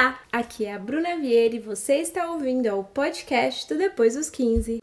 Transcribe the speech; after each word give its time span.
Olá, 0.00 0.18
aqui 0.32 0.64
é 0.64 0.72
a 0.72 0.78
Bruna 0.78 1.18
Vieira 1.18 1.56
e 1.56 1.58
você 1.58 1.96
está 1.96 2.30
ouvindo 2.30 2.66
ao 2.68 2.82
podcast 2.82 3.68
do 3.68 3.76
Depois 3.76 4.14
dos 4.14 4.30
15. 4.30 4.80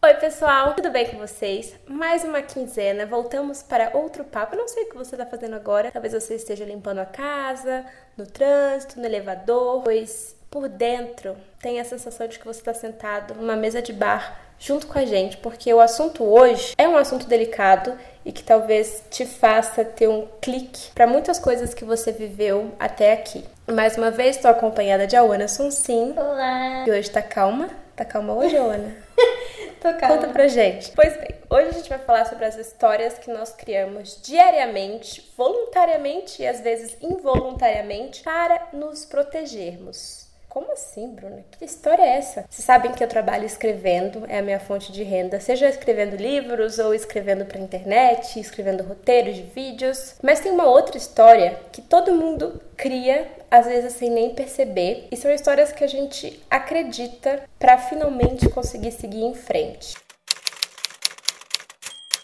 Oi, 0.00 0.14
pessoal, 0.20 0.74
tudo 0.74 0.90
bem 0.90 1.08
com 1.10 1.18
vocês? 1.18 1.74
Mais 1.88 2.22
uma 2.22 2.40
quinzena, 2.40 3.04
voltamos 3.04 3.64
para 3.64 3.90
outro 3.96 4.22
papo. 4.22 4.54
Não 4.54 4.68
sei 4.68 4.84
o 4.84 4.90
que 4.90 4.96
você 4.96 5.16
está 5.16 5.26
fazendo 5.26 5.56
agora, 5.56 5.90
talvez 5.90 6.14
você 6.14 6.36
esteja 6.36 6.64
limpando 6.64 6.98
a 6.98 7.06
casa, 7.06 7.84
no 8.16 8.24
trânsito, 8.24 9.00
no 9.00 9.06
elevador, 9.06 9.82
pois 9.82 10.36
por 10.48 10.68
dentro 10.68 11.36
tem 11.64 11.80
a 11.80 11.84
sensação 11.84 12.28
de 12.28 12.38
que 12.38 12.44
você 12.44 12.60
está 12.60 12.74
sentado 12.74 13.34
numa 13.34 13.56
mesa 13.56 13.80
de 13.80 13.90
bar 13.90 14.38
junto 14.58 14.86
com 14.86 14.98
a 14.98 15.06
gente, 15.06 15.38
porque 15.38 15.72
o 15.72 15.80
assunto 15.80 16.22
hoje 16.22 16.74
é 16.76 16.86
um 16.86 16.94
assunto 16.94 17.26
delicado 17.26 17.98
e 18.22 18.32
que 18.32 18.42
talvez 18.42 19.02
te 19.10 19.24
faça 19.24 19.82
ter 19.82 20.06
um 20.06 20.28
clique 20.42 20.90
para 20.94 21.06
muitas 21.06 21.38
coisas 21.38 21.72
que 21.72 21.82
você 21.82 22.12
viveu 22.12 22.72
até 22.78 23.14
aqui. 23.14 23.42
Mais 23.66 23.96
uma 23.96 24.10
vez, 24.10 24.36
estou 24.36 24.50
acompanhada 24.50 25.06
de 25.06 25.16
Awana 25.16 25.48
Sonsim. 25.48 26.12
Olá! 26.14 26.84
E 26.86 26.90
hoje 26.90 27.10
tá 27.10 27.22
calma? 27.22 27.70
Tá 27.96 28.04
calma 28.04 28.34
hoje, 28.34 28.54
Awana? 28.58 28.94
Tô 29.80 29.90
calma. 29.94 30.16
Conta 30.16 30.28
pra 30.28 30.46
gente. 30.48 30.92
Pois 30.94 31.16
bem, 31.16 31.30
hoje 31.48 31.68
a 31.68 31.72
gente 31.72 31.88
vai 31.88 31.98
falar 31.98 32.26
sobre 32.26 32.44
as 32.44 32.58
histórias 32.58 33.18
que 33.18 33.30
nós 33.30 33.54
criamos 33.54 34.20
diariamente, 34.22 35.32
voluntariamente 35.34 36.42
e 36.42 36.46
às 36.46 36.60
vezes 36.60 36.94
involuntariamente 37.00 38.22
para 38.22 38.68
nos 38.74 39.06
protegermos. 39.06 40.23
Como 40.54 40.70
assim, 40.70 41.08
Bruna? 41.08 41.44
Que 41.50 41.64
história 41.64 42.04
é 42.04 42.16
essa? 42.16 42.44
Vocês 42.48 42.64
sabem 42.64 42.92
que 42.92 43.02
eu 43.02 43.08
trabalho 43.08 43.44
escrevendo, 43.44 44.24
é 44.28 44.38
a 44.38 44.42
minha 44.42 44.60
fonte 44.60 44.92
de 44.92 45.02
renda, 45.02 45.40
seja 45.40 45.68
escrevendo 45.68 46.14
livros 46.14 46.78
ou 46.78 46.94
escrevendo 46.94 47.44
para 47.44 47.58
internet, 47.58 48.38
escrevendo 48.38 48.84
roteiros 48.84 49.34
de 49.34 49.42
vídeos. 49.42 50.14
Mas 50.22 50.38
tem 50.38 50.52
uma 50.52 50.66
outra 50.66 50.96
história 50.96 51.58
que 51.72 51.82
todo 51.82 52.14
mundo 52.14 52.62
cria, 52.76 53.26
às 53.50 53.66
vezes 53.66 53.94
sem 53.94 54.08
nem 54.08 54.32
perceber, 54.32 55.08
e 55.10 55.16
são 55.16 55.28
histórias 55.32 55.72
que 55.72 55.82
a 55.82 55.88
gente 55.88 56.40
acredita 56.48 57.42
para 57.58 57.76
finalmente 57.76 58.48
conseguir 58.48 58.92
seguir 58.92 59.24
em 59.24 59.34
frente. 59.34 59.96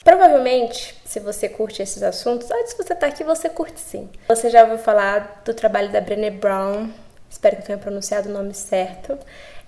Provavelmente, 0.05 0.95
se 1.05 1.19
você 1.19 1.49
curte 1.49 1.83
esses 1.83 2.05
assuntos, 2.05 2.49
antes 2.49 2.75
que 2.75 2.85
você 2.85 2.95
tá 2.95 3.09
aqui, 3.09 3.25
você 3.25 3.49
curte 3.49 3.81
sim. 3.81 4.09
Você 4.29 4.49
já 4.51 4.63
ouviu 4.63 4.79
falar 4.79 5.43
do 5.45 5.53
trabalho 5.53 5.91
da 5.91 6.01
Brené 6.01 6.31
Brown, 6.31 6.91
espero 7.41 7.57
que 7.57 7.63
eu 7.63 7.67
tenha 7.67 7.79
pronunciado 7.79 8.29
o 8.29 8.33
nome 8.33 8.53
certo. 8.53 9.19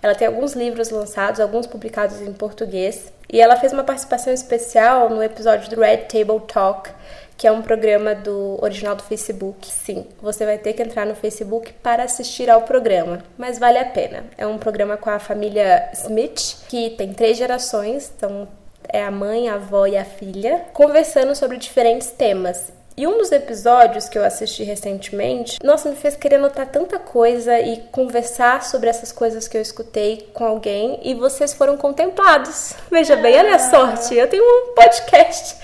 Ela 0.03 0.15
tem 0.15 0.27
alguns 0.27 0.53
livros 0.53 0.91
lançados, 0.91 1.41
alguns 1.41 1.67
publicados 1.67 2.21
em 2.21 2.33
português, 2.33 3.11
e 3.33 3.41
ela 3.41 3.57
fez 3.57 3.73
uma 3.73 3.83
participação 3.83 4.33
especial 4.33 5.09
no 5.09 5.23
episódio 5.23 5.71
do 5.71 5.81
Red 5.81 5.99
Table 6.09 6.41
Talk, 6.47 6.91
que 7.35 7.47
é 7.47 7.53
um 7.53 7.63
programa 7.63 8.15
do 8.15 8.59
original 8.63 8.95
do 8.95 9.03
Facebook. 9.03 9.67
Sim, 9.67 10.07
você 10.21 10.45
vai 10.45 10.59
ter 10.59 10.75
que 10.75 10.83
entrar 10.83 11.07
no 11.07 11.15
Facebook 11.15 11.73
para 11.83 12.03
assistir 12.03 12.51
ao 12.51 12.63
programa, 12.63 13.25
mas 13.39 13.59
vale 13.59 13.79
a 13.79 13.87
pena. 13.87 14.25
É 14.37 14.47
um 14.47 14.59
programa 14.59 14.99
com 14.99 15.09
a 15.09 15.19
família 15.19 15.89
Smith, 15.95 16.67
que 16.69 16.91
tem 16.91 17.15
três 17.15 17.39
gerações, 17.39 18.13
então 18.15 18.47
é 18.87 19.03
a 19.03 19.11
mãe, 19.11 19.49
a 19.49 19.55
avó 19.55 19.87
e 19.87 19.97
a 19.97 20.05
filha, 20.05 20.67
conversando 20.75 21.35
sobre 21.35 21.57
diferentes 21.57 22.11
temas. 22.11 22.71
E 22.97 23.07
um 23.07 23.19
dos 23.19 23.33
episódios 23.33 24.09
que 24.09 24.19
eu 24.19 24.25
assisti 24.25 24.65
recentemente, 24.65 25.59
nossa, 25.65 25.89
me 25.89 25.97
fez 25.97 26.15
querer 26.15 26.37
anotar 26.37 26.67
tanta 26.67 26.99
coisa 26.99 27.59
e 27.59 27.79
conversar 27.91 28.63
sobre 28.63 28.89
essas 28.89 29.11
coisas 29.11 29.49
que 29.49 29.57
eu 29.57 29.63
escutei 29.63 30.29
com 30.35 30.45
alguém 30.45 31.01
e 31.03 31.15
vocês 31.15 31.55
foram 31.55 31.77
contemplados. 31.77 32.75
Veja 32.91 33.17
bem, 33.17 33.39
a 33.39 33.45
minha 33.45 33.59
sorte, 33.59 34.15
eu 34.15 34.29
tenho 34.29 34.45
um 34.45 34.75
podcast 34.75 35.57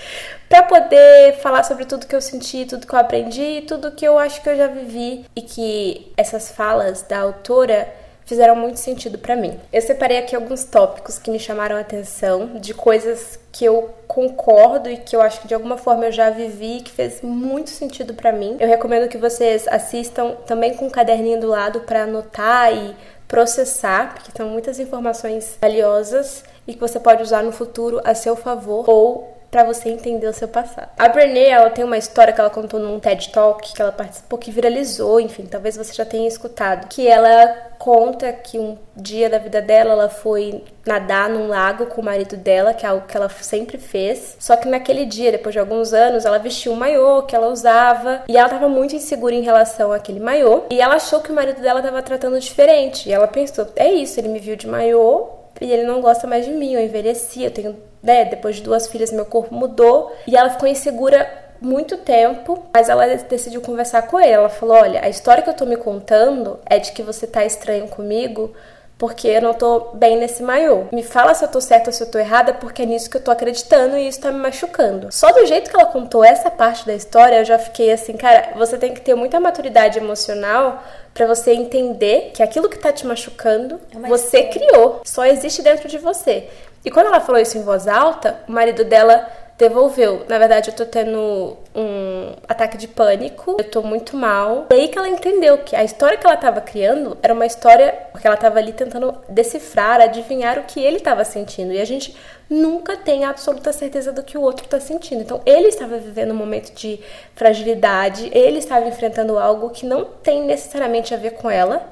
para 0.49 0.63
poder 0.63 1.35
falar 1.35 1.63
sobre 1.63 1.85
tudo 1.85 2.07
que 2.07 2.15
eu 2.15 2.21
senti, 2.21 2.65
tudo 2.65 2.87
que 2.87 2.93
eu 2.93 2.99
aprendi, 2.99 3.63
tudo 3.67 3.91
que 3.91 4.05
eu 4.05 4.17
acho 4.17 4.41
que 4.41 4.49
eu 4.49 4.57
já 4.57 4.65
vivi 4.65 5.23
e 5.35 5.41
que 5.43 6.11
essas 6.17 6.49
falas 6.49 7.03
da 7.03 7.19
autora 7.19 7.87
fizeram 8.29 8.55
muito 8.55 8.79
sentido 8.79 9.17
para 9.17 9.35
mim. 9.35 9.59
Eu 9.73 9.81
separei 9.81 10.19
aqui 10.19 10.35
alguns 10.35 10.63
tópicos 10.63 11.17
que 11.17 11.31
me 11.31 11.39
chamaram 11.39 11.75
a 11.75 11.79
atenção, 11.79 12.59
de 12.59 12.75
coisas 12.75 13.39
que 13.51 13.65
eu 13.65 13.89
concordo 14.07 14.87
e 14.87 14.97
que 14.97 15.15
eu 15.15 15.21
acho 15.21 15.41
que 15.41 15.47
de 15.47 15.55
alguma 15.55 15.77
forma 15.77 16.05
eu 16.05 16.11
já 16.11 16.29
vivi 16.29 16.77
e 16.77 16.81
que 16.81 16.91
fez 16.91 17.23
muito 17.23 17.71
sentido 17.71 18.13
para 18.13 18.31
mim. 18.31 18.55
Eu 18.59 18.67
recomendo 18.67 19.09
que 19.09 19.17
vocês 19.17 19.67
assistam 19.67 20.35
também 20.45 20.75
com 20.75 20.85
um 20.85 20.89
caderninho 20.91 21.41
do 21.41 21.47
lado 21.47 21.81
para 21.81 22.03
anotar 22.03 22.71
e 22.71 22.95
processar, 23.27 24.13
porque 24.13 24.31
são 24.35 24.47
muitas 24.47 24.79
informações 24.79 25.57
valiosas 25.59 26.43
e 26.67 26.75
que 26.75 26.79
você 26.79 26.99
pode 26.99 27.23
usar 27.23 27.41
no 27.41 27.51
futuro 27.51 27.99
a 28.03 28.13
seu 28.13 28.35
favor 28.35 28.87
ou 28.87 29.38
para 29.49 29.63
você 29.63 29.89
entender 29.89 30.27
o 30.27 30.33
seu 30.33 30.47
passado. 30.47 30.89
A 30.97 31.09
Brené, 31.09 31.49
ela 31.49 31.69
tem 31.69 31.83
uma 31.83 31.97
história 31.97 32.33
que 32.33 32.39
ela 32.39 32.49
contou 32.49 32.79
num 32.79 32.99
TED 32.99 33.29
Talk 33.29 33.73
que 33.73 33.81
ela 33.81 33.91
participou 33.91 34.37
que 34.37 34.51
viralizou, 34.51 35.19
enfim, 35.19 35.45
talvez 35.45 35.75
você 35.75 35.93
já 35.93 36.05
tenha 36.05 36.27
escutado, 36.27 36.87
que 36.87 37.07
ela 37.07 37.69
conta 37.79 38.31
que 38.33 38.59
um 38.59 38.77
dia 38.95 39.29
da 39.29 39.37
vida 39.37 39.61
dela 39.61 39.91
ela 39.91 40.09
foi 40.09 40.63
nadar 40.85 41.29
num 41.29 41.47
lago 41.47 41.85
com 41.85 42.01
o 42.01 42.03
marido 42.03 42.35
dela, 42.35 42.73
que 42.73 42.85
é 42.85 42.89
algo 42.89 43.07
que 43.07 43.15
ela 43.15 43.29
sempre 43.29 43.77
fez. 43.77 44.35
Só 44.39 44.55
que 44.57 44.67
naquele 44.67 45.05
dia, 45.05 45.31
depois 45.31 45.53
de 45.53 45.59
alguns 45.59 45.93
anos, 45.93 46.25
ela 46.25 46.37
vestiu 46.37 46.73
um 46.73 46.75
maiô 46.75 47.23
que 47.23 47.35
ela 47.35 47.47
usava 47.47 48.23
e 48.27 48.37
ela 48.37 48.49
tava 48.49 48.67
muito 48.67 48.95
insegura 48.95 49.33
em 49.33 49.41
relação 49.41 49.91
àquele 49.91 50.19
maiô, 50.19 50.63
e 50.69 50.81
ela 50.81 50.95
achou 50.95 51.21
que 51.21 51.31
o 51.31 51.35
marido 51.35 51.61
dela 51.61 51.81
tava 51.81 52.01
tratando 52.01 52.39
diferente. 52.39 53.07
E 53.07 53.13
ela 53.13 53.27
pensou: 53.27 53.67
"É 53.75 53.89
isso, 53.89 54.19
ele 54.19 54.27
me 54.27 54.39
viu 54.39 54.55
de 54.55 54.67
maiô, 54.67 55.38
e 55.59 55.71
ele 55.71 55.83
não 55.83 56.01
gosta 56.01 56.27
mais 56.27 56.45
de 56.45 56.51
mim, 56.51 56.73
eu 56.73 56.81
envelheci, 56.81 57.43
eu 57.43 57.51
tenho, 57.51 57.75
né, 58.01 58.25
depois 58.25 58.57
de 58.57 58.63
duas 58.63 58.87
filhas 58.87 59.11
meu 59.11 59.25
corpo 59.25 59.53
mudou 59.53 60.11
e 60.27 60.35
ela 60.35 60.49
ficou 60.49 60.67
insegura 60.67 61.27
muito 61.61 61.97
tempo, 61.97 62.63
mas 62.73 62.87
ela 62.87 63.05
decidiu 63.05 63.61
conversar 63.61 64.03
com 64.03 64.19
ele. 64.19 64.31
Ela 64.31 64.49
falou: 64.49 64.77
"Olha, 64.77 65.03
a 65.03 65.09
história 65.09 65.43
que 65.43 65.49
eu 65.49 65.53
tô 65.53 65.65
me 65.65 65.75
contando 65.75 66.59
é 66.65 66.79
de 66.79 66.91
que 66.93 67.03
você 67.03 67.27
tá 67.27 67.43
estranho 67.43 67.87
comigo 67.87 68.53
porque 68.99 69.29
eu 69.29 69.41
não 69.41 69.53
tô 69.53 69.91
bem 69.93 70.17
nesse 70.17 70.43
maiô. 70.43 70.83
Me 70.91 71.01
fala 71.01 71.33
se 71.33 71.43
eu 71.43 71.47
tô 71.47 71.59
certa 71.61 71.89
ou 71.89 71.93
se 71.93 72.03
eu 72.03 72.11
tô 72.11 72.19
errada, 72.19 72.53
porque 72.53 72.81
é 72.81 72.85
nisso 72.85 73.09
que 73.09 73.15
eu 73.17 73.23
tô 73.23 73.31
acreditando 73.31 73.97
e 73.97 74.07
isso 74.09 74.19
tá 74.19 74.29
me 74.29 74.39
machucando. 74.39 75.07
Só 75.09 75.31
do 75.31 75.45
jeito 75.45 75.69
que 75.69 75.75
ela 75.75 75.85
contou 75.85 76.21
essa 76.23 76.51
parte 76.51 76.85
da 76.85 76.93
história, 76.93 77.37
eu 77.39 77.45
já 77.45 77.57
fiquei 77.57 77.91
assim, 77.93 78.17
cara, 78.17 78.49
você 78.57 78.77
tem 78.77 78.93
que 78.93 78.99
ter 78.99 79.15
muita 79.15 79.39
maturidade 79.39 79.97
emocional 79.97 80.83
para 81.13 81.25
você 81.25 81.53
entender 81.53 82.31
que 82.33 82.43
aquilo 82.43 82.67
que 82.69 82.77
tá 82.77 82.91
te 82.91 83.07
machucando, 83.07 83.79
É 83.95 84.07
você 84.07 84.41
história. 84.41 84.67
criou, 84.67 85.01
só 85.05 85.25
existe 85.25 85.61
dentro 85.61 85.87
de 85.87 85.97
você. 85.97 86.49
E 86.83 86.91
quando 86.91 87.07
ela 87.07 87.21
falou 87.21 87.41
isso 87.41 87.57
em 87.57 87.63
voz 87.63 87.87
alta, 87.87 88.39
o 88.47 88.51
marido 88.51 88.83
dela 88.83 89.25
devolveu. 89.59 90.25
Na 90.29 90.39
verdade, 90.39 90.69
eu 90.69 90.73
tô 90.73 90.85
tendo 90.85 91.57
um 91.75 92.33
ataque 92.47 92.77
de 92.77 92.87
pânico, 92.87 93.57
eu 93.59 93.69
tô 93.69 93.81
muito 93.81 94.15
mal. 94.15 94.67
E 94.71 94.73
aí 94.73 94.87
que 94.87 94.97
ela 94.97 95.09
entendeu 95.09 95.57
que 95.57 95.75
a 95.75 95.83
história 95.83 96.17
que 96.17 96.25
ela 96.25 96.37
tava 96.37 96.61
criando 96.61 97.17
era 97.21 97.33
uma 97.33 97.45
história 97.45 97.93
porque 98.13 98.25
ela 98.25 98.37
tava 98.37 98.57
ali 98.57 98.71
tentando 98.71 99.13
decifrar, 99.27 99.99
adivinhar 99.99 100.57
o 100.57 100.63
que 100.63 100.79
ele 100.79 101.01
tava 101.01 101.25
sentindo. 101.25 101.73
E 101.73 101.81
a 101.81 101.85
gente 101.85 102.15
nunca 102.49 102.95
tem 102.95 103.25
a 103.25 103.31
absoluta 103.31 103.73
certeza 103.73 104.13
do 104.13 104.23
que 104.23 104.37
o 104.37 104.41
outro 104.41 104.65
tá 104.65 104.79
sentindo. 104.79 105.21
Então, 105.21 105.41
ele 105.45 105.67
estava 105.67 105.97
vivendo 105.97 106.31
um 106.31 106.37
momento 106.37 106.73
de 106.73 107.01
fragilidade, 107.35 108.31
ele 108.33 108.59
estava 108.59 108.87
enfrentando 108.87 109.37
algo 109.37 109.71
que 109.71 109.85
não 109.85 110.05
tem 110.05 110.41
necessariamente 110.45 111.13
a 111.13 111.17
ver 111.17 111.31
com 111.31 111.49
ela, 111.49 111.85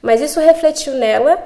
mas 0.00 0.22
isso 0.22 0.40
refletiu 0.40 0.94
nela. 0.94 1.38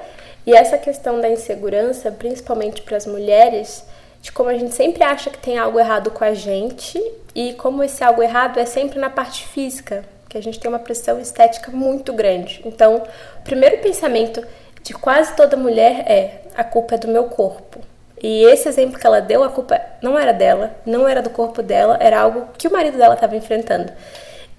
E 0.47 0.53
essa 0.53 0.77
questão 0.77 1.19
da 1.19 1.27
insegurança, 1.27 2.11
principalmente 2.11 2.81
para 2.81 2.95
as 2.95 3.05
mulheres, 3.05 3.83
de 4.25 4.31
como 4.31 4.49
a 4.49 4.57
gente 4.57 4.73
sempre 4.73 5.03
acha 5.03 5.29
que 5.29 5.37
tem 5.37 5.55
algo 5.55 5.79
errado 5.79 6.09
com 6.09 6.23
a 6.23 6.33
gente 6.33 6.99
e 7.35 7.53
como 7.53 7.83
esse 7.83 8.03
algo 8.03 8.23
errado 8.23 8.59
é 8.59 8.65
sempre 8.65 8.97
na 8.97 9.07
parte 9.07 9.45
física, 9.45 10.03
que 10.27 10.35
a 10.35 10.41
gente 10.41 10.59
tem 10.59 10.67
uma 10.67 10.79
pressão 10.79 11.19
estética 11.19 11.69
muito 11.69 12.11
grande. 12.11 12.59
Então, 12.65 13.03
o 13.37 13.43
primeiro 13.43 13.77
pensamento 13.83 14.43
de 14.81 14.95
quase 14.95 15.35
toda 15.35 15.55
mulher 15.55 16.11
é: 16.11 16.41
a 16.55 16.63
culpa 16.63 16.95
é 16.95 16.97
do 16.97 17.07
meu 17.07 17.25
corpo. 17.25 17.81
E 18.19 18.45
esse 18.45 18.67
exemplo 18.67 18.99
que 18.99 19.05
ela 19.05 19.21
deu, 19.21 19.43
a 19.43 19.49
culpa 19.49 19.79
não 20.01 20.17
era 20.17 20.33
dela, 20.33 20.75
não 20.87 21.07
era 21.07 21.21
do 21.21 21.29
corpo 21.29 21.61
dela, 21.61 21.95
era 22.01 22.19
algo 22.19 22.47
que 22.57 22.67
o 22.67 22.73
marido 22.73 22.97
dela 22.97 23.13
estava 23.13 23.35
enfrentando. 23.35 23.93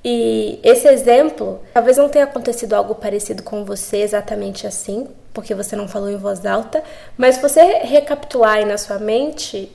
E 0.08 0.60
esse 0.62 0.86
exemplo, 0.86 1.60
talvez 1.74 1.96
não 1.96 2.08
tenha 2.08 2.26
acontecido 2.26 2.74
algo 2.74 2.94
parecido 2.94 3.42
com 3.42 3.64
você 3.64 3.96
exatamente 3.96 4.64
assim, 4.64 5.08
porque 5.34 5.52
você 5.52 5.74
não 5.74 5.88
falou 5.88 6.08
em 6.08 6.16
voz 6.16 6.46
alta, 6.46 6.80
mas 7.18 7.34
se 7.34 7.42
você 7.42 7.60
recapitular 7.78 8.58
aí 8.58 8.64
na 8.64 8.78
sua 8.78 9.00
mente, 9.00 9.68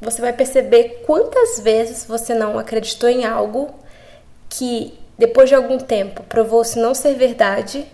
você 0.00 0.20
vai 0.20 0.32
perceber 0.32 1.02
quantas 1.04 1.58
vezes 1.58 2.04
você 2.06 2.34
não 2.34 2.56
acreditou 2.56 3.08
em 3.08 3.24
algo 3.24 3.74
que 4.48 4.96
depois 5.18 5.48
de 5.48 5.56
algum 5.56 5.76
tempo 5.76 6.22
provou-se 6.28 6.78
não 6.78 6.94
ser 6.94 7.16
verdade 7.16 7.84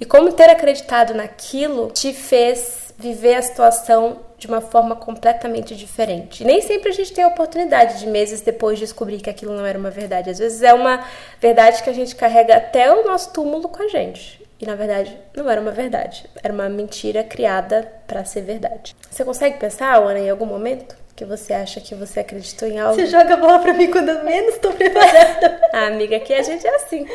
e 0.00 0.04
como 0.04 0.32
ter 0.32 0.48
acreditado 0.48 1.14
naquilo 1.14 1.90
te 1.90 2.12
fez 2.12 2.94
viver 2.96 3.34
a 3.34 3.42
situação 3.42 4.20
de 4.38 4.46
uma 4.46 4.60
forma 4.60 4.94
completamente 4.94 5.74
diferente. 5.74 6.42
E 6.42 6.46
nem 6.46 6.60
sempre 6.62 6.88
a 6.90 6.92
gente 6.92 7.12
tem 7.12 7.24
a 7.24 7.28
oportunidade 7.28 7.98
de 7.98 8.06
meses 8.06 8.40
depois 8.40 8.78
descobrir 8.78 9.20
que 9.20 9.28
aquilo 9.28 9.52
não 9.54 9.66
era 9.66 9.76
uma 9.78 9.90
verdade. 9.90 10.30
Às 10.30 10.38
vezes 10.38 10.62
é 10.62 10.72
uma 10.72 11.04
verdade 11.40 11.82
que 11.82 11.90
a 11.90 11.92
gente 11.92 12.14
carrega 12.14 12.56
até 12.56 12.90
o 12.92 13.04
nosso 13.04 13.32
túmulo 13.32 13.68
com 13.68 13.82
a 13.82 13.88
gente. 13.88 14.40
e 14.60 14.66
na 14.66 14.74
verdade 14.74 15.16
não 15.36 15.48
era 15.48 15.60
uma 15.60 15.70
verdade, 15.70 16.24
era 16.42 16.52
uma 16.52 16.68
mentira 16.68 17.22
criada 17.22 17.86
para 18.06 18.24
ser 18.24 18.42
verdade. 18.42 18.94
Você 19.10 19.24
consegue 19.24 19.58
pensar, 19.58 19.96
Ana, 19.96 20.18
em 20.18 20.30
algum 20.30 20.46
momento 20.46 20.96
que 21.14 21.24
você 21.24 21.52
acha 21.52 21.80
que 21.80 21.94
você 21.96 22.20
acreditou 22.20 22.68
em 22.68 22.78
algo? 22.78 22.94
Você 22.94 23.06
joga 23.06 23.34
a 23.34 23.36
bola 23.36 23.58
pra 23.60 23.72
mim 23.74 23.90
quando 23.90 24.08
eu 24.08 24.24
menos 24.24 24.58
tô 24.58 24.72
preparada. 24.72 25.60
ah, 25.72 25.86
amiga, 25.86 26.16
aqui 26.16 26.32
a 26.32 26.42
gente 26.42 26.64
é 26.66 26.74
assim. 26.76 27.06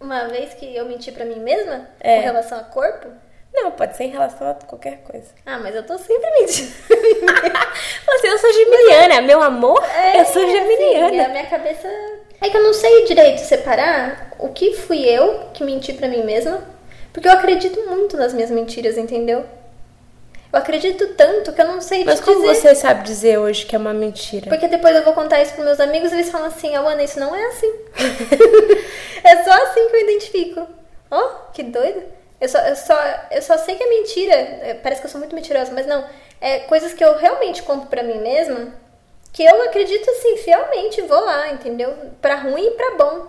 Uma 0.00 0.28
vez 0.28 0.52
que 0.54 0.76
eu 0.76 0.84
menti 0.86 1.10
para 1.10 1.24
mim 1.24 1.40
mesma 1.40 1.88
É. 2.00 2.16
com 2.16 2.22
relação 2.22 2.58
a 2.58 2.64
corpo? 2.64 3.08
Não, 3.56 3.70
pode 3.70 3.96
ser 3.96 4.04
em 4.04 4.10
relação 4.10 4.50
a 4.50 4.54
qualquer 4.54 4.98
coisa. 4.98 5.28
Ah, 5.46 5.58
mas 5.58 5.74
eu 5.74 5.82
tô 5.82 5.96
sempre 5.96 6.30
mentindo. 6.38 6.70
Você, 8.06 8.28
eu 8.28 8.38
sou 8.38 8.52
geminiana, 8.52 9.22
meu 9.22 9.42
amor, 9.42 9.82
É, 9.82 10.20
eu 10.20 10.26
sou 10.26 10.42
assim, 10.42 10.52
geminiana. 10.52 11.24
a 11.24 11.28
minha 11.28 11.46
cabeça. 11.46 11.88
É 12.40 12.50
que 12.50 12.56
eu 12.56 12.62
não 12.62 12.74
sei 12.74 13.04
direito 13.06 13.38
separar 13.38 14.32
o 14.38 14.50
que 14.50 14.74
fui 14.74 15.02
eu 15.08 15.48
que 15.54 15.64
menti 15.64 15.94
pra 15.94 16.06
mim 16.06 16.22
mesma. 16.22 16.62
Porque 17.12 17.26
eu 17.26 17.32
acredito 17.32 17.80
muito 17.88 18.14
nas 18.18 18.34
minhas 18.34 18.50
mentiras, 18.50 18.98
entendeu? 18.98 19.46
Eu 20.52 20.58
acredito 20.58 21.14
tanto 21.14 21.52
que 21.52 21.60
eu 21.62 21.66
não 21.66 21.80
sei 21.80 22.04
Mas 22.04 22.20
como 22.20 22.40
dizer. 22.42 22.54
você 22.54 22.74
sabe 22.74 23.04
dizer 23.04 23.38
hoje 23.38 23.64
que 23.64 23.74
é 23.74 23.78
uma 23.78 23.94
mentira? 23.94 24.48
Porque 24.48 24.68
depois 24.68 24.94
eu 24.94 25.02
vou 25.02 25.14
contar 25.14 25.40
isso 25.42 25.52
pros 25.54 25.64
meus 25.64 25.80
amigos 25.80 26.12
e 26.12 26.14
eles 26.16 26.30
falam 26.30 26.48
assim, 26.48 26.74
Awana, 26.76 27.02
isso 27.02 27.18
não 27.18 27.34
é 27.34 27.42
assim. 27.46 27.72
é 29.24 29.42
só 29.44 29.50
assim 29.50 29.88
que 29.88 29.96
eu 29.96 30.00
identifico. 30.02 30.66
Ó, 31.10 31.28
que 31.54 31.62
doido. 31.62 32.02
Eu 32.40 32.48
só, 32.48 32.58
eu, 32.58 32.76
só, 32.76 32.94
eu 33.30 33.42
só 33.42 33.58
sei 33.58 33.76
que 33.76 33.82
é 33.82 33.88
mentira. 33.88 34.32
É, 34.34 34.74
Parece 34.74 35.00
que 35.00 35.06
eu 35.06 35.10
sou 35.10 35.18
muito 35.20 35.34
mentirosa, 35.34 35.72
mas 35.72 35.86
não. 35.86 36.04
É 36.40 36.60
coisas 36.60 36.92
que 36.92 37.02
eu 37.02 37.16
realmente 37.16 37.62
compro 37.62 37.88
pra 37.88 38.02
mim 38.02 38.18
mesma, 38.18 38.74
que 39.32 39.42
eu 39.42 39.62
acredito 39.62 40.10
assim, 40.10 40.36
fielmente, 40.38 41.02
vou 41.02 41.24
lá, 41.24 41.50
entendeu? 41.50 41.94
Pra 42.20 42.36
ruim 42.36 42.66
e 42.66 42.70
pra 42.72 42.96
bom. 42.96 43.26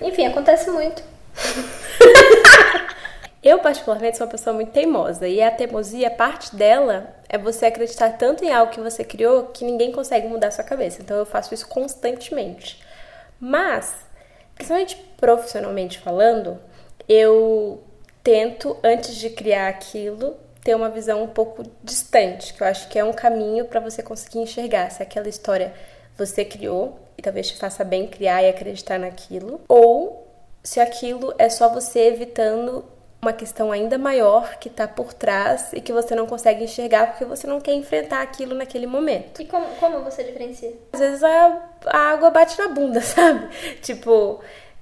Enfim, 0.00 0.26
acontece 0.26 0.70
muito. 0.70 1.02
Eu, 3.42 3.58
particularmente, 3.58 4.18
sou 4.18 4.26
uma 4.26 4.30
pessoa 4.30 4.52
muito 4.52 4.70
teimosa. 4.70 5.26
E 5.26 5.42
a 5.42 5.50
teimosia, 5.50 6.10
parte 6.10 6.54
dela 6.54 7.14
é 7.26 7.38
você 7.38 7.66
acreditar 7.66 8.10
tanto 8.18 8.44
em 8.44 8.52
algo 8.52 8.70
que 8.70 8.80
você 8.80 9.02
criou 9.02 9.44
que 9.44 9.64
ninguém 9.64 9.90
consegue 9.92 10.28
mudar 10.28 10.48
a 10.48 10.50
sua 10.50 10.64
cabeça. 10.64 11.00
Então 11.00 11.16
eu 11.16 11.24
faço 11.24 11.54
isso 11.54 11.66
constantemente. 11.66 12.82
Mas, 13.40 13.94
principalmente 14.54 14.96
profissionalmente 15.16 15.98
falando, 15.98 16.60
eu 17.08 17.82
tento, 18.22 18.76
antes 18.82 19.16
de 19.16 19.30
criar 19.30 19.68
aquilo, 19.68 20.36
ter 20.62 20.74
uma 20.74 20.90
visão 20.90 21.22
um 21.22 21.28
pouco 21.28 21.64
distante, 21.82 22.54
que 22.54 22.62
eu 22.62 22.66
acho 22.66 22.88
que 22.88 22.98
é 22.98 23.04
um 23.04 23.12
caminho 23.12 23.64
para 23.64 23.80
você 23.80 24.02
conseguir 24.02 24.40
enxergar 24.40 24.90
se 24.90 25.02
aquela 25.02 25.28
história 25.28 25.72
você 26.16 26.44
criou 26.44 26.98
e 27.16 27.22
talvez 27.22 27.48
te 27.48 27.56
faça 27.56 27.82
bem 27.82 28.06
criar 28.06 28.42
e 28.42 28.48
acreditar 28.48 28.98
naquilo, 28.98 29.60
ou 29.68 30.28
se 30.62 30.80
aquilo 30.80 31.34
é 31.38 31.48
só 31.48 31.68
você 31.68 32.00
evitando 32.00 32.84
uma 33.22 33.32
questão 33.32 33.70
ainda 33.70 33.98
maior 33.98 34.56
que 34.58 34.70
tá 34.70 34.88
por 34.88 35.12
trás 35.12 35.72
e 35.74 35.80
que 35.80 35.92
você 35.92 36.14
não 36.14 36.26
consegue 36.26 36.64
enxergar 36.64 37.08
porque 37.08 37.24
você 37.24 37.46
não 37.46 37.60
quer 37.60 37.74
enfrentar 37.74 38.22
aquilo 38.22 38.54
naquele 38.54 38.86
momento. 38.86 39.42
E 39.42 39.44
como, 39.44 39.66
como 39.76 40.00
você 40.00 40.24
diferencia? 40.24 40.72
Às 40.92 41.00
vezes 41.00 41.22
a, 41.22 41.68
a 41.86 41.98
água 42.12 42.30
bate 42.30 42.58
na 42.58 42.68
bunda, 42.68 43.00
sabe? 43.02 43.48
Tipo, 43.82 44.40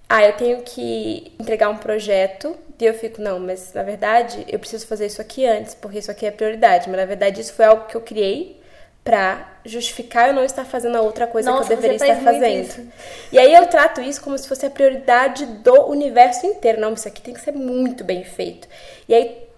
ah, 0.08 0.24
eu 0.24 0.34
tenho 0.34 0.62
que 0.62 1.32
entregar 1.38 1.68
um 1.68 1.78
projeto 1.78 2.56
e 2.80 2.86
eu 2.86 2.94
fico, 2.94 3.20
não, 3.20 3.40
mas 3.40 3.72
na 3.72 3.82
verdade 3.82 4.44
eu 4.48 4.58
preciso 4.58 4.86
fazer 4.86 5.06
isso 5.06 5.20
aqui 5.20 5.44
antes, 5.46 5.74
porque 5.74 5.98
isso 5.98 6.10
aqui 6.10 6.26
é 6.26 6.30
prioridade. 6.30 6.88
Mas 6.88 6.98
na 6.98 7.06
verdade 7.06 7.40
isso 7.40 7.52
foi 7.52 7.64
algo 7.64 7.86
que 7.86 7.96
eu 7.96 8.00
criei 8.00 8.60
pra 9.02 9.58
justificar 9.64 10.28
eu 10.28 10.34
não 10.34 10.44
estar 10.44 10.64
fazendo 10.64 10.96
a 10.96 11.00
outra 11.00 11.26
coisa 11.26 11.50
Nossa, 11.50 11.66
que 11.66 11.72
eu 11.72 11.76
deveria 11.76 11.96
estar 11.96 12.22
fazendo. 12.22 12.66
isso. 12.66 12.86
E 13.32 13.38
aí 13.38 13.54
eu 13.54 13.66
trato 13.66 14.00
isso 14.00 14.20
como 14.20 14.36
se 14.36 14.46
fosse 14.46 14.66
a 14.66 14.70
prioridade 14.70 15.46
do 15.46 15.86
universo 15.86 16.46
inteiro. 16.46 16.80
Não, 16.80 16.92
isso 16.92 17.08
aqui 17.08 17.22
tem 17.22 17.34
que 17.34 17.40
ser 17.40 17.52
muito 17.52 18.04
bem 18.04 18.22
feito. 18.22 18.68
E 19.08 19.14
aí 19.14 19.48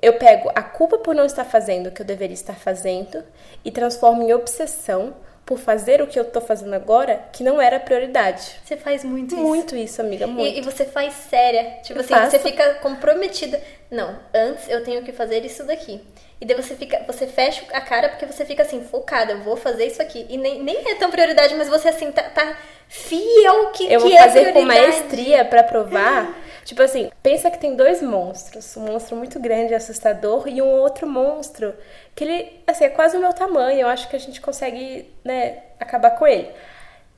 eu 0.00 0.14
pego 0.14 0.50
a 0.54 0.62
culpa 0.62 0.98
por 0.98 1.14
não 1.14 1.26
estar 1.26 1.44
fazendo 1.44 1.88
o 1.88 1.90
que 1.90 2.00
eu 2.02 2.06
deveria 2.06 2.34
estar 2.34 2.54
fazendo 2.54 3.22
e 3.64 3.70
transformo 3.70 4.22
em 4.22 4.32
obsessão 4.32 5.14
por 5.48 5.58
fazer 5.58 6.02
o 6.02 6.06
que 6.06 6.20
eu 6.20 6.26
tô 6.26 6.42
fazendo 6.42 6.74
agora, 6.74 7.24
que 7.32 7.42
não 7.42 7.58
era 7.58 7.80
prioridade. 7.80 8.56
Você 8.62 8.76
faz 8.76 9.02
muito 9.02 9.34
isso. 9.34 9.42
Muito 9.42 9.74
isso, 9.74 10.02
amiga, 10.02 10.26
muito. 10.26 10.54
E, 10.56 10.58
e 10.58 10.60
você 10.60 10.84
faz 10.84 11.14
séria. 11.14 11.78
Tipo 11.82 12.00
Eu 12.00 12.04
assim, 12.04 12.12
faço. 12.12 12.32
você 12.32 12.38
fica 12.38 12.74
comprometida. 12.74 13.58
Não, 13.90 14.14
antes 14.34 14.68
eu 14.68 14.84
tenho 14.84 15.02
que 15.02 15.10
fazer 15.10 15.42
isso 15.46 15.64
daqui. 15.64 16.02
E 16.40 16.46
daí 16.46 16.56
você 16.56 16.76
fica, 16.76 17.02
você 17.06 17.26
fecha 17.26 17.64
a 17.72 17.80
cara 17.80 18.08
porque 18.08 18.24
você 18.24 18.44
fica 18.44 18.62
assim, 18.62 18.84
focada, 18.84 19.32
eu 19.32 19.40
vou 19.40 19.56
fazer 19.56 19.86
isso 19.86 20.00
aqui. 20.00 20.24
E 20.28 20.36
nem, 20.36 20.62
nem 20.62 20.90
é 20.90 20.94
tão 20.94 21.10
prioridade, 21.10 21.54
mas 21.56 21.68
você 21.68 21.88
assim, 21.88 22.12
tá, 22.12 22.22
tá 22.22 22.56
fiel 22.88 23.70
que, 23.72 23.84
Eu 23.84 24.00
que 24.00 24.08
vou 24.08 24.12
é 24.12 24.22
fazer 24.22 24.52
com 24.52 24.62
maestria 24.62 25.44
pra 25.44 25.64
provar. 25.64 26.32
Tipo 26.64 26.82
assim, 26.82 27.10
pensa 27.22 27.50
que 27.50 27.58
tem 27.58 27.74
dois 27.74 28.02
monstros, 28.02 28.76
um 28.76 28.82
monstro 28.82 29.16
muito 29.16 29.40
grande 29.40 29.72
e 29.72 29.74
assustador 29.74 30.46
e 30.46 30.62
um 30.62 30.68
outro 30.68 31.06
monstro 31.06 31.74
que 32.14 32.24
ele, 32.24 32.62
assim, 32.66 32.84
é 32.84 32.88
quase 32.88 33.16
o 33.16 33.20
meu 33.20 33.32
tamanho. 33.32 33.80
Eu 33.80 33.88
acho 33.88 34.08
que 34.08 34.14
a 34.14 34.20
gente 34.20 34.40
consegue, 34.40 35.12
né, 35.24 35.62
acabar 35.80 36.10
com 36.10 36.26
ele. 36.26 36.50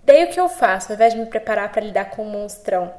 Daí 0.03 0.25
o 0.25 0.29
que 0.29 0.41
eu 0.41 0.49
faço, 0.49 0.91
ao 0.91 0.95
invés 0.95 1.13
de 1.13 1.19
me 1.19 1.27
preparar 1.27 1.71
pra 1.71 1.83
lidar 1.83 2.07
com 2.07 2.23
o 2.23 2.27
monstrão, 2.27 2.95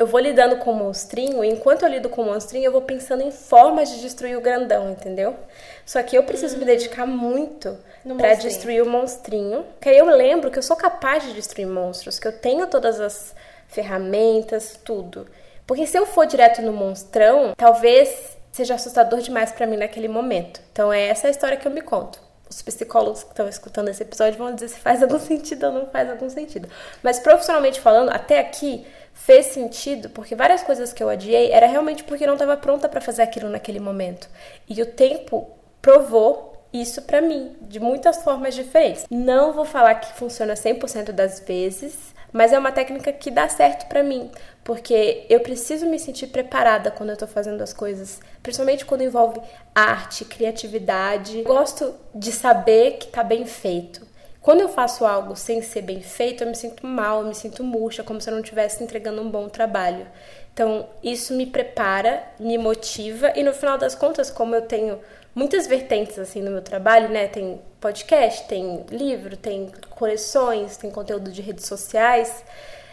eu 0.00 0.06
vou 0.06 0.18
lidando 0.18 0.56
com 0.56 0.72
o 0.72 0.74
monstrinho, 0.74 1.44
e 1.44 1.48
enquanto 1.50 1.82
eu 1.82 1.88
lido 1.90 2.08
com 2.08 2.22
o 2.22 2.24
monstrinho, 2.24 2.64
eu 2.64 2.72
vou 2.72 2.80
pensando 2.80 3.22
em 3.22 3.30
formas 3.30 3.90
de 3.90 4.00
destruir 4.00 4.34
o 4.34 4.40
grandão, 4.40 4.90
entendeu? 4.90 5.36
Só 5.84 6.02
que 6.02 6.16
eu 6.16 6.22
preciso 6.22 6.56
me 6.56 6.64
dedicar 6.64 7.06
muito 7.06 7.76
monstrinho. 8.02 8.18
destruir 8.38 8.82
o 8.82 8.88
monstrinho. 8.88 9.66
Que 9.78 9.90
aí 9.90 9.98
eu 9.98 10.06
lembro 10.06 10.50
que 10.50 10.58
eu 10.58 10.62
sou 10.62 10.74
capaz 10.74 11.24
de 11.24 11.34
destruir 11.34 11.66
monstros, 11.66 12.18
que 12.18 12.26
eu 12.26 12.32
tenho 12.32 12.66
todas 12.66 12.98
as 12.98 13.34
ferramentas, 13.68 14.80
tudo. 14.82 15.26
Porque 15.66 15.86
se 15.86 15.98
eu 15.98 16.06
for 16.06 16.24
direto 16.24 16.62
no 16.62 16.72
monstrão, 16.72 17.52
talvez 17.54 18.38
seja 18.52 18.76
assustador 18.76 19.20
demais 19.20 19.52
pra 19.52 19.66
mim 19.66 19.76
naquele 19.76 20.08
momento. 20.08 20.62
Então 20.72 20.90
é 20.90 21.08
essa 21.08 21.26
a 21.26 21.30
história 21.30 21.58
que 21.58 21.68
eu 21.68 21.72
me 21.72 21.82
conto. 21.82 22.18
Os 22.48 22.62
psicólogos 22.62 23.22
que 23.22 23.30
estão 23.30 23.48
escutando 23.48 23.88
esse 23.90 24.02
episódio 24.02 24.38
vão 24.38 24.54
dizer 24.54 24.68
se 24.68 24.80
faz 24.80 25.02
algum 25.02 25.18
sentido 25.20 25.66
ou 25.66 25.72
não 25.72 25.86
faz 25.88 26.08
algum 26.08 26.30
sentido. 26.30 26.70
Mas 27.02 27.20
profissionalmente 27.20 27.78
falando, 27.78 28.08
até 28.08 28.38
aqui 28.40 28.86
fez 29.24 29.46
sentido, 29.46 30.10
porque 30.10 30.34
várias 30.34 30.62
coisas 30.62 30.92
que 30.92 31.02
eu 31.02 31.08
adiei 31.08 31.52
era 31.52 31.66
realmente 31.66 32.04
porque 32.04 32.26
não 32.26 32.34
estava 32.34 32.56
pronta 32.56 32.88
pra 32.88 33.00
fazer 33.00 33.22
aquilo 33.22 33.48
naquele 33.48 33.78
momento. 33.78 34.28
E 34.68 34.80
o 34.80 34.86
tempo 34.86 35.48
provou 35.80 36.64
isso 36.72 37.02
pra 37.02 37.20
mim, 37.20 37.56
de 37.62 37.78
muitas 37.78 38.22
formas 38.22 38.54
diferentes. 38.54 39.06
Não 39.10 39.52
vou 39.52 39.64
falar 39.64 39.96
que 39.96 40.14
funciona 40.14 40.54
100% 40.54 41.12
das 41.12 41.40
vezes, 41.40 42.14
mas 42.32 42.52
é 42.52 42.58
uma 42.58 42.72
técnica 42.72 43.12
que 43.12 43.30
dá 43.30 43.48
certo 43.48 43.88
pra 43.88 44.02
mim, 44.02 44.30
porque 44.64 45.26
eu 45.28 45.40
preciso 45.40 45.86
me 45.86 45.98
sentir 45.98 46.28
preparada 46.28 46.90
quando 46.90 47.10
eu 47.10 47.16
tô 47.16 47.26
fazendo 47.26 47.60
as 47.62 47.72
coisas, 47.72 48.20
principalmente 48.42 48.86
quando 48.86 49.02
envolve 49.02 49.40
arte, 49.74 50.24
criatividade. 50.24 51.42
Gosto 51.42 51.94
de 52.14 52.32
saber 52.32 52.98
que 52.98 53.08
tá 53.08 53.22
bem 53.22 53.44
feito. 53.44 54.09
Quando 54.40 54.62
eu 54.62 54.68
faço 54.70 55.04
algo 55.04 55.36
sem 55.36 55.60
ser 55.60 55.82
bem 55.82 56.00
feito, 56.00 56.42
eu 56.42 56.48
me 56.48 56.54
sinto 56.54 56.86
mal, 56.86 57.20
eu 57.20 57.28
me 57.28 57.34
sinto 57.34 57.62
murcha, 57.62 58.02
como 58.02 58.20
se 58.20 58.30
eu 58.30 58.32
não 58.32 58.40
estivesse 58.40 58.82
entregando 58.82 59.20
um 59.20 59.30
bom 59.30 59.50
trabalho. 59.50 60.06
Então, 60.54 60.88
isso 61.02 61.34
me 61.34 61.44
prepara, 61.44 62.24
me 62.38 62.56
motiva 62.56 63.32
e 63.36 63.42
no 63.42 63.52
final 63.52 63.76
das 63.76 63.94
contas, 63.94 64.30
como 64.30 64.54
eu 64.54 64.62
tenho 64.62 64.98
muitas 65.34 65.66
vertentes 65.66 66.18
assim 66.18 66.40
no 66.40 66.50
meu 66.50 66.62
trabalho, 66.62 67.10
né? 67.10 67.28
Tem 67.28 67.60
podcast, 67.80 68.48
tem 68.48 68.84
livro, 68.90 69.36
tem 69.36 69.70
coleções, 69.90 70.78
tem 70.78 70.90
conteúdo 70.90 71.30
de 71.30 71.42
redes 71.42 71.66
sociais. 71.66 72.42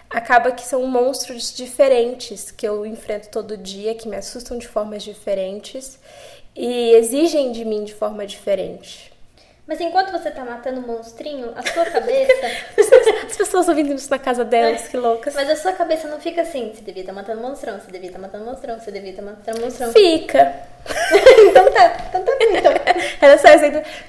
Acaba 0.09 0.51
que 0.51 0.65
são 0.65 0.85
monstros 0.85 1.53
diferentes 1.55 2.51
que 2.51 2.67
eu 2.67 2.85
enfrento 2.85 3.29
todo 3.29 3.55
dia, 3.55 3.95
que 3.95 4.07
me 4.07 4.17
assustam 4.17 4.57
de 4.57 4.67
formas 4.67 5.01
diferentes 5.01 5.97
e 6.53 6.91
exigem 6.91 7.53
de 7.53 7.63
mim 7.63 7.85
de 7.85 7.93
forma 7.93 8.25
diferente. 8.25 9.16
Mas 9.67 9.81
enquanto 9.81 10.11
você 10.13 10.31
tá 10.31 10.45
matando 10.45 10.79
o 10.79 10.87
monstrinho, 10.87 11.51
a 11.53 11.61
sua 11.61 11.83
cabeça. 11.85 12.47
As 13.27 13.35
pessoas 13.35 13.67
ouvindo 13.67 13.93
isso 13.93 14.09
na 14.09 14.17
casa 14.17 14.45
delas, 14.45 14.87
que 14.87 14.95
loucas. 14.95 15.35
mas 15.35 15.49
a 15.49 15.55
sua 15.57 15.73
cabeça 15.73 16.07
não 16.07 16.19
fica 16.19 16.41
assim, 16.41 16.71
você 16.73 16.81
devia 16.81 17.01
estar 17.01 17.11
matando 17.11 17.41
monstrão, 17.41 17.77
você 17.77 17.91
devia 17.91 18.07
estar 18.07 18.19
matando 18.19 18.45
monstrão, 18.45 18.79
você 18.79 18.91
devia 18.91 19.09
estar 19.09 19.21
matando 19.21 19.59
monstrão. 19.59 19.91
Fica. 19.91 20.55
então 21.49 21.71
tá, 21.71 21.97
então 22.07 22.23
tá 22.23 22.31
bom, 22.31 22.57
então. 22.57 22.71
Era 23.21 23.37
só. 23.37 23.47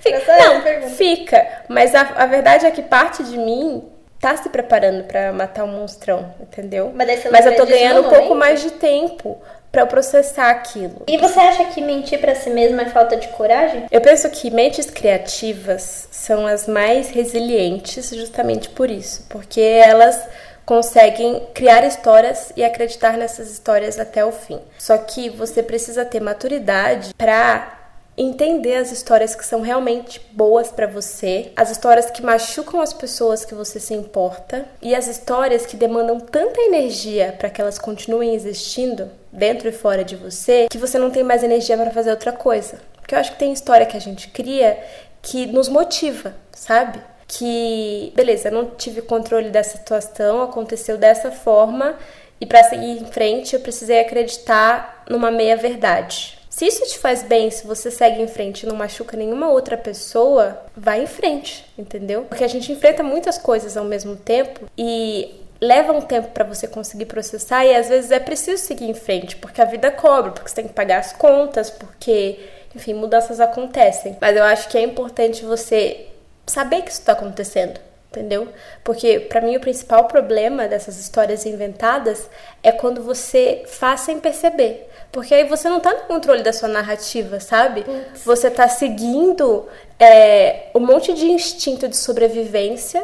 Fica. 0.00 0.20
Só 0.24 0.38
Não, 0.38 0.62
pergunta. 0.62 0.94
fica. 0.94 1.62
Mas 1.68 1.94
a, 1.94 2.02
a 2.02 2.26
verdade 2.26 2.64
é 2.64 2.70
que 2.70 2.82
parte 2.82 3.24
de 3.24 3.36
mim 3.36 3.90
tá 4.20 4.36
se 4.36 4.48
preparando 4.48 5.04
pra 5.04 5.32
matar 5.32 5.64
o 5.64 5.68
monstrão, 5.68 6.34
entendeu? 6.40 6.92
Mas 6.94 7.24
Mas 7.30 7.46
eu 7.46 7.56
tô 7.56 7.66
ganhando 7.66 8.06
um 8.06 8.10
pouco 8.10 8.34
mais 8.34 8.60
de 8.62 8.72
tempo 8.72 9.40
pra 9.78 9.82
eu 9.82 9.86
processar 9.86 10.50
aquilo. 10.50 11.04
E 11.06 11.16
você 11.18 11.38
acha 11.38 11.64
que 11.66 11.80
mentir 11.80 12.18
pra 12.18 12.34
si 12.34 12.50
mesmo 12.50 12.80
é 12.80 12.86
falta 12.86 13.16
de 13.16 13.28
coragem? 13.28 13.86
Eu 13.90 14.00
penso 14.00 14.28
que 14.30 14.50
mentes 14.50 14.90
criativas 14.90 16.08
são 16.10 16.46
as 16.46 16.66
mais 16.66 17.10
resilientes 17.10 18.10
justamente 18.10 18.68
por 18.70 18.90
isso, 18.90 19.24
porque 19.28 19.60
elas 19.60 20.20
conseguem 20.66 21.46
criar 21.54 21.86
histórias 21.86 22.52
e 22.56 22.64
acreditar 22.64 23.16
nessas 23.16 23.50
histórias 23.50 23.98
até 23.98 24.24
o 24.24 24.32
fim. 24.32 24.58
Só 24.78 24.98
que 24.98 25.30
você 25.30 25.62
precisa 25.62 26.04
ter 26.04 26.20
maturidade 26.20 27.14
pra 27.14 27.77
entender 28.18 28.74
as 28.74 28.90
histórias 28.90 29.36
que 29.36 29.46
são 29.46 29.60
realmente 29.60 30.20
boas 30.32 30.72
para 30.72 30.88
você, 30.88 31.52
as 31.54 31.70
histórias 31.70 32.10
que 32.10 32.20
machucam 32.20 32.80
as 32.80 32.92
pessoas 32.92 33.44
que 33.44 33.54
você 33.54 33.78
se 33.78 33.94
importa 33.94 34.66
e 34.82 34.92
as 34.92 35.06
histórias 35.06 35.64
que 35.64 35.76
demandam 35.76 36.18
tanta 36.18 36.60
energia 36.60 37.36
para 37.38 37.48
que 37.48 37.60
elas 37.60 37.78
continuem 37.78 38.34
existindo 38.34 39.08
dentro 39.32 39.68
e 39.68 39.72
fora 39.72 40.02
de 40.02 40.16
você 40.16 40.66
que 40.68 40.78
você 40.78 40.98
não 40.98 41.10
tem 41.10 41.22
mais 41.22 41.44
energia 41.44 41.76
para 41.76 41.92
fazer 41.92 42.10
outra 42.10 42.32
coisa. 42.32 42.80
Porque 42.96 43.14
eu 43.14 43.20
acho 43.20 43.32
que 43.32 43.38
tem 43.38 43.52
história 43.52 43.86
que 43.86 43.96
a 43.96 44.00
gente 44.00 44.28
cria 44.28 44.78
que 45.22 45.46
nos 45.46 45.68
motiva, 45.68 46.34
sabe? 46.52 47.00
Que, 47.26 48.12
beleza, 48.16 48.50
não 48.50 48.66
tive 48.66 49.02
controle 49.02 49.50
dessa 49.50 49.76
situação, 49.76 50.42
aconteceu 50.42 50.96
dessa 50.96 51.30
forma, 51.30 51.96
e 52.40 52.46
para 52.46 52.64
seguir 52.64 53.00
em 53.00 53.04
frente 53.04 53.54
eu 53.54 53.60
precisei 53.60 54.00
acreditar 54.00 55.04
numa 55.08 55.30
meia 55.30 55.56
verdade. 55.56 56.37
Se 56.58 56.66
isso 56.66 56.84
te 56.86 56.98
faz 56.98 57.22
bem, 57.22 57.52
se 57.52 57.64
você 57.64 57.88
segue 57.88 58.20
em 58.20 58.26
frente 58.26 58.64
e 58.64 58.66
não 58.66 58.74
machuca 58.74 59.16
nenhuma 59.16 59.48
outra 59.48 59.76
pessoa, 59.76 60.60
vai 60.76 61.04
em 61.04 61.06
frente, 61.06 61.64
entendeu? 61.78 62.24
Porque 62.24 62.42
a 62.42 62.48
gente 62.48 62.72
enfrenta 62.72 63.00
muitas 63.00 63.38
coisas 63.38 63.76
ao 63.76 63.84
mesmo 63.84 64.16
tempo 64.16 64.68
e 64.76 65.40
leva 65.60 65.92
um 65.92 66.00
tempo 66.00 66.32
para 66.32 66.42
você 66.42 66.66
conseguir 66.66 67.06
processar 67.06 67.64
e 67.64 67.76
às 67.76 67.88
vezes 67.88 68.10
é 68.10 68.18
preciso 68.18 68.60
seguir 68.60 68.90
em 68.90 68.94
frente, 68.94 69.36
porque 69.36 69.62
a 69.62 69.64
vida 69.64 69.88
cobra, 69.92 70.32
porque 70.32 70.48
você 70.48 70.56
tem 70.56 70.66
que 70.66 70.74
pagar 70.74 70.98
as 70.98 71.12
contas, 71.12 71.70
porque, 71.70 72.40
enfim, 72.74 72.92
mudanças 72.92 73.38
acontecem. 73.38 74.16
Mas 74.20 74.36
eu 74.36 74.42
acho 74.42 74.68
que 74.68 74.76
é 74.76 74.82
importante 74.82 75.44
você 75.44 76.08
saber 76.44 76.82
que 76.82 76.90
isso 76.90 76.98
está 76.98 77.12
acontecendo 77.12 77.78
entendeu? 78.10 78.48
Porque 78.82 79.20
para 79.20 79.40
mim 79.40 79.56
o 79.56 79.60
principal 79.60 80.06
problema 80.06 80.66
dessas 80.66 80.98
histórias 80.98 81.44
inventadas 81.46 82.28
é 82.62 82.72
quando 82.72 83.02
você 83.02 83.62
faz 83.66 84.00
sem 84.00 84.18
perceber. 84.18 84.88
Porque 85.10 85.34
aí 85.34 85.44
você 85.44 85.68
não 85.68 85.80
tá 85.80 85.92
no 85.92 86.00
controle 86.00 86.42
da 86.42 86.52
sua 86.52 86.68
narrativa, 86.68 87.40
sabe? 87.40 87.82
Putz. 87.82 88.24
Você 88.24 88.50
tá 88.50 88.68
seguindo 88.68 89.66
é, 89.98 90.70
um 90.74 90.80
monte 90.80 91.14
de 91.14 91.26
instinto 91.26 91.88
de 91.88 91.96
sobrevivência 91.96 93.02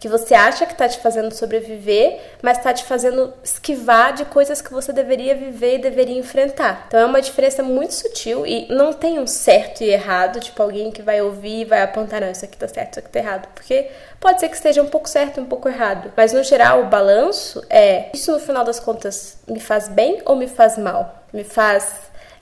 que 0.00 0.08
você 0.08 0.34
acha 0.34 0.64
que 0.64 0.72
está 0.72 0.88
te 0.88 0.98
fazendo 0.98 1.30
sobreviver, 1.34 2.18
mas 2.40 2.56
está 2.56 2.72
te 2.72 2.84
fazendo 2.84 3.34
esquivar 3.44 4.14
de 4.14 4.24
coisas 4.24 4.62
que 4.62 4.72
você 4.72 4.94
deveria 4.94 5.34
viver 5.34 5.74
e 5.74 5.78
deveria 5.78 6.18
enfrentar. 6.18 6.86
Então 6.88 6.98
é 6.98 7.04
uma 7.04 7.20
diferença 7.20 7.62
muito 7.62 7.92
sutil 7.92 8.46
e 8.46 8.66
não 8.72 8.94
tem 8.94 9.20
um 9.20 9.26
certo 9.26 9.84
e 9.84 9.90
errado, 9.90 10.40
tipo 10.40 10.62
alguém 10.62 10.90
que 10.90 11.02
vai 11.02 11.20
ouvir 11.20 11.60
e 11.60 11.64
vai 11.66 11.82
apontar, 11.82 12.22
não, 12.22 12.30
isso 12.30 12.46
aqui 12.46 12.56
tá 12.56 12.66
certo, 12.66 12.92
isso 12.92 13.00
aqui 13.00 13.10
tá 13.10 13.18
errado, 13.18 13.48
porque 13.54 13.90
pode 14.18 14.40
ser 14.40 14.48
que 14.48 14.56
esteja 14.56 14.82
um 14.82 14.88
pouco 14.88 15.06
certo 15.06 15.36
e 15.36 15.42
um 15.42 15.46
pouco 15.46 15.68
errado. 15.68 16.10
Mas 16.16 16.32
no 16.32 16.42
geral, 16.42 16.80
o 16.80 16.86
balanço 16.86 17.62
é, 17.68 18.08
isso 18.14 18.32
no 18.32 18.40
final 18.40 18.64
das 18.64 18.80
contas 18.80 19.36
me 19.46 19.60
faz 19.60 19.86
bem 19.86 20.22
ou 20.24 20.34
me 20.34 20.48
faz 20.48 20.78
mal? 20.78 21.24
Me 21.30 21.44
faz 21.44 21.92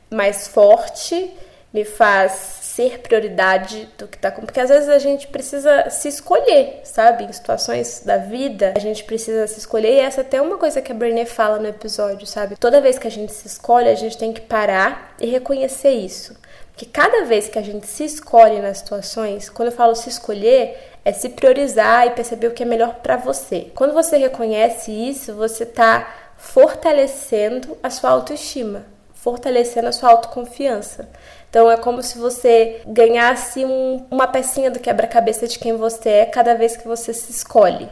mais 0.09 0.47
forte? 0.47 1.37
Me 1.75 1.85
faz 1.85 2.58
ser 2.79 3.01
prioridade 3.01 3.89
do 3.99 4.07
que 4.07 4.17
tá 4.17 4.31
com. 4.31 4.43
Porque 4.43 4.61
às 4.61 4.69
vezes 4.69 4.89
a 4.89 5.01
gente 5.01 5.27
precisa 5.27 5.91
se 5.91 6.07
escolher, 6.07 6.81
sabe? 6.85 7.25
Em 7.25 7.33
situações 7.33 8.03
da 8.07 8.19
vida, 8.19 8.73
a 8.77 8.79
gente 8.79 9.03
precisa 9.03 9.49
se 9.49 9.59
escolher. 9.59 9.95
E 9.95 9.99
essa 9.99 10.21
é 10.21 10.23
até 10.23 10.41
uma 10.41 10.57
coisa 10.57 10.81
que 10.81 10.93
a 10.93 10.95
Brené 10.95 11.25
fala 11.25 11.59
no 11.59 11.67
episódio, 11.67 12.25
sabe? 12.25 12.57
Toda 12.57 12.81
vez 12.81 12.97
que 12.97 13.09
a 13.09 13.11
gente 13.11 13.33
se 13.33 13.49
escolhe, 13.49 13.89
a 13.89 13.97
gente 13.97 14.17
tem 14.17 14.33
que 14.33 14.43
parar 14.43 15.13
e 15.21 15.27
reconhecer 15.27 15.91
isso. 15.91 16.37
Porque 16.71 16.87
cada 16.87 17.25
vez 17.25 17.49
que 17.49 17.59
a 17.59 17.63
gente 17.63 17.89
se 17.89 18.05
escolhe 18.05 18.61
nas 18.61 18.79
situações, 18.79 19.51
quando 19.51 19.71
eu 19.71 19.75
falo 19.75 19.97
se 19.97 20.09
escolher, 20.09 20.79
é 21.05 21.13
se 21.13 21.31
priorizar 21.31 22.07
e 22.07 22.11
perceber 22.11 22.47
o 22.47 22.53
que 22.53 22.63
é 22.63 22.67
melhor 22.67 22.95
para 23.03 23.17
você. 23.17 23.73
Quando 23.75 23.93
você 23.93 24.17
reconhece 24.19 24.93
isso, 24.93 25.35
você 25.35 25.67
tá 25.67 26.15
fortalecendo 26.37 27.77
a 27.83 27.91
sua 27.91 28.11
autoestima, 28.11 28.87
fortalecendo 29.15 29.89
a 29.89 29.93
sua 29.93 30.11
autoconfiança. 30.11 31.09
Então 31.51 31.71
é 31.71 31.77
como 31.77 32.03
se 32.03 32.19
você 32.19 32.83
ganhasse 32.87 33.65
um, 33.65 34.07
uma 34.11 34.27
pecinha 34.27 34.71
do 34.71 34.79
quebra-cabeça 34.79 35.47
de 35.47 35.59
quem 35.59 35.77
você 35.77 36.09
é 36.11 36.27
cada 36.27 36.55
vez 36.55 36.77
que 36.77 36.87
você 36.87 37.13
se 37.15 37.31
escolhe. 37.31 37.89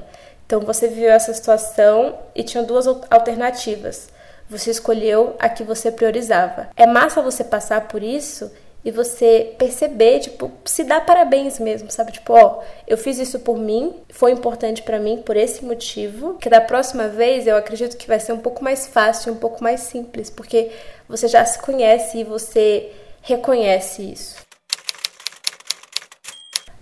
Então 0.46 0.60
você 0.60 0.86
viveu 0.88 1.10
essa 1.10 1.32
situação 1.32 2.18
e 2.34 2.42
tinha 2.42 2.62
duas 2.62 2.86
alternativas. 2.86 4.08
Você 4.48 4.70
escolheu 4.70 5.34
a 5.38 5.48
que 5.48 5.64
você 5.64 5.90
priorizava. 5.90 6.68
É 6.76 6.86
massa 6.86 7.20
você 7.20 7.42
passar 7.42 7.88
por 7.88 8.02
isso 8.02 8.50
e 8.84 8.92
você 8.92 9.52
perceber, 9.58 10.20
tipo, 10.20 10.52
se 10.64 10.84
dar 10.84 11.04
parabéns 11.04 11.58
mesmo, 11.58 11.90
sabe? 11.90 12.12
Tipo, 12.12 12.34
ó, 12.34 12.62
eu 12.86 12.96
fiz 12.96 13.18
isso 13.18 13.40
por 13.40 13.58
mim, 13.58 13.92
foi 14.10 14.30
importante 14.30 14.82
para 14.82 15.00
mim 15.00 15.20
por 15.26 15.36
esse 15.36 15.64
motivo, 15.64 16.34
que 16.34 16.48
da 16.48 16.60
próxima 16.60 17.08
vez 17.08 17.48
eu 17.48 17.56
acredito 17.56 17.96
que 17.96 18.06
vai 18.06 18.20
ser 18.20 18.32
um 18.32 18.38
pouco 18.38 18.62
mais 18.62 18.86
fácil, 18.86 19.32
um 19.32 19.38
pouco 19.38 19.60
mais 19.64 19.80
simples, 19.80 20.30
porque 20.30 20.70
você 21.08 21.26
já 21.26 21.44
se 21.44 21.58
conhece 21.58 22.18
e 22.18 22.24
você 22.24 22.92
reconhece 23.26 24.02
isso. 24.02 24.36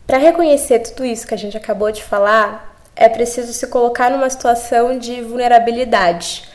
Para 0.07 0.19
reconhecer 0.19 0.81
tudo 0.81 1.05
isso 1.05 1.27
que 1.27 1.35
a 1.35 1.39
gente 1.39 1.57
acabou 1.57 1.91
de 1.91 2.05
falar, 2.05 2.79
é 2.95 3.09
preciso 3.09 3.53
se 3.55 3.67
colocar 3.67 4.11
numa 4.11 4.29
situação 4.29 4.99
de 4.99 5.23
vulnerabilidade, 5.23 6.47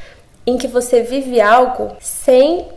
em 0.46 0.58
que 0.58 0.68
você 0.68 1.02
vive 1.02 1.42
algo 1.42 1.98
sem 2.00 2.68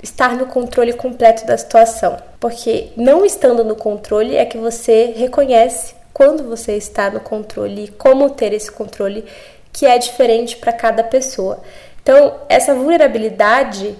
estar 0.00 0.36
no 0.36 0.46
controle 0.46 0.92
completo 0.92 1.44
da 1.44 1.58
situação. 1.58 2.16
Porque 2.38 2.92
não 2.96 3.26
estando 3.26 3.64
no 3.64 3.74
controle 3.74 4.36
é 4.36 4.46
que 4.46 4.56
você 4.56 5.12
reconhece 5.16 5.94
quando 6.14 6.44
você 6.44 6.76
está 6.76 7.10
no 7.10 7.20
controle 7.20 7.84
e 7.84 7.88
como 7.88 8.30
ter 8.30 8.52
esse 8.52 8.70
controle, 8.70 9.24
que 9.72 9.86
é 9.86 9.98
diferente 9.98 10.56
para 10.56 10.72
cada 10.72 11.02
pessoa. 11.02 11.60
Então, 12.00 12.40
essa 12.48 12.74
vulnerabilidade 12.74 13.96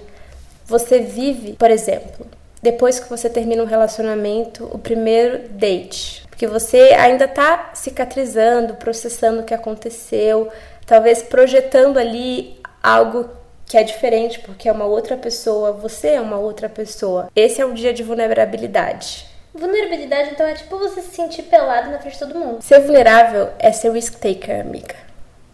você 0.65 0.99
vive, 0.99 1.53
por 1.53 1.69
exemplo, 1.69 2.25
depois 2.61 2.99
que 2.99 3.09
você 3.09 3.29
termina 3.29 3.63
um 3.63 3.67
relacionamento, 3.67 4.69
o 4.71 4.77
primeiro 4.77 5.49
date. 5.49 6.25
Porque 6.29 6.45
você 6.47 6.93
ainda 6.97 7.27
tá 7.27 7.71
cicatrizando, 7.73 8.75
processando 8.75 9.41
o 9.41 9.43
que 9.43 9.53
aconteceu, 9.53 10.49
talvez 10.85 11.23
projetando 11.23 11.97
ali 11.97 12.59
algo 12.81 13.29
que 13.65 13.77
é 13.77 13.83
diferente, 13.83 14.39
porque 14.39 14.67
é 14.67 14.71
uma 14.71 14.85
outra 14.85 15.15
pessoa, 15.15 15.71
você 15.71 16.09
é 16.09 16.21
uma 16.21 16.37
outra 16.37 16.67
pessoa. 16.67 17.29
Esse 17.35 17.61
é 17.61 17.65
um 17.65 17.73
dia 17.73 17.93
de 17.93 18.03
vulnerabilidade. 18.03 19.25
Vulnerabilidade, 19.53 20.31
então, 20.31 20.45
é 20.45 20.53
tipo 20.53 20.77
você 20.77 21.01
se 21.01 21.15
sentir 21.15 21.43
pelado 21.43 21.89
na 21.89 21.99
frente 21.99 22.13
de 22.13 22.19
todo 22.19 22.37
mundo. 22.37 22.61
Ser 22.61 22.79
vulnerável 22.81 23.49
é 23.59 23.71
ser 23.71 23.91
risk 23.91 24.15
taker, 24.15 24.61
amiga. 24.61 24.95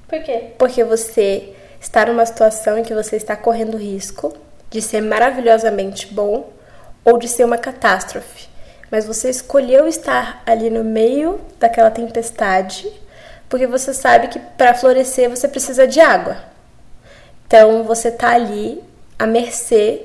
Por 0.08 0.22
quê? 0.24 0.52
Porque 0.58 0.84
você 0.84 1.54
está 1.80 2.06
numa 2.06 2.26
situação 2.26 2.78
em 2.78 2.84
que 2.84 2.94
você 2.94 3.16
está 3.16 3.36
correndo 3.36 3.78
risco 3.78 4.34
de 4.70 4.82
ser 4.82 5.02
maravilhosamente 5.02 6.14
bom 6.14 6.57
ou 7.08 7.18
de 7.18 7.30
ser 7.30 7.46
uma 7.46 7.58
catástrofe, 7.58 8.50
mas 8.92 9.06
você 9.06 9.30
escolheu 9.30 9.88
estar 9.88 10.44
ali 10.46 10.70
no 10.70 10.84
meio 10.84 11.40
daquela 11.58 11.90
tempestade 11.90 12.86
porque 13.48 13.66
você 13.66 13.94
sabe 13.94 14.28
que 14.28 14.38
para 14.40 14.74
florescer 14.74 15.30
você 15.30 15.48
precisa 15.48 15.88
de 15.88 16.02
água. 16.02 16.36
Então 17.46 17.86
você 17.86 18.12
tá 18.12 18.32
ali 18.32 18.84
à 19.18 19.26
mercê 19.26 20.02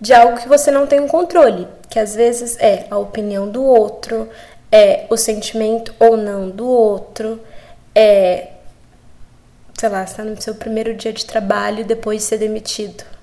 de 0.00 0.14
algo 0.14 0.38
que 0.38 0.46
você 0.46 0.70
não 0.70 0.86
tem 0.86 1.00
um 1.00 1.08
controle, 1.08 1.66
que 1.90 1.98
às 1.98 2.14
vezes 2.14 2.56
é 2.60 2.86
a 2.88 2.98
opinião 2.98 3.48
do 3.48 3.64
outro, 3.64 4.28
é 4.70 5.06
o 5.10 5.16
sentimento 5.16 5.92
ou 5.98 6.16
não 6.16 6.48
do 6.48 6.68
outro, 6.68 7.40
é 7.92 8.50
sei 9.76 9.88
lá, 9.88 10.04
está 10.04 10.22
no 10.22 10.40
seu 10.40 10.54
primeiro 10.54 10.94
dia 10.94 11.12
de 11.12 11.26
trabalho 11.26 11.84
depois 11.84 12.22
de 12.22 12.28
ser 12.28 12.38
demitido 12.38 13.13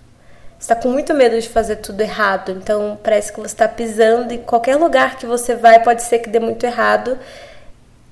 está 0.62 0.76
com 0.76 0.90
muito 0.90 1.12
medo 1.14 1.42
de 1.42 1.50
fazer 1.50 1.78
tudo 1.78 2.02
errado. 2.02 2.52
Então 2.52 2.98
parece 3.04 3.34
que 3.34 3.40
você 3.40 3.48
está 3.48 3.68
pisando 3.68 4.32
em 4.34 4.38
qualquer 4.38 4.76
lugar 4.76 5.18
que 5.18 5.26
você 5.26 5.56
vai 5.56 5.84
pode 5.84 6.04
ser 6.04 6.20
que 6.20 6.30
dê 6.30 6.40
muito 6.40 6.64
errado. 6.66 7.18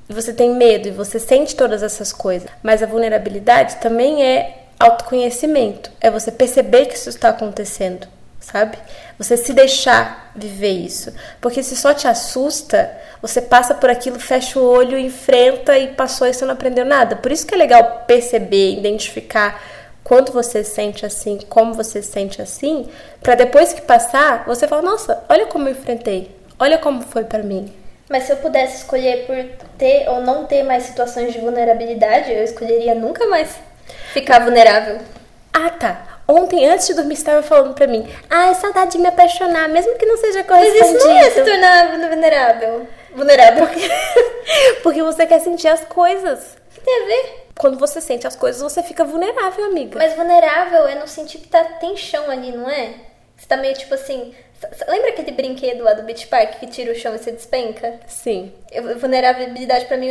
E 0.10 0.14
você 0.14 0.34
tem 0.34 0.56
medo 0.56 0.88
e 0.88 0.92
você 0.92 1.20
sente 1.20 1.56
todas 1.56 1.84
essas 1.84 2.12
coisas. 2.12 2.50
Mas 2.64 2.82
a 2.82 2.88
vulnerabilidade 2.88 3.76
também 3.76 4.24
é 4.26 4.64
autoconhecimento. 4.80 5.92
É 6.02 6.10
você 6.10 6.32
perceber 6.32 6.88
que 6.88 6.96
isso 6.96 7.10
está 7.10 7.30
acontecendo, 7.30 8.08
sabe? 8.40 8.80
Você 9.20 9.38
se 9.38 9.54
deixar 9.54 10.32
viver 10.36 10.72
isso. 10.72 11.14
Porque 11.40 11.62
se 11.62 11.76
só 11.76 11.94
te 11.94 12.08
assusta, 12.08 12.90
você 13.22 13.40
passa 13.40 13.76
por 13.76 13.92
aquilo, 13.92 14.20
fecha 14.20 14.58
o 14.58 14.64
olho, 14.64 14.98
enfrenta 14.98 15.78
e 15.78 15.90
passou 15.90 16.26
e 16.26 16.34
você 16.34 16.44
não 16.44 16.54
aprendeu 16.54 16.86
nada. 16.86 17.16
Por 17.16 17.32
isso 17.32 17.46
que 17.46 17.54
é 17.54 17.58
legal 17.58 18.06
perceber, 18.08 18.80
identificar 18.80 19.62
quando 20.10 20.32
você 20.32 20.64
sente 20.64 21.06
assim, 21.06 21.38
como 21.48 21.76
você 21.76 22.02
sente 22.02 22.42
assim, 22.42 22.90
para 23.22 23.36
depois 23.36 23.74
que 23.74 23.82
passar, 23.82 24.44
você 24.44 24.68
falar, 24.68 24.82
nossa, 24.82 25.24
olha 25.30 25.46
como 25.46 25.70
eu 25.70 25.74
enfrentei, 25.74 26.36
olha 26.60 26.80
como 26.80 27.04
foi 27.04 27.26
para 27.26 27.44
mim. 27.44 27.72
Mas 28.10 28.24
se 28.24 28.32
eu 28.32 28.38
pudesse 28.38 28.78
escolher 28.78 29.28
por 29.28 29.38
ter 29.78 30.10
ou 30.10 30.20
não 30.22 30.48
ter 30.48 30.64
mais 30.64 30.82
situações 30.82 31.32
de 31.32 31.38
vulnerabilidade, 31.38 32.34
eu 32.34 32.44
escolheria 32.44 32.96
nunca 32.96 33.28
mais 33.28 33.56
ficar 34.12 34.40
vulnerável. 34.40 34.98
Ah, 35.54 35.70
tá. 35.70 36.22
Ontem, 36.28 36.68
antes 36.68 36.88
de 36.88 36.96
dormir, 36.96 37.14
estava 37.14 37.44
falando 37.44 37.76
pra 37.76 37.86
mim, 37.86 38.10
ah, 38.32 38.48
é 38.48 38.56
saudade 38.56 38.94
de 38.94 38.98
me 38.98 39.10
apaixonar, 39.10 39.70
mesmo 39.70 39.96
que 39.96 40.08
não 40.08 40.18
seja 40.18 40.44
correspondido. 40.44 40.88
Mas 40.88 40.96
isso 40.96 41.08
não 41.08 41.18
é 41.18 41.30
se 41.30 41.44
tornar 41.44 42.10
vulnerável. 42.10 42.88
Vulnerável. 43.16 43.68
Porque, 43.68 43.90
porque 44.82 45.04
você 45.04 45.28
quer 45.28 45.40
sentir 45.40 45.68
as 45.68 45.86
coisas. 45.86 46.58
O 46.72 46.74
que 46.74 46.82
tem 46.82 47.04
a 47.04 47.06
ver? 47.06 47.49
Quando 47.60 47.78
você 47.78 48.00
sente 48.00 48.26
as 48.26 48.36
coisas, 48.38 48.62
você 48.62 48.82
fica 48.82 49.04
vulnerável, 49.04 49.66
amiga. 49.66 50.00
Mas 50.00 50.14
vulnerável 50.16 50.88
é 50.88 50.96
no 50.96 51.08
sentido 51.08 51.42
que 51.42 51.50
tá, 51.50 51.62
tem 51.80 51.96
chão 51.98 52.32
ali, 52.32 52.54
não 52.54 52.70
é? 52.70 52.94
Você 53.36 53.46
tá 53.48 53.58
meio 53.58 53.74
tipo 53.76 53.94
assim, 53.94 54.34
Lembra 54.90 55.10
aquele 55.12 55.32
brinquedo 55.32 55.84
lá 55.84 55.94
do 55.94 56.04
Beach 56.04 56.28
Park 56.28 56.60
que 56.60 56.68
tira 56.68 56.92
o 56.92 56.96
chão 56.96 57.16
e 57.16 57.20
se 57.20 57.32
despenca? 57.32 57.98
Sim. 58.08 58.52
Eu- 58.70 59.00
Vulnerabilidade 59.00 59.86
pra 59.86 59.96
mim, 59.96 60.10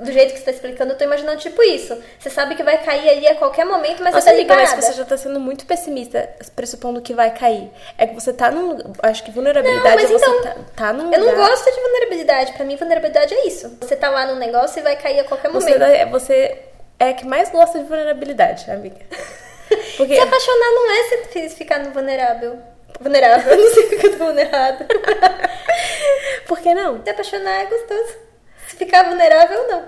do 0.00 0.12
jeito 0.12 0.32
que 0.32 0.38
você 0.38 0.44
tá 0.44 0.50
explicando, 0.52 0.92
eu 0.92 0.96
tô 0.98 1.02
imaginando 1.02 1.38
tipo 1.40 1.60
isso. 1.62 2.00
Você 2.18 2.30
sabe 2.30 2.54
que 2.54 2.62
vai 2.62 2.78
cair 2.84 3.08
ali 3.08 3.26
a 3.26 3.34
qualquer 3.34 3.64
momento, 3.66 4.00
mas 4.00 4.14
Nossa, 4.14 4.30
você 4.30 4.44
tá 4.44 4.54
amiga, 4.54 4.54
mas 4.54 4.84
você 4.84 4.92
já 4.92 5.04
tá 5.04 5.16
sendo 5.16 5.40
muito 5.40 5.66
pessimista, 5.66 6.28
pressupondo 6.54 7.00
que 7.02 7.12
vai 7.12 7.34
cair. 7.34 7.68
É 7.98 8.06
que 8.06 8.14
você 8.14 8.32
tá 8.32 8.48
num. 8.52 8.78
Acho 9.02 9.24
que 9.24 9.32
vulnerabilidade 9.32 9.88
Não, 9.88 10.02
mas 10.02 10.04
é 10.10 10.12
você 10.18 10.24
então, 10.24 10.42
tá, 10.42 10.56
tá 10.76 10.92
num 10.92 11.12
Eu 11.12 11.18
não 11.18 11.34
gosto 11.34 11.64
de 11.64 11.80
vulnerabilidade. 11.80 12.52
Pra 12.52 12.64
mim, 12.64 12.76
vulnerabilidade 12.76 13.34
é 13.34 13.46
isso. 13.48 13.76
Você 13.80 13.96
tá 13.96 14.08
lá 14.08 14.24
num 14.26 14.36
negócio 14.36 14.78
e 14.78 14.82
vai 14.82 14.94
cair 14.94 15.18
a 15.18 15.24
qualquer 15.24 15.50
Você, 15.50 15.70
momento. 15.70 15.82
é- 15.82 16.06
você 16.06 16.58
é 17.00 17.08
a 17.08 17.14
que 17.14 17.26
mais 17.26 17.50
gosta 17.50 17.78
de 17.80 17.84
vulnerabilidade, 17.86 18.70
amiga. 18.70 19.00
Porque. 19.96 20.14
Se 20.14 20.20
apaixonar 20.20 20.70
não 20.70 20.90
é 20.90 21.02
você 21.04 21.48
ficar 21.48 21.78
no 21.80 21.90
vulnerável. 21.92 22.58
Vulnerável, 23.00 23.56
não 23.58 23.74
sei 23.74 23.86
porque 23.86 24.06
eu 24.06 24.18
tô 24.18 24.24
vulnerável. 24.26 24.86
Por 26.46 26.60
que 26.60 26.74
não? 26.74 27.02
Se 27.02 27.10
apaixonar 27.10 27.62
é 27.62 27.66
gostoso. 27.66 28.18
Se 28.68 28.76
ficar 28.76 29.08
vulnerável, 29.08 29.66
não. 29.68 29.84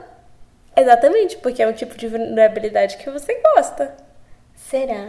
Exatamente, 0.77 1.37
porque 1.37 1.63
é 1.63 1.67
um 1.69 1.73
tipo 1.73 1.97
de 1.97 2.09
vulnerabilidade 2.09 2.97
que 2.97 3.11
você 3.11 3.35
gosta. 3.55 3.95
Será? 4.55 5.05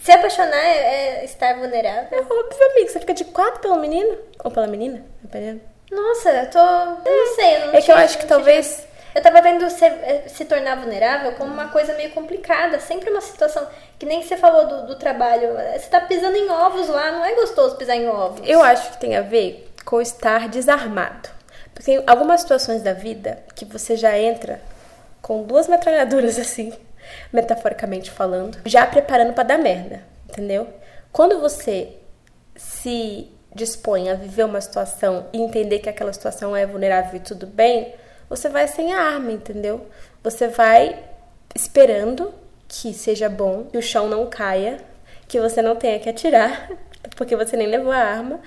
Se 0.00 0.12
apaixonar 0.12 0.56
é, 0.64 1.20
é 1.20 1.24
estar 1.24 1.48
É 1.50 1.54
vulnerável? 1.54 2.18
óbvio, 2.20 2.70
amigo. 2.72 2.88
Você 2.88 3.00
fica 3.00 3.12
de 3.14 3.24
quatro 3.26 3.60
pelo 3.60 3.76
menino? 3.76 4.16
Ou 4.42 4.50
pela 4.50 4.66
menina? 4.66 5.04
Dependendo. 5.22 5.60
Nossa, 5.90 6.30
eu 6.30 6.50
tô. 6.50 6.58
Eu 6.58 7.16
não 7.26 7.34
sei. 7.34 7.56
Eu 7.56 7.66
não 7.66 7.74
É 7.74 7.82
que 7.82 7.90
eu 7.92 7.96
acho 7.96 8.18
que 8.18 8.26
talvez. 8.26 8.86
Eu 9.14 9.22
tava 9.22 9.40
vendo 9.40 9.68
se, 9.70 9.84
eh, 9.84 10.24
se 10.26 10.44
tornar 10.44 10.76
vulnerável 10.76 11.32
como 11.32 11.52
uma 11.52 11.68
coisa 11.68 11.94
meio 11.94 12.10
complicada. 12.10 12.80
Sempre 12.80 13.10
uma 13.10 13.20
situação. 13.20 13.66
Que 13.98 14.04
nem 14.06 14.22
você 14.22 14.36
falou 14.36 14.66
do, 14.66 14.86
do 14.88 14.96
trabalho. 14.96 15.56
eh, 15.58 15.78
Você 15.78 15.88
tá 15.88 16.00
pisando 16.00 16.36
em 16.36 16.50
ovos 16.50 16.88
lá, 16.88 17.12
não 17.12 17.24
é 17.24 17.34
gostoso 17.34 17.76
pisar 17.76 17.96
em 17.96 18.08
ovos. 18.08 18.40
Eu 18.48 18.62
acho 18.62 18.90
que 18.92 18.98
tem 18.98 19.16
a 19.16 19.22
ver 19.22 19.72
com 19.84 20.00
estar 20.00 20.48
desarmado. 20.48 21.28
Porque 21.72 21.84
tem 21.84 22.02
algumas 22.06 22.40
situações 22.40 22.82
da 22.82 22.92
vida 22.92 23.38
que 23.54 23.64
você 23.64 23.96
já 23.96 24.18
entra 24.18 24.60
com 25.22 25.42
duas 25.42 25.68
metralhadoras 25.68 26.38
assim, 26.40 26.72
metaforicamente 27.32 28.10
falando, 28.10 28.58
já 28.64 28.86
preparando 28.86 29.32
pra 29.32 29.42
dar 29.44 29.58
merda, 29.58 30.02
entendeu? 30.28 30.68
Quando 31.12 31.40
você 31.40 31.92
se 32.56 33.30
dispõe 33.54 34.10
a 34.10 34.14
viver 34.14 34.44
uma 34.44 34.60
situação 34.60 35.26
e 35.32 35.40
entender 35.40 35.78
que 35.78 35.88
aquela 35.88 36.12
situação 36.12 36.56
é 36.56 36.66
vulnerável 36.66 37.16
e 37.16 37.20
tudo 37.20 37.46
bem, 37.46 37.94
você 38.28 38.48
vai 38.48 38.66
sem 38.68 38.92
a 38.92 39.00
arma, 39.00 39.32
entendeu? 39.32 39.86
Você 40.22 40.48
vai 40.48 41.04
esperando 41.54 42.32
que 42.66 42.92
seja 42.92 43.28
bom, 43.28 43.64
que 43.64 43.78
o 43.78 43.82
chão 43.82 44.08
não 44.08 44.26
caia, 44.26 44.78
que 45.28 45.40
você 45.40 45.62
não 45.62 45.76
tenha 45.76 45.98
que 45.98 46.08
atirar, 46.08 46.70
porque 47.16 47.36
você 47.36 47.56
nem 47.56 47.66
levou 47.66 47.92
a 47.92 47.98
arma. 47.98 48.40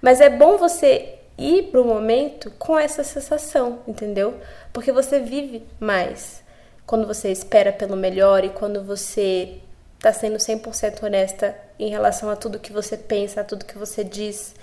Mas 0.00 0.20
é 0.20 0.28
bom 0.28 0.56
você 0.56 1.18
ir 1.38 1.64
pro 1.64 1.84
momento 1.84 2.50
com 2.58 2.78
essa 2.78 3.02
sensação, 3.02 3.80
entendeu? 3.86 4.40
Porque 4.72 4.92
você 4.92 5.20
vive 5.20 5.66
mais 5.80 6.42
quando 6.86 7.06
você 7.06 7.30
espera 7.30 7.72
pelo 7.72 7.96
melhor 7.96 8.44
e 8.44 8.50
quando 8.50 8.82
você 8.84 9.58
tá 9.98 10.12
sendo 10.12 10.36
100% 10.36 11.02
honesta 11.02 11.56
em 11.78 11.90
relação 11.90 12.30
a 12.30 12.36
tudo 12.36 12.60
que 12.60 12.72
você 12.72 12.96
pensa, 12.96 13.40
a 13.40 13.44
tudo 13.44 13.64
que 13.64 13.76
você 13.76 14.04
diz. 14.04 14.54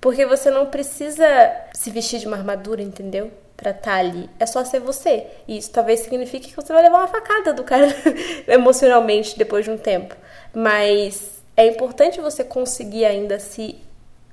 Porque 0.00 0.24
você 0.24 0.50
não 0.50 0.66
precisa 0.66 1.26
se 1.74 1.90
vestir 1.90 2.20
de 2.20 2.26
uma 2.26 2.36
armadura, 2.36 2.82
entendeu? 2.82 3.30
Pra 3.56 3.70
estar 3.70 3.94
ali. 3.94 4.28
É 4.38 4.44
só 4.44 4.64
ser 4.64 4.80
você. 4.80 5.26
E 5.48 5.56
isso 5.56 5.70
talvez 5.70 6.00
signifique 6.00 6.50
que 6.50 6.56
você 6.56 6.72
vai 6.72 6.82
levar 6.82 6.98
uma 6.98 7.08
facada 7.08 7.52
do 7.52 7.64
cara 7.64 7.86
emocionalmente 8.46 9.38
depois 9.38 9.64
de 9.64 9.70
um 9.70 9.78
tempo. 9.78 10.14
Mas 10.52 11.42
é 11.56 11.66
importante 11.66 12.20
você 12.20 12.44
conseguir 12.44 13.06
ainda 13.06 13.38
se 13.38 13.80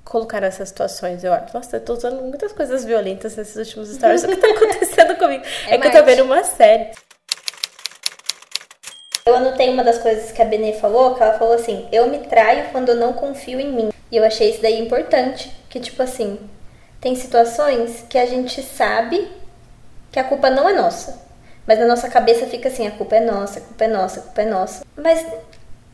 colocar 0.03 0.41
nessas 0.41 0.69
situações, 0.69 1.23
eu 1.23 1.33
acho. 1.33 1.53
Nossa, 1.53 1.77
eu 1.77 1.81
tô 1.81 1.93
usando 1.93 2.21
muitas 2.21 2.51
coisas 2.51 2.83
violentas 2.83 3.35
nesses 3.35 3.55
últimos 3.55 3.89
stories. 3.89 4.23
o 4.23 4.27
que 4.27 4.35
tá 4.35 4.47
acontecendo 4.51 5.15
comigo? 5.17 5.43
É 5.67 5.75
É, 5.75 5.77
que 5.77 5.87
eu 5.87 5.91
tô 5.91 6.03
vendo 6.03 6.23
uma 6.23 6.43
série. 6.43 6.91
Eu 9.25 9.35
anotei 9.35 9.69
uma 9.69 9.85
das 9.85 9.97
coisas 9.99 10.33
que 10.33 10.41
a 10.41 10.45
Benê 10.45 10.73
falou, 10.73 11.15
que 11.15 11.23
ela 11.23 11.37
falou 11.39 11.53
assim: 11.53 11.87
Eu 11.91 12.09
me 12.09 12.19
traio 12.19 12.69
quando 12.71 12.89
eu 12.89 12.95
não 12.95 13.13
confio 13.13 13.59
em 13.59 13.71
mim. 13.71 13.89
E 14.11 14.17
eu 14.17 14.23
achei 14.23 14.49
isso 14.49 14.61
daí 14.61 14.79
importante. 14.79 15.49
Que, 15.69 15.79
tipo 15.79 16.03
assim, 16.03 16.37
tem 17.03 17.15
situações 17.15 18.05
que 18.07 18.17
a 18.17 18.25
gente 18.25 18.63
sabe 18.63 19.29
que 20.09 20.17
a 20.17 20.23
culpa 20.23 20.49
não 20.49 20.69
é 20.69 20.73
nossa. 20.73 21.21
Mas 21.67 21.77
na 21.77 21.85
nossa 21.85 22.07
cabeça 22.07 22.47
fica 22.47 22.69
assim: 22.69 22.87
a 22.87 22.91
culpa 22.91 23.17
é 23.17 23.19
nossa, 23.19 23.59
a 23.59 23.61
culpa 23.61 23.83
é 23.83 23.87
nossa, 23.89 24.19
a 24.21 24.23
culpa 24.23 24.41
é 24.41 24.45
nossa. 24.45 24.85
Mas 24.95 25.25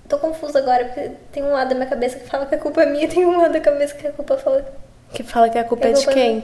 tô 0.07 0.19
confusa 0.19 0.59
agora, 0.59 0.85
porque 0.85 1.09
tem 1.31 1.43
um 1.43 1.51
lado 1.51 1.69
da 1.69 1.75
minha 1.75 1.87
cabeça 1.87 2.19
que 2.19 2.27
fala 2.27 2.45
que 2.45 2.53
a 2.53 2.59
culpa 2.59 2.83
é 2.83 2.85
minha, 2.85 3.07
tem 3.07 3.25
um 3.25 3.41
lado 3.41 3.53
da 3.53 3.59
cabeça 3.59 3.95
que 3.95 4.05
a 4.05 4.11
culpa 4.11 4.37
fala. 4.37 4.63
Que 5.11 5.23
fala 5.23 5.49
que 5.49 5.57
a 5.57 5.63
culpa 5.63 5.81
Que 5.81 5.87
é 5.87 5.91
a 5.91 5.93
de 5.93 6.05
culpa 6.05 6.13
quem? 6.13 6.43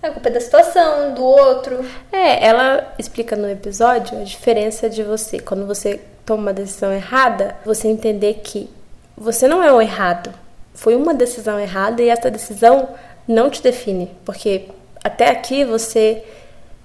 A 0.00 0.10
culpa 0.10 0.28
é 0.28 0.32
da 0.32 0.40
situação, 0.40 1.14
do 1.14 1.24
outro. 1.24 1.84
É, 2.12 2.46
ela 2.46 2.94
explica 2.96 3.34
no 3.34 3.50
episódio 3.50 4.20
a 4.20 4.22
diferença 4.22 4.88
de 4.88 5.02
você, 5.02 5.40
quando 5.40 5.66
você 5.66 6.00
toma 6.24 6.42
uma 6.42 6.52
decisão 6.52 6.92
errada, 6.92 7.56
você 7.64 7.88
entender 7.88 8.34
que 8.44 8.70
você 9.16 9.48
não 9.48 9.60
é 9.60 9.72
o 9.72 9.80
errado. 9.80 10.32
Foi 10.72 10.94
uma 10.94 11.12
decisão 11.12 11.58
errada 11.58 12.00
e 12.00 12.08
essa 12.08 12.30
decisão 12.30 12.88
não 13.26 13.50
te 13.50 13.62
define, 13.62 14.10
porque 14.24 14.68
até 15.02 15.30
aqui 15.30 15.64
você 15.64 16.22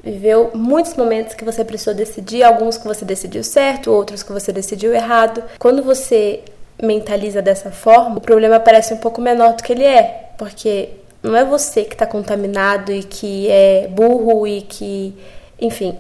viveu 0.04 0.52
muitos 0.54 0.96
momentos 0.96 1.34
que 1.34 1.44
você 1.44 1.66
precisou 1.66 1.94
decidir, 1.94 2.44
alguns 2.44 2.78
que 2.78 2.88
você 2.88 3.04
decidiu 3.04 3.44
certo, 3.44 3.92
outros 3.92 4.24
que 4.24 4.32
você 4.32 4.52
decidiu 4.52 4.94
errado. 4.94 5.44
Quando 5.60 5.84
você 5.84 6.44
mentaliza 6.82 7.42
dessa 7.42 7.72
forma, 7.72 8.18
o 8.18 8.22
problema 8.22 8.60
parece 8.60 8.94
um 8.94 8.98
pouco 8.98 9.20
menor 9.20 9.56
do 9.56 9.64
que 9.64 9.74
ele 9.74 9.84
é, 9.84 10.30
porque 10.38 10.90
não 11.22 11.36
é 11.36 11.44
você 11.44 11.84
que 11.84 11.94
está 11.94 12.06
contaminado 12.06 12.92
e 12.92 13.04
que 13.04 13.50
é 13.50 13.88
burro 13.88 14.48
e 14.48 14.62
que, 14.62 15.16
enfim, 15.60 15.98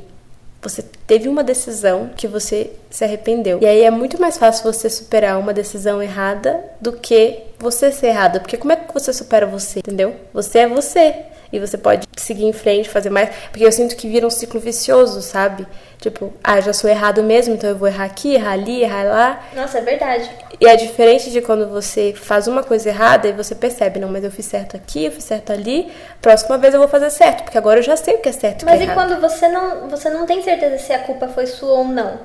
você 0.61 0.83
teve 1.07 1.29
uma 1.29 1.43
decisão 1.43 2.11
que 2.15 2.27
você 2.27 2.69
se 2.89 3.03
arrependeu. 3.03 3.59
E 3.61 3.65
aí 3.65 3.81
é 3.81 3.89
muito 3.89 4.19
mais 4.19 4.37
fácil 4.37 4.71
você 4.71 4.89
superar 4.89 5.39
uma 5.39 5.53
decisão 5.53 6.03
errada 6.03 6.61
do 6.81 6.91
que 6.91 7.39
você 7.57 7.91
ser 7.91 8.07
errada. 8.07 8.41
Porque 8.41 8.57
como 8.57 8.73
é 8.73 8.75
que 8.75 8.93
você 8.93 9.13
supera 9.13 9.47
você, 9.47 9.79
entendeu? 9.79 10.13
Você 10.33 10.59
é 10.59 10.67
você. 10.67 11.15
E 11.51 11.59
você 11.59 11.77
pode 11.77 12.05
seguir 12.17 12.43
em 12.43 12.51
frente, 12.51 12.89
fazer 12.89 13.09
mais. 13.09 13.29
Porque 13.51 13.65
eu 13.65 13.71
sinto 13.71 13.95
que 13.95 14.07
vira 14.07 14.27
um 14.27 14.29
ciclo 14.29 14.59
vicioso, 14.59 15.21
sabe? 15.21 15.65
Tipo, 15.99 16.31
ah, 16.43 16.61
já 16.61 16.73
sou 16.73 16.89
errado 16.89 17.23
mesmo, 17.23 17.55
então 17.55 17.69
eu 17.69 17.75
vou 17.75 17.87
errar 17.87 18.05
aqui, 18.05 18.35
errar 18.35 18.51
ali, 18.51 18.83
errar 18.83 19.03
lá. 19.03 19.43
Nossa, 19.55 19.79
é 19.79 19.81
verdade. 19.81 20.29
E 20.59 20.67
é 20.67 20.75
diferente 20.75 21.31
de 21.31 21.41
quando 21.41 21.67
você 21.69 22.13
faz 22.15 22.47
uma 22.47 22.63
coisa 22.63 22.89
errada 22.89 23.27
e 23.27 23.31
você 23.31 23.55
percebe, 23.55 23.99
não, 23.99 24.07
mas 24.07 24.23
eu 24.23 24.31
fiz 24.31 24.45
certo 24.45 24.75
aqui, 24.75 25.05
eu 25.05 25.11
fiz 25.11 25.23
certo 25.23 25.51
ali, 25.51 25.91
próxima 26.21 26.57
vez 26.57 26.73
eu 26.73 26.79
vou 26.79 26.89
fazer 26.89 27.09
certo, 27.09 27.43
porque 27.43 27.57
agora 27.57 27.79
eu 27.79 27.83
já 27.83 27.95
sei 27.95 28.15
o 28.15 28.19
que 28.19 28.29
é 28.29 28.31
certo 28.31 28.61
e 28.61 28.65
o 28.65 28.65
Mas 28.67 28.79
que 28.79 28.89
é 28.89 28.91
e 28.91 28.93
quando 28.93 29.19
você 29.19 29.47
não, 29.47 29.87
você 29.87 30.09
não 30.09 30.25
tem 30.25 30.41
certeza 30.43 30.77
se 30.77 30.93
a 30.97 31.03
culpa 31.05 31.27
foi 31.27 31.45
sua 31.47 31.71
ou 31.79 31.85
não? 31.85 32.19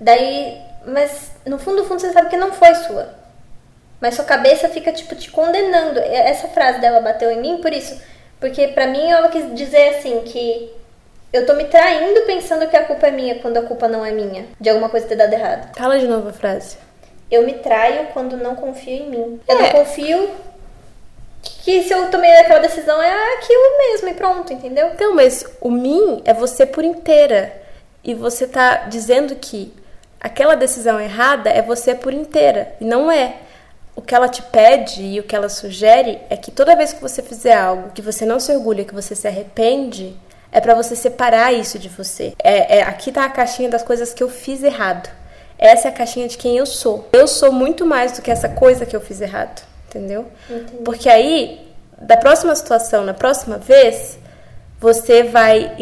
Daí, 0.00 0.60
mas 0.86 1.30
no 1.46 1.58
fundo, 1.58 1.82
no 1.82 1.84
fundo 1.88 2.00
você 2.00 2.12
sabe 2.12 2.28
que 2.30 2.36
não 2.36 2.52
foi 2.52 2.74
sua. 2.74 3.08
Mas 4.00 4.14
sua 4.14 4.24
cabeça 4.24 4.68
fica 4.68 4.92
tipo 4.92 5.14
te 5.14 5.30
condenando. 5.30 5.98
Essa 6.00 6.48
frase 6.48 6.80
dela 6.80 7.00
bateu 7.00 7.30
em 7.30 7.40
mim 7.40 7.58
por 7.62 7.72
isso, 7.72 8.00
porque 8.40 8.68
pra 8.68 8.86
mim 8.86 9.10
ela 9.10 9.28
quis 9.28 9.54
dizer 9.54 9.96
assim 9.96 10.20
que 10.22 10.70
eu 11.32 11.46
tô 11.46 11.54
me 11.54 11.64
traindo 11.64 12.20
pensando 12.22 12.68
que 12.68 12.76
a 12.76 12.84
culpa 12.84 13.06
é 13.06 13.10
minha 13.10 13.36
quando 13.40 13.56
a 13.56 13.62
culpa 13.62 13.88
não 13.88 14.04
é 14.04 14.10
minha, 14.12 14.46
de 14.60 14.68
alguma 14.68 14.88
coisa 14.88 15.06
ter 15.06 15.16
dado 15.16 15.32
errado. 15.32 15.74
Fala 15.76 15.98
de 15.98 16.06
novo 16.06 16.28
a 16.28 16.32
frase. 16.32 16.76
Eu 17.30 17.44
me 17.44 17.54
traio 17.54 18.08
quando 18.12 18.36
não 18.36 18.54
confio 18.54 18.92
em 18.94 19.08
mim. 19.10 19.40
Eu 19.48 19.58
É. 19.58 19.62
não 19.62 19.70
confio 19.70 20.30
que 21.42 21.82
se 21.82 21.92
eu 21.92 22.10
tomei 22.10 22.30
aquela 22.36 22.60
decisão 22.60 23.00
é 23.02 23.34
aquilo 23.34 23.78
mesmo 23.78 24.08
e 24.08 24.14
pronto, 24.14 24.52
entendeu? 24.52 24.88
Então, 24.94 25.14
mas 25.14 25.44
o 25.60 25.70
mim 25.70 26.22
é 26.24 26.32
você 26.34 26.66
por 26.66 26.84
inteira. 26.84 27.63
E 28.04 28.14
você 28.14 28.46
tá 28.46 28.84
dizendo 28.88 29.34
que 29.36 29.72
aquela 30.20 30.54
decisão 30.54 31.00
errada 31.00 31.48
é 31.50 31.62
você 31.62 31.94
por 31.94 32.12
inteira. 32.12 32.74
E 32.80 32.84
não 32.84 33.10
é. 33.10 33.36
O 33.96 34.02
que 34.02 34.14
ela 34.14 34.28
te 34.28 34.42
pede 34.42 35.02
e 35.02 35.20
o 35.20 35.22
que 35.22 35.34
ela 35.34 35.48
sugere 35.48 36.18
é 36.28 36.36
que 36.36 36.50
toda 36.50 36.76
vez 36.76 36.92
que 36.92 37.00
você 37.00 37.22
fizer 37.22 37.54
algo 37.56 37.90
que 37.94 38.02
você 38.02 38.26
não 38.26 38.38
se 38.40 38.52
orgulha, 38.52 38.84
que 38.84 38.94
você 38.94 39.14
se 39.14 39.26
arrepende, 39.26 40.16
é 40.52 40.60
pra 40.60 40.74
você 40.74 40.94
separar 40.96 41.52
isso 41.54 41.78
de 41.78 41.88
você. 41.88 42.34
É, 42.42 42.78
é- 42.78 42.82
aqui 42.82 43.10
tá 43.10 43.24
a 43.24 43.28
caixinha 43.30 43.68
das 43.68 43.82
coisas 43.82 44.12
que 44.12 44.22
eu 44.22 44.28
fiz 44.28 44.62
errado. 44.62 45.08
Essa 45.56 45.88
é 45.88 45.90
a 45.90 45.94
caixinha 45.94 46.28
de 46.28 46.36
quem 46.36 46.56
eu 46.58 46.66
sou. 46.66 47.08
Eu 47.12 47.26
sou 47.28 47.52
muito 47.52 47.86
mais 47.86 48.12
do 48.12 48.20
que 48.22 48.30
essa 48.30 48.48
coisa 48.48 48.84
que 48.84 48.94
eu 48.94 49.00
fiz 49.00 49.20
errado. 49.20 49.62
Entendeu? 49.88 50.26
Porque 50.84 51.08
aí, 51.08 51.72
da 51.96 52.16
próxima 52.16 52.54
situação, 52.56 53.04
na 53.04 53.14
próxima 53.14 53.58
vez, 53.58 54.18
você 54.80 55.22
vai 55.22 55.72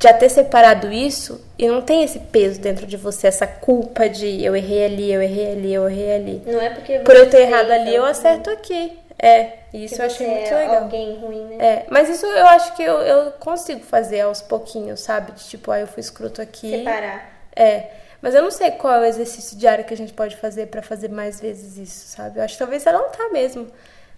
já 0.00 0.12
ter 0.12 0.28
separado 0.28 0.92
isso 0.92 1.40
e 1.58 1.66
não 1.66 1.80
tem 1.80 2.02
esse 2.02 2.18
peso 2.18 2.60
dentro 2.60 2.86
de 2.86 2.96
você, 2.96 3.26
essa 3.26 3.46
culpa 3.46 4.08
de 4.08 4.44
eu 4.44 4.54
errei 4.54 4.84
ali, 4.84 5.12
eu 5.12 5.22
errei 5.22 5.52
ali, 5.52 5.74
eu 5.74 5.88
errei 5.88 6.12
ali. 6.14 6.42
Não 6.46 6.60
é 6.60 6.70
porque 6.70 6.98
Por 6.98 7.16
eu 7.16 7.30
ter 7.30 7.42
errado 7.42 7.70
ali, 7.70 7.94
eu 7.94 8.04
acerto 8.04 8.50
aqui. 8.50 8.98
É, 9.18 9.52
e 9.72 9.84
isso 9.84 10.02
eu 10.02 10.06
achei 10.06 10.26
muito 10.26 10.52
é 10.52 10.56
legal. 10.56 10.82
alguém 10.82 11.16
ruim, 11.16 11.44
né? 11.44 11.64
É, 11.64 11.86
mas 11.88 12.08
isso 12.08 12.26
eu 12.26 12.46
acho 12.48 12.74
que 12.74 12.82
eu, 12.82 12.98
eu 13.00 13.30
consigo 13.32 13.80
fazer 13.80 14.20
aos 14.20 14.42
pouquinhos, 14.42 15.00
sabe? 15.00 15.32
De 15.32 15.44
tipo, 15.44 15.70
ah, 15.70 15.78
eu 15.80 15.86
fui 15.86 16.00
escroto 16.00 16.42
aqui. 16.42 16.70
Separar. 16.70 17.30
É, 17.56 17.86
Mas 18.20 18.34
eu 18.34 18.42
não 18.42 18.50
sei 18.50 18.72
qual 18.72 18.94
é 18.94 19.00
o 19.00 19.04
exercício 19.04 19.56
diário 19.56 19.84
que 19.84 19.94
a 19.94 19.96
gente 19.96 20.12
pode 20.12 20.36
fazer 20.36 20.66
para 20.66 20.82
fazer 20.82 21.08
mais 21.08 21.40
vezes 21.40 21.76
isso, 21.78 22.08
sabe? 22.08 22.38
Eu 22.38 22.44
acho 22.44 22.54
que 22.54 22.58
talvez 22.58 22.84
ela 22.84 22.98
não 22.98 23.10
tá 23.10 23.28
mesmo. 23.30 23.68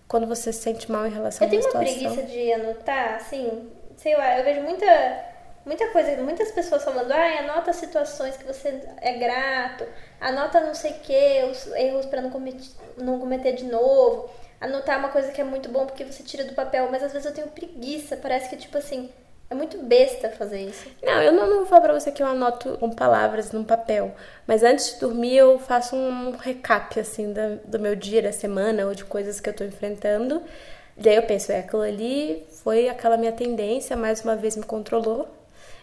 Quando 0.08 0.26
você 0.26 0.52
se 0.52 0.60
sente 0.62 0.90
mal 0.90 1.06
em 1.06 1.10
relação 1.10 1.46
eu 1.46 1.50
a 1.50 1.54
uma 1.54 1.62
situação. 1.62 1.82
Eu 1.82 1.94
tenho 1.94 2.08
uma 2.08 2.14
preguiça 2.16 2.32
de 2.32 2.52
anotar, 2.52 3.14
assim, 3.16 3.68
sei 3.96 4.16
lá, 4.16 4.38
eu 4.38 4.44
vejo 4.44 4.62
muita 4.62 4.86
muita 5.66 5.88
coisa, 5.88 6.16
muitas 6.22 6.52
pessoas 6.52 6.84
falando, 6.84 7.10
ah, 7.10 7.40
anota 7.40 7.72
situações 7.72 8.36
que 8.36 8.44
você 8.44 8.80
é 9.02 9.14
grato, 9.14 9.84
anota 10.20 10.60
não 10.60 10.74
sei 10.74 10.92
o 10.92 11.00
que, 11.00 11.44
os 11.50 11.66
erros 11.74 12.06
para 12.06 12.22
não 12.22 12.30
cometer, 12.30 12.68
não 12.96 13.18
cometer 13.18 13.52
de 13.52 13.64
novo. 13.64 14.30
Anotar 14.58 14.98
uma 14.98 15.10
coisa 15.10 15.32
que 15.32 15.40
é 15.40 15.44
muito 15.44 15.68
bom 15.68 15.84
porque 15.84 16.04
você 16.04 16.22
tira 16.22 16.44
do 16.44 16.54
papel, 16.54 16.88
mas 16.90 17.02
às 17.02 17.12
vezes 17.12 17.26
eu 17.26 17.34
tenho 17.34 17.48
preguiça, 17.48 18.16
parece 18.16 18.48
que 18.48 18.56
tipo 18.56 18.78
assim, 18.78 19.10
é 19.50 19.54
muito 19.54 19.76
besta 19.78 20.30
fazer 20.30 20.60
isso. 20.60 20.88
Não, 21.02 21.22
eu 21.22 21.30
não, 21.32 21.46
não 21.46 21.56
vou 21.58 21.66
falar 21.66 21.82
pra 21.82 21.92
você 21.92 22.10
que 22.10 22.22
eu 22.22 22.26
anoto 22.26 22.78
com 22.78 22.90
palavras 22.90 23.52
num 23.52 23.64
papel. 23.64 24.14
Mas 24.46 24.62
antes 24.62 24.94
de 24.94 25.00
dormir, 25.00 25.36
eu 25.36 25.58
faço 25.58 25.94
um 25.94 26.30
recap, 26.32 26.98
assim, 26.98 27.32
do, 27.32 27.56
do 27.64 27.78
meu 27.78 27.94
dia, 27.94 28.22
da 28.22 28.32
semana, 28.32 28.86
ou 28.86 28.94
de 28.94 29.04
coisas 29.04 29.38
que 29.38 29.48
eu 29.48 29.54
tô 29.54 29.62
enfrentando. 29.62 30.42
E 30.96 31.08
aí 31.08 31.16
eu 31.16 31.22
penso, 31.24 31.52
é, 31.52 31.58
aquilo 31.58 31.82
ali 31.82 32.46
foi 32.64 32.88
aquela 32.88 33.16
minha 33.18 33.32
tendência, 33.32 33.94
mais 33.96 34.22
uma 34.24 34.34
vez 34.34 34.56
me 34.56 34.64
controlou. 34.64 35.28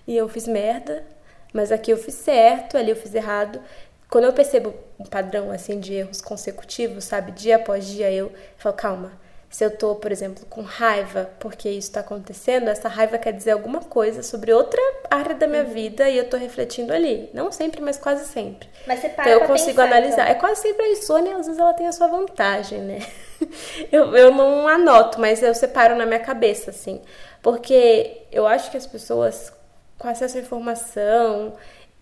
E 0.08 0.16
eu 0.16 0.28
fiz 0.28 0.48
merda. 0.48 1.04
Mas 1.52 1.72
aqui 1.72 1.92
eu 1.92 1.98
fiz 1.98 2.16
certo, 2.16 2.78
ali 2.78 2.90
eu 2.90 2.96
fiz 2.96 3.14
errado. 3.14 3.62
Quando 4.10 4.26
eu 4.26 4.34
percebo 4.34 4.74
um 5.00 5.06
padrão, 5.06 5.52
assim, 5.52 5.80
de 5.80 5.94
erros 5.94 6.22
consecutivos, 6.22 7.04
sabe? 7.04 7.32
Dia 7.32 7.58
após 7.58 7.86
dia, 7.86 8.12
eu 8.12 8.32
falo, 8.58 8.76
calma 8.76 9.24
se 9.54 9.64
eu 9.64 9.70
tô, 9.70 9.94
por 9.94 10.12
exemplo, 10.12 10.44
com 10.50 10.64
raiva 10.64 11.30
porque 11.40 11.70
isso 11.70 11.90
está 11.90 12.00
acontecendo, 12.00 12.70
essa 12.70 12.90
raiva 12.90 13.20
quer 13.20 13.32
dizer 13.32 13.52
alguma 13.52 13.82
coisa 13.82 14.24
sobre 14.24 14.52
outra 14.52 14.82
área 15.12 15.36
da 15.36 15.46
minha 15.46 15.62
uhum. 15.62 15.70
vida 15.70 16.10
e 16.10 16.18
eu 16.18 16.28
tô 16.28 16.38
refletindo 16.38 16.92
ali. 16.92 17.30
Não 17.36 17.52
sempre, 17.52 17.80
mas 17.80 18.00
quase 18.00 18.26
sempre. 18.26 18.68
Mas 18.88 19.00
você 19.00 19.10
para 19.10 19.30
então 19.30 19.42
eu 19.42 19.48
consigo 19.48 19.76
pensar, 19.76 19.84
analisar. 19.84 20.24
Então. 20.24 20.32
É 20.32 20.40
quase 20.40 20.62
sempre 20.64 20.82
a 20.82 20.90
insônia, 20.90 21.38
às 21.38 21.46
vezes 21.46 21.62
ela 21.62 21.74
tem 21.76 21.86
a 21.86 21.92
sua 21.92 22.08
vantagem, 22.08 22.82
né? 22.82 23.00
eu, 23.92 24.18
eu 24.18 24.32
não 24.32 24.68
anoto, 24.68 25.22
mas 25.22 25.44
eu 25.44 25.54
separo 25.54 25.96
na 25.96 26.08
minha 26.08 26.20
cabeça, 26.20 26.72
assim. 26.72 27.00
Porque 27.40 28.24
eu 28.32 28.48
acho 28.48 28.72
que 28.72 28.78
as 28.78 28.88
pessoas 28.88 29.54
com 29.98 30.08
acesso 30.08 30.38
à 30.38 30.42
informação 30.42 31.54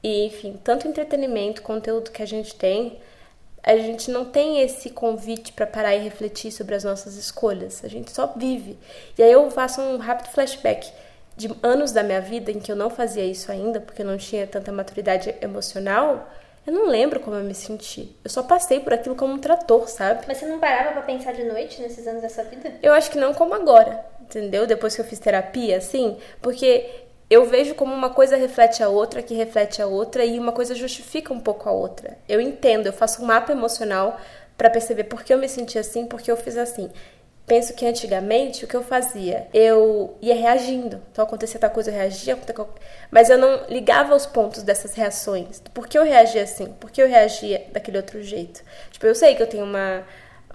e, 0.03 0.25
enfim, 0.25 0.59
tanto 0.63 0.87
entretenimento, 0.87 1.61
conteúdo 1.61 2.11
que 2.11 2.23
a 2.23 2.25
gente 2.25 2.55
tem, 2.55 2.99
a 3.63 3.77
gente 3.77 4.09
não 4.09 4.25
tem 4.25 4.61
esse 4.61 4.89
convite 4.89 5.53
para 5.53 5.67
parar 5.67 5.95
e 5.95 5.99
refletir 5.99 6.51
sobre 6.51 6.73
as 6.73 6.83
nossas 6.83 7.15
escolhas. 7.15 7.83
A 7.85 7.87
gente 7.87 8.11
só 8.11 8.33
vive. 8.35 8.77
E 9.17 9.21
aí 9.21 9.31
eu 9.31 9.49
faço 9.51 9.79
um 9.81 9.97
rápido 9.97 10.29
flashback 10.29 10.91
de 11.37 11.49
anos 11.61 11.91
da 11.91 12.03
minha 12.03 12.21
vida 12.21 12.51
em 12.51 12.59
que 12.59 12.71
eu 12.71 12.75
não 12.75 12.89
fazia 12.89 13.23
isso 13.23 13.51
ainda, 13.51 13.79
porque 13.79 14.01
eu 14.01 14.05
não 14.05 14.17
tinha 14.17 14.47
tanta 14.47 14.71
maturidade 14.71 15.35
emocional. 15.41 16.27
Eu 16.65 16.73
não 16.73 16.87
lembro 16.87 17.19
como 17.19 17.35
eu 17.35 17.43
me 17.43 17.55
senti. 17.55 18.15
Eu 18.23 18.29
só 18.29 18.43
passei 18.43 18.79
por 18.79 18.93
aquilo 18.93 19.15
como 19.15 19.33
um 19.33 19.39
trator, 19.39 19.87
sabe? 19.87 20.25
Mas 20.27 20.37
você 20.37 20.45
não 20.45 20.59
parava 20.59 20.91
para 20.91 21.01
pensar 21.01 21.33
de 21.33 21.43
noite 21.43 21.81
nesses 21.81 22.05
anos 22.07 22.21
da 22.21 22.29
sua 22.29 22.43
vida? 22.43 22.73
Eu 22.81 22.93
acho 22.93 23.09
que 23.09 23.17
não 23.17 23.33
como 23.33 23.53
agora, 23.53 24.03
entendeu? 24.21 24.67
Depois 24.67 24.95
que 24.95 25.01
eu 25.01 25.05
fiz 25.05 25.19
terapia, 25.19 25.77
assim, 25.77 26.17
porque 26.39 26.87
eu 27.31 27.45
vejo 27.45 27.73
como 27.75 27.93
uma 27.93 28.09
coisa 28.09 28.35
reflete 28.35 28.83
a 28.83 28.89
outra, 28.89 29.23
que 29.23 29.33
reflete 29.33 29.81
a 29.81 29.87
outra, 29.87 30.25
e 30.25 30.37
uma 30.37 30.51
coisa 30.51 30.75
justifica 30.75 31.33
um 31.33 31.39
pouco 31.39 31.69
a 31.69 31.71
outra. 31.71 32.17
Eu 32.27 32.41
entendo, 32.41 32.87
eu 32.87 32.93
faço 32.93 33.23
um 33.23 33.25
mapa 33.25 33.53
emocional 33.53 34.19
para 34.57 34.69
perceber 34.69 35.05
por 35.05 35.23
que 35.23 35.33
eu 35.33 35.37
me 35.37 35.47
senti 35.47 35.79
assim, 35.79 36.05
por 36.05 36.19
que 36.19 36.29
eu 36.29 36.35
fiz 36.35 36.57
assim. 36.57 36.91
Penso 37.47 37.73
que 37.73 37.85
antigamente 37.85 38.65
o 38.65 38.67
que 38.67 38.75
eu 38.75 38.83
fazia? 38.83 39.47
Eu 39.53 40.17
ia 40.21 40.35
reagindo. 40.35 41.01
Então 41.09 41.23
acontecia 41.23 41.57
tal 41.57 41.69
coisa, 41.69 41.89
eu 41.89 41.95
reagia, 41.95 42.37
mas 43.09 43.29
eu 43.29 43.37
não 43.37 43.65
ligava 43.69 44.13
os 44.13 44.25
pontos 44.25 44.61
dessas 44.61 44.93
reações. 44.93 45.61
Por 45.73 45.87
que 45.87 45.97
eu 45.97 46.03
reagia 46.03 46.43
assim? 46.43 46.65
Por 46.81 46.91
que 46.91 47.01
eu 47.01 47.07
reagia 47.07 47.65
daquele 47.71 47.95
outro 47.95 48.21
jeito? 48.21 48.61
Tipo, 48.91 49.05
eu 49.05 49.15
sei 49.15 49.35
que 49.35 49.41
eu 49.41 49.47
tenho 49.47 49.63
uma 49.63 50.03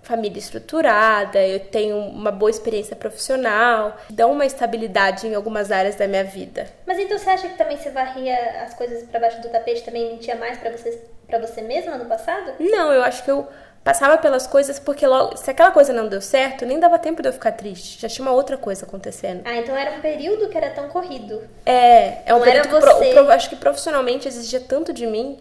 família 0.07 0.39
estruturada, 0.39 1.45
eu 1.45 1.59
tenho 1.59 1.99
uma 1.99 2.31
boa 2.31 2.49
experiência 2.49 2.95
profissional, 2.95 3.97
dão 4.09 4.31
uma 4.31 4.47
estabilidade 4.47 5.27
em 5.27 5.35
algumas 5.35 5.73
áreas 5.73 5.97
da 5.97 6.07
minha 6.07 6.23
vida. 6.23 6.69
Mas 6.87 6.99
então 7.01 7.19
você 7.19 7.29
acha 7.29 7.49
que 7.49 7.59
também 7.59 7.77
você 7.77 7.91
varria 7.91 8.63
as 8.63 8.73
coisas 8.73 9.03
para 9.03 9.19
baixo 9.19 9.43
do 9.43 9.49
tapete, 9.49 9.83
também 9.83 10.13
mentia 10.13 10.37
mais 10.37 10.59
para 10.59 10.71
você, 10.71 11.03
para 11.27 11.41
você 11.41 11.61
mesma 11.61 11.99
no 11.99 12.05
passado? 12.05 12.53
Não, 12.61 12.93
eu 12.93 13.03
acho 13.03 13.25
que 13.25 13.31
eu 13.33 13.49
passava 13.83 14.17
pelas 14.17 14.47
coisas 14.47 14.79
porque 14.79 15.05
logo, 15.05 15.37
se 15.37 15.51
aquela 15.51 15.73
coisa 15.73 15.93
não 15.93 16.07
deu 16.07 16.21
certo, 16.21 16.65
nem 16.65 16.79
dava 16.79 17.01
tempo 17.01 17.21
de 17.21 17.29
eu 17.29 17.33
ficar 17.33 17.51
triste. 17.51 18.01
Já 18.01 18.09
tinha 18.09 18.25
uma 18.25 18.35
outra 18.35 18.57
coisa 18.57 18.87
acontecendo. 18.87 19.43
Ah, 19.45 19.57
então 19.57 19.77
era 19.77 19.97
um 19.97 20.01
período 20.01 20.49
que 20.49 20.57
era 20.57 20.71
tão 20.71 20.89
corrido. 20.89 21.43
É, 21.65 22.19
é 22.27 22.33
um 22.33 22.39
não 22.39 22.45
período 22.45 22.69
que 22.69 22.81
pro, 22.81 23.11
pro, 23.11 23.33
acho 23.33 23.49
que 23.49 23.57
profissionalmente 23.57 24.29
exigia 24.29 24.61
tanto 24.61 24.93
de 24.93 25.05
mim, 25.05 25.41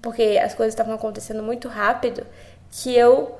porque 0.00 0.40
as 0.42 0.54
coisas 0.54 0.72
estavam 0.72 0.94
acontecendo 0.94 1.42
muito 1.42 1.68
rápido, 1.68 2.26
que 2.70 2.96
eu 2.96 3.36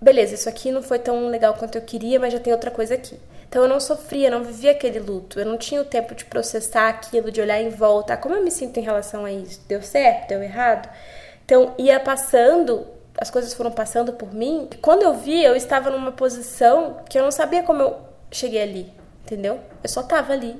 beleza, 0.00 0.34
isso 0.34 0.48
aqui 0.48 0.70
não 0.70 0.82
foi 0.82 0.98
tão 0.98 1.28
legal 1.28 1.54
quanto 1.54 1.76
eu 1.76 1.82
queria, 1.82 2.18
mas 2.18 2.32
já 2.32 2.40
tem 2.40 2.52
outra 2.52 2.70
coisa 2.70 2.94
aqui. 2.94 3.18
Então 3.48 3.62
eu 3.62 3.68
não 3.68 3.80
sofria, 3.80 4.30
não 4.30 4.44
vivia 4.44 4.70
aquele 4.70 5.00
luto. 5.00 5.40
Eu 5.40 5.46
não 5.46 5.58
tinha 5.58 5.80
o 5.80 5.84
tempo 5.84 6.14
de 6.14 6.24
processar 6.24 6.88
aquilo, 6.88 7.32
de 7.32 7.40
olhar 7.40 7.60
em 7.60 7.68
volta. 7.68 8.16
Como 8.16 8.34
eu 8.34 8.44
me 8.44 8.50
sinto 8.50 8.78
em 8.78 8.82
relação 8.82 9.24
a 9.24 9.32
isso? 9.32 9.60
Deu 9.66 9.82
certo? 9.82 10.28
Deu 10.28 10.42
errado? 10.42 10.88
Então 11.44 11.74
ia 11.76 11.98
passando, 11.98 12.86
as 13.18 13.28
coisas 13.28 13.52
foram 13.52 13.72
passando 13.72 14.12
por 14.12 14.32
mim. 14.32 14.68
E 14.70 14.76
quando 14.76 15.02
eu 15.02 15.14
vi, 15.14 15.42
eu 15.42 15.56
estava 15.56 15.90
numa 15.90 16.12
posição 16.12 16.98
que 17.08 17.18
eu 17.18 17.24
não 17.24 17.32
sabia 17.32 17.64
como 17.64 17.82
eu 17.82 17.96
cheguei 18.30 18.62
ali, 18.62 18.92
entendeu? 19.24 19.58
Eu 19.82 19.88
só 19.88 20.02
estava 20.02 20.32
ali. 20.32 20.56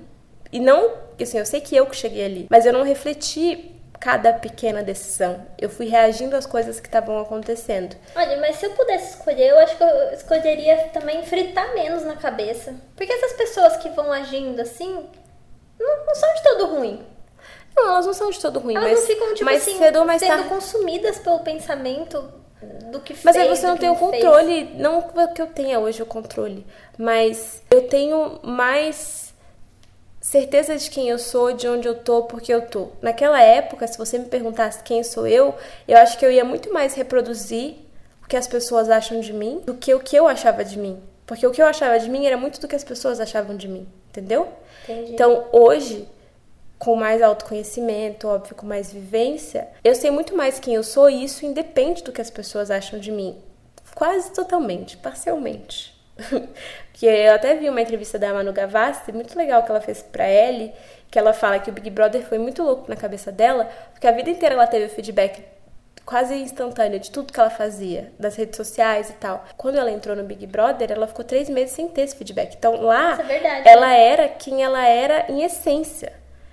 E 0.53 0.59
não, 0.59 0.95
assim, 1.21 1.39
eu 1.39 1.47
sei 1.47 1.61
que 1.61 1.77
eu 1.77 1.87
que 1.87 1.95
cheguei 1.95 2.25
ali, 2.25 2.47
mas 2.51 2.67
eu 2.67 2.73
não 2.73 2.83
refleti 2.83 3.80
cada 4.01 4.33
pequena 4.33 4.83
decisão. 4.83 5.47
Eu 5.59 5.69
fui 5.69 5.87
reagindo 5.87 6.35
às 6.35 6.47
coisas 6.47 6.81
que 6.81 6.89
estavam 6.89 7.19
acontecendo. 7.21 7.95
Olha, 8.17 8.39
mas 8.39 8.57
se 8.57 8.65
eu 8.65 8.71
pudesse 8.71 9.11
escolher, 9.11 9.49
eu 9.49 9.59
acho 9.59 9.77
que 9.77 9.83
eu 9.83 10.13
escolheria 10.15 10.89
também 10.93 11.23
fritar 11.23 11.75
menos 11.75 12.03
na 12.03 12.17
cabeça. 12.17 12.75
Porque 12.97 13.13
essas 13.13 13.35
pessoas 13.35 13.77
que 13.77 13.91
vão 13.91 14.11
agindo 14.11 14.61
assim, 14.61 15.07
não, 15.79 16.07
não 16.07 16.15
são 16.15 16.35
de 16.35 16.43
todo 16.43 16.67
ruim. 16.67 17.07
Não, 17.77 17.89
elas 17.89 18.07
não 18.07 18.15
são 18.15 18.31
de 18.31 18.41
todo 18.41 18.59
ruim, 18.59 18.75
elas 18.75 18.91
mas, 18.91 19.01
não 19.01 19.07
ficam, 19.07 19.35
tipo 19.35 19.45
mais 19.45 19.63
assim, 19.63 19.79
cedo 19.79 19.99
ou 20.01 20.05
mais 20.05 20.21
sendo 20.21 20.31
tarde. 20.31 20.49
consumidas 20.49 21.19
pelo 21.19 21.39
pensamento 21.41 22.33
do 22.91 23.01
que 23.01 23.15
fez. 23.15 23.25
Mas 23.25 23.37
aí 23.37 23.49
você 23.49 23.67
não 23.67 23.77
tem 23.77 23.91
o 23.91 23.97
controle, 23.97 24.67
fez. 24.67 24.79
não 24.79 25.03
que 25.33 25.41
eu 25.41 25.47
tenha 25.47 25.79
hoje 25.79 26.03
o 26.03 26.07
controle, 26.07 26.67
mas 26.99 27.63
eu 27.71 27.87
tenho 27.87 28.41
mais 28.43 29.30
certeza 30.31 30.77
de 30.77 30.89
quem 30.89 31.09
eu 31.09 31.19
sou, 31.19 31.53
de 31.53 31.67
onde 31.67 31.89
eu 31.89 31.95
tô, 31.97 32.23
porque 32.23 32.55
eu 32.55 32.63
tô. 32.63 32.91
Naquela 33.03 33.43
época, 33.43 33.89
se 33.89 33.99
você 33.99 34.17
me 34.17 34.27
perguntasse 34.27 34.81
quem 34.85 35.03
sou 35.03 35.27
eu, 35.27 35.57
eu 35.89 35.97
acho 35.99 36.17
que 36.17 36.25
eu 36.25 36.31
ia 36.31 36.45
muito 36.45 36.73
mais 36.73 36.95
reproduzir 36.95 37.75
o 38.23 38.29
que 38.29 38.37
as 38.37 38.47
pessoas 38.47 38.89
acham 38.89 39.19
de 39.19 39.33
mim 39.33 39.61
do 39.67 39.75
que 39.75 39.93
o 39.93 39.99
que 39.99 40.15
eu 40.15 40.29
achava 40.29 40.65
de 40.65 40.79
mim. 40.79 41.03
Porque 41.27 41.45
o 41.45 41.51
que 41.51 41.61
eu 41.61 41.67
achava 41.67 41.99
de 41.99 42.09
mim 42.09 42.27
era 42.27 42.37
muito 42.37 42.61
do 42.61 42.69
que 42.69 42.77
as 42.77 42.85
pessoas 42.85 43.19
achavam 43.19 43.57
de 43.57 43.67
mim, 43.67 43.89
entendeu? 44.09 44.47
Entendi. 44.85 45.15
Então, 45.15 45.47
hoje, 45.51 46.09
com 46.79 46.95
mais 46.95 47.21
autoconhecimento, 47.23 48.29
óbvio, 48.29 48.55
com 48.55 48.67
mais 48.67 48.93
vivência, 48.93 49.67
eu 49.83 49.97
sei 49.97 50.13
muito 50.13 50.37
mais 50.37 50.61
quem 50.61 50.77
eu 50.77 50.85
sou 50.85 51.11
e 51.11 51.25
isso 51.25 51.45
independe 51.45 52.05
do 52.05 52.13
que 52.13 52.21
as 52.21 52.31
pessoas 52.31 52.71
acham 52.71 53.01
de 53.01 53.11
mim. 53.11 53.37
Quase 53.97 54.31
totalmente, 54.31 54.97
parcialmente. 54.97 55.93
que 57.01 57.07
eu 57.07 57.33
até 57.33 57.55
vi 57.55 57.67
uma 57.67 57.81
entrevista 57.81 58.19
da 58.19 58.31
Manu 58.35 58.53
Gavassi, 58.53 59.11
muito 59.11 59.35
legal 59.35 59.63
que 59.63 59.71
ela 59.71 59.81
fez 59.81 60.03
pra 60.03 60.31
Ellie, 60.31 60.71
que 61.11 61.19
ela 61.19 61.33
fala 61.33 61.59
que 61.59 61.71
o 61.71 61.73
Big 61.73 61.89
Brother 61.89 62.21
foi 62.21 62.37
muito 62.37 62.63
louco 62.63 62.91
na 62.91 62.95
cabeça 62.95 63.33
dela, 63.33 63.67
porque 63.91 64.07
a 64.07 64.13
vida 64.13 64.29
inteira 64.29 64.55
ela 64.55 64.67
teve 64.67 64.85
o 64.85 64.89
feedback 64.91 65.43
quase 66.05 66.35
instantâneo 66.35 67.01
de 67.01 67.11
tudo 67.11 67.33
que 67.33 67.41
ela 67.41 67.49
fazia, 67.49 68.13
das 68.19 68.37
redes 68.37 68.55
sociais 68.55 69.09
e 69.09 69.15
tal. 69.15 69.47
Quando 69.57 69.79
ela 69.79 69.91
entrou 69.91 70.15
no 70.15 70.25
Big 70.25 70.47
Brother, 70.47 70.93
ela 70.93 71.07
ficou 71.07 71.25
três 71.25 71.49
meses 71.49 71.71
sem 71.75 71.89
ter 71.89 72.03
esse 72.03 72.15
feedback. 72.15 72.55
Então 72.55 72.83
lá, 72.83 73.19
é 73.19 73.23
verdade, 73.23 73.67
ela 73.67 73.87
né? 73.87 74.07
era 74.07 74.29
quem 74.29 74.63
ela 74.63 74.87
era 74.87 75.25
em 75.31 75.43
essência. 75.43 76.13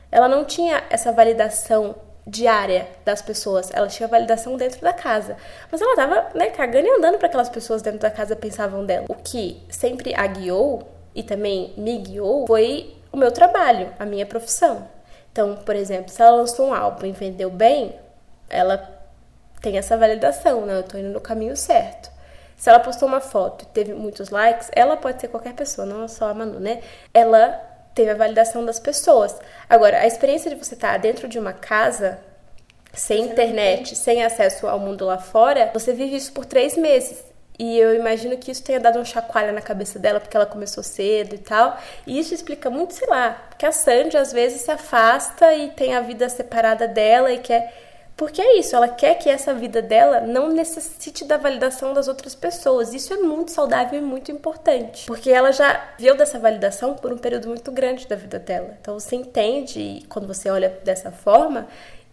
Ela 0.09 0.29
não 0.29 0.45
tinha 0.45 0.81
essa 0.89 1.11
validação 1.11 1.93
diária 2.27 2.87
das 3.05 3.21
pessoas. 3.21 3.71
Ela 3.73 3.87
tinha 3.87 4.07
validação 4.07 4.57
dentro 4.57 4.81
da 4.81 4.91
casa. 4.91 5.37
Mas 5.71 5.81
ela 5.81 5.95
tava, 5.95 6.27
né, 6.35 6.49
cagando 6.49 6.85
e 6.85 6.91
andando 6.91 7.17
para 7.17 7.27
aquelas 7.27 7.49
pessoas 7.49 7.81
dentro 7.81 7.99
da 7.99 8.11
casa 8.11 8.35
pensavam 8.35 8.85
dela. 8.85 9.05
O 9.07 9.15
que 9.15 9.63
sempre 9.69 10.13
a 10.13 10.27
guiou 10.27 10.83
e 11.15 11.23
também 11.23 11.73
me 11.77 11.97
guiou 11.97 12.45
foi 12.45 12.95
o 13.11 13.17
meu 13.17 13.31
trabalho, 13.31 13.93
a 13.97 14.05
minha 14.05 14.25
profissão. 14.25 14.87
Então, 15.31 15.55
por 15.55 15.75
exemplo, 15.75 16.11
se 16.11 16.21
ela 16.21 16.35
lançou 16.35 16.67
um 16.67 16.73
álbum 16.73 17.05
e 17.05 17.11
vendeu 17.11 17.49
bem, 17.49 17.95
ela 18.49 18.77
tem 19.61 19.77
essa 19.77 19.97
validação, 19.97 20.65
né? 20.65 20.77
Eu 20.77 20.83
tô 20.83 20.97
indo 20.97 21.09
no 21.09 21.21
caminho 21.21 21.55
certo. 21.55 22.11
Se 22.57 22.69
ela 22.69 22.79
postou 22.79 23.07
uma 23.07 23.21
foto 23.21 23.63
e 23.63 23.67
teve 23.67 23.93
muitos 23.93 24.29
likes, 24.29 24.69
ela 24.73 24.97
pode 24.97 25.21
ser 25.21 25.27
qualquer 25.27 25.53
pessoa, 25.53 25.85
não 25.85 26.07
só 26.07 26.29
a 26.29 26.33
Manu, 26.33 26.59
né? 26.59 26.81
Ela 27.13 27.76
teve 27.97 28.11
a 28.11 28.15
validação 28.15 28.63
das 28.63 28.79
pessoas. 28.79 29.35
Agora, 29.67 29.99
a 29.99 30.05
experiência 30.05 30.51
de 30.51 30.55
você 30.55 30.75
estar 30.75 30.95
dentro 30.99 31.27
de 31.27 31.39
uma 31.39 31.51
casa 31.51 32.19
sem 32.93 33.25
internet, 33.25 33.95
sem 33.95 34.23
acesso 34.23 34.67
ao 34.67 34.79
mundo 34.79 35.03
lá 35.03 35.17
fora, 35.17 35.71
você 35.73 35.93
vive 35.93 36.15
isso 36.15 36.31
por 36.31 36.45
três 36.45 36.77
meses. 36.77 37.25
E 37.59 37.79
eu 37.79 37.95
imagino 37.95 38.37
que 38.37 38.51
isso 38.51 38.63
tenha 38.63 38.79
dado 38.79 38.99
um 38.99 39.05
chacoalho 39.05 39.51
na 39.51 39.61
cabeça 39.61 39.97
dela, 39.97 40.19
porque 40.19 40.37
ela 40.37 40.45
começou 40.45 40.83
cedo 40.83 41.33
e 41.33 41.39
tal. 41.39 41.75
E 42.05 42.19
isso 42.19 42.35
explica 42.35 42.69
muito, 42.69 42.93
sei 42.93 43.07
lá, 43.07 43.31
porque 43.49 43.65
a 43.65 43.71
Sandy 43.71 44.15
às 44.15 44.31
vezes 44.31 44.61
se 44.61 44.69
afasta 44.69 45.51
e 45.55 45.71
tem 45.71 45.95
a 45.95 46.01
vida 46.01 46.29
separada 46.29 46.87
dela 46.87 47.33
e 47.33 47.39
quer 47.39 47.86
Porque 48.17 48.41
é 48.41 48.57
isso, 48.57 48.75
ela 48.75 48.89
quer 48.89 49.13
que 49.19 49.29
essa 49.29 49.53
vida 49.53 49.79
dela 49.79 50.21
não 50.21 50.49
necessite 50.49 51.23
da 51.23 51.37
validação 51.37 51.93
das 51.93 52.07
outras 52.07 52.33
pessoas. 52.33 52.91
Isso 52.91 53.13
é 53.13 53.17
muito 53.17 53.51
saudável 53.51 53.99
e 53.99 54.01
muito 54.01 54.31
importante. 54.31 55.05
Porque 55.05 55.29
ela 55.29 55.51
já 55.51 55.91
viu 55.99 56.17
dessa 56.17 56.39
validação 56.39 56.95
por 56.95 57.13
um 57.13 57.17
período 57.17 57.47
muito 57.47 57.71
grande 57.71 58.07
da 58.07 58.15
vida 58.15 58.39
dela. 58.39 58.75
Então 58.81 58.99
você 58.99 59.15
entende, 59.15 60.03
quando 60.09 60.27
você 60.27 60.49
olha 60.49 60.79
dessa 60.83 61.11
forma, 61.11 61.67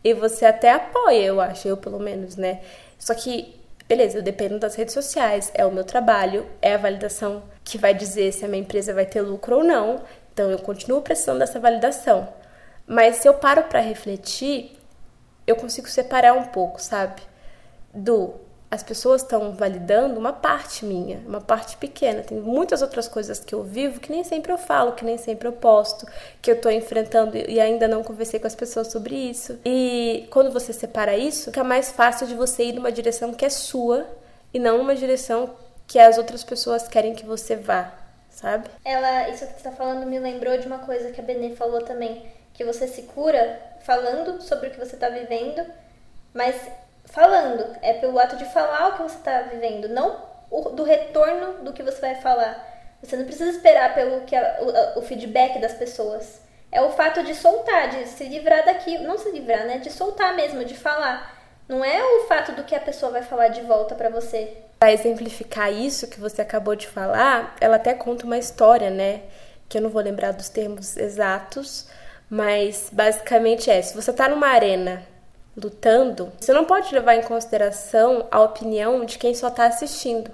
e 0.04 0.12
você 0.12 0.44
até 0.44 0.72
apoia, 0.72 1.24
eu 1.24 1.40
acho, 1.40 1.66
eu 1.66 1.78
pelo 1.78 1.98
menos, 1.98 2.36
né? 2.36 2.60
Só 2.98 3.14
que, 3.14 3.58
beleza, 3.88 4.18
eu 4.18 4.22
dependo 4.22 4.58
das 4.58 4.74
redes 4.74 4.92
sociais, 4.92 5.50
é 5.54 5.64
o 5.64 5.72
meu 5.72 5.84
trabalho, 5.84 6.46
é 6.60 6.74
a 6.74 6.78
validação 6.78 7.42
que 7.64 7.78
vai 7.78 7.94
dizer 7.94 8.30
se 8.30 8.44
a 8.44 8.48
minha 8.48 8.60
empresa 8.60 8.92
vai 8.92 9.06
ter 9.06 9.22
lucro 9.22 9.56
ou 9.56 9.64
não. 9.64 10.02
Então 10.34 10.50
eu 10.50 10.58
continuo 10.58 11.00
precisando 11.00 11.38
dessa 11.38 11.58
validação. 11.58 12.28
Mas 12.86 13.16
se 13.16 13.26
eu 13.26 13.32
paro 13.32 13.62
para 13.62 13.80
refletir, 13.80 14.76
eu 15.46 15.56
consigo 15.56 15.88
separar 15.88 16.34
um 16.34 16.44
pouco, 16.44 16.80
sabe? 16.80 17.22
Do 17.92 18.34
as 18.74 18.82
pessoas 18.82 19.22
estão 19.22 19.52
validando 19.52 20.18
uma 20.18 20.32
parte 20.32 20.84
minha, 20.84 21.18
uma 21.26 21.40
parte 21.40 21.76
pequena. 21.76 22.22
Tem 22.22 22.40
muitas 22.40 22.82
outras 22.82 23.06
coisas 23.06 23.38
que 23.38 23.54
eu 23.54 23.62
vivo 23.62 24.00
que 24.00 24.10
nem 24.10 24.24
sempre 24.24 24.50
eu 24.50 24.58
falo, 24.58 24.92
que 24.92 25.04
nem 25.04 25.16
sempre 25.16 25.46
eu 25.46 25.52
posto, 25.52 26.04
que 26.42 26.50
eu 26.50 26.60
tô 26.60 26.68
enfrentando 26.68 27.36
e 27.36 27.60
ainda 27.60 27.86
não 27.86 28.02
conversei 28.02 28.40
com 28.40 28.48
as 28.48 28.54
pessoas 28.54 28.90
sobre 28.90 29.14
isso. 29.14 29.60
E 29.64 30.26
quando 30.30 30.50
você 30.50 30.72
separa 30.72 31.16
isso, 31.16 31.52
fica 31.52 31.62
mais 31.62 31.92
fácil 31.92 32.26
de 32.26 32.34
você 32.34 32.64
ir 32.64 32.72
numa 32.72 32.90
direção 32.90 33.32
que 33.32 33.44
é 33.44 33.48
sua 33.48 34.06
e 34.52 34.58
não 34.58 34.78
numa 34.78 34.96
direção 34.96 35.54
que 35.86 35.98
as 35.98 36.18
outras 36.18 36.42
pessoas 36.42 36.88
querem 36.88 37.14
que 37.14 37.24
você 37.24 37.54
vá, 37.54 37.92
sabe? 38.28 38.68
Ela, 38.84 39.28
isso 39.28 39.46
que 39.46 39.52
você 39.52 39.62
tá 39.62 39.72
falando 39.72 40.04
me 40.04 40.18
lembrou 40.18 40.58
de 40.58 40.66
uma 40.66 40.78
coisa 40.78 41.12
que 41.12 41.20
a 41.20 41.24
Benê 41.24 41.50
falou 41.50 41.82
também, 41.82 42.26
que 42.52 42.64
você 42.64 42.88
se 42.88 43.02
cura 43.02 43.60
falando 43.84 44.42
sobre 44.42 44.68
o 44.68 44.70
que 44.70 44.78
você 44.78 44.96
está 44.96 45.08
vivendo, 45.08 45.64
mas 46.32 46.56
falando, 47.04 47.76
é 47.82 47.92
pelo 47.94 48.18
ato 48.18 48.36
de 48.36 48.46
falar 48.46 48.88
o 48.88 48.92
que 48.94 49.02
você 49.02 49.16
está 49.16 49.42
vivendo, 49.42 49.88
não 49.88 50.20
o, 50.50 50.70
do 50.70 50.82
retorno 50.82 51.64
do 51.64 51.72
que 51.72 51.82
você 51.82 52.00
vai 52.00 52.14
falar. 52.16 52.72
Você 53.02 53.16
não 53.16 53.24
precisa 53.24 53.50
esperar 53.50 53.94
pelo 53.94 54.22
que 54.22 54.34
a, 54.34 54.58
o, 54.94 54.98
o, 54.98 55.02
feedback 55.02 55.60
das 55.60 55.74
pessoas. 55.74 56.40
É 56.72 56.80
o 56.80 56.90
fato 56.90 57.22
de 57.22 57.34
soltar, 57.34 57.90
de 57.90 58.08
se 58.08 58.24
livrar 58.24 58.64
daqui, 58.64 58.98
não 58.98 59.18
se 59.18 59.30
livrar, 59.30 59.66
né? 59.66 59.78
De 59.78 59.90
soltar 59.90 60.34
mesmo, 60.34 60.64
de 60.64 60.74
falar. 60.74 61.38
Não 61.68 61.84
é 61.84 62.02
o 62.02 62.26
fato 62.26 62.52
do 62.52 62.64
que 62.64 62.74
a 62.74 62.80
pessoa 62.80 63.12
vai 63.12 63.22
falar 63.22 63.48
de 63.48 63.60
volta 63.60 63.94
para 63.94 64.08
você. 64.08 64.56
Para 64.78 64.92
exemplificar 64.92 65.72
isso 65.72 66.08
que 66.08 66.18
você 66.18 66.42
acabou 66.42 66.74
de 66.74 66.88
falar, 66.88 67.54
ela 67.60 67.76
até 67.76 67.94
conta 67.94 68.24
uma 68.24 68.38
história, 68.38 68.90
né? 68.90 69.22
Que 69.68 69.78
eu 69.78 69.82
não 69.82 69.90
vou 69.90 70.02
lembrar 70.02 70.32
dos 70.32 70.48
termos 70.48 70.96
exatos, 70.96 71.86
mas 72.34 72.88
basicamente 72.90 73.70
é: 73.70 73.80
se 73.80 73.94
você 73.94 74.12
tá 74.12 74.28
numa 74.28 74.48
arena 74.48 75.06
lutando, 75.56 76.32
você 76.40 76.52
não 76.52 76.64
pode 76.64 76.92
levar 76.92 77.14
em 77.14 77.22
consideração 77.22 78.26
a 78.28 78.40
opinião 78.40 79.04
de 79.04 79.18
quem 79.18 79.32
só 79.32 79.46
está 79.46 79.66
assistindo. 79.66 80.32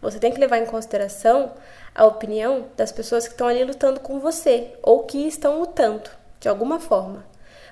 Você 0.00 0.20
tem 0.20 0.30
que 0.30 0.38
levar 0.38 0.58
em 0.58 0.66
consideração 0.66 1.50
a 1.92 2.06
opinião 2.06 2.66
das 2.76 2.92
pessoas 2.92 3.26
que 3.26 3.34
estão 3.34 3.48
ali 3.48 3.64
lutando 3.64 3.98
com 3.98 4.20
você 4.20 4.74
ou 4.80 5.02
que 5.02 5.26
estão 5.26 5.58
lutando 5.58 6.08
de 6.38 6.48
alguma 6.48 6.78
forma. 6.78 7.26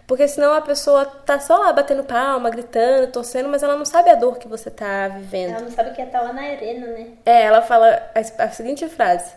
Porque 0.08 0.26
senão 0.26 0.52
a 0.54 0.60
pessoa 0.60 1.04
tá 1.06 1.38
só 1.38 1.56
lá 1.56 1.72
batendo 1.72 2.02
palma, 2.02 2.50
gritando, 2.50 3.12
torcendo, 3.12 3.48
mas 3.48 3.62
ela 3.62 3.76
não 3.76 3.84
sabe 3.84 4.10
a 4.10 4.16
dor 4.16 4.38
que 4.38 4.48
você 4.48 4.70
tá 4.70 5.06
vivendo. 5.06 5.50
Ela 5.50 5.60
não 5.60 5.70
sabe 5.70 5.90
o 5.90 5.94
que 5.94 6.02
é 6.02 6.04
estar 6.04 6.18
tá 6.18 6.24
lá 6.24 6.32
na 6.32 6.42
arena, 6.42 6.88
né? 6.88 7.10
É, 7.24 7.44
ela 7.44 7.62
fala 7.62 8.10
a, 8.12 8.42
a 8.42 8.50
seguinte 8.50 8.88
frase: 8.88 9.32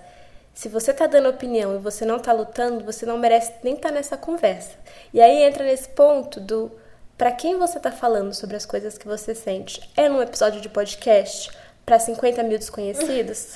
se 0.53 0.69
você 0.69 0.93
tá 0.93 1.07
dando 1.07 1.29
opinião 1.29 1.75
e 1.75 1.79
você 1.79 2.05
não 2.05 2.19
tá 2.19 2.31
lutando, 2.31 2.83
você 2.83 3.05
não 3.05 3.17
merece 3.17 3.53
nem 3.63 3.75
estar 3.75 3.89
tá 3.89 3.95
nessa 3.95 4.17
conversa. 4.17 4.75
E 5.13 5.21
aí 5.21 5.43
entra 5.43 5.63
nesse 5.63 5.89
ponto 5.89 6.39
do 6.39 6.71
para 7.17 7.31
quem 7.31 7.57
você 7.57 7.77
está 7.77 7.91
falando 7.91 8.33
sobre 8.33 8.55
as 8.55 8.65
coisas 8.65 8.97
que 8.97 9.07
você 9.07 9.35
sente? 9.35 9.87
É 9.95 10.09
num 10.09 10.21
episódio 10.21 10.59
de 10.59 10.67
podcast 10.67 11.51
para 11.85 11.99
50 11.99 12.41
mil 12.43 12.57
desconhecidos? 12.57 13.55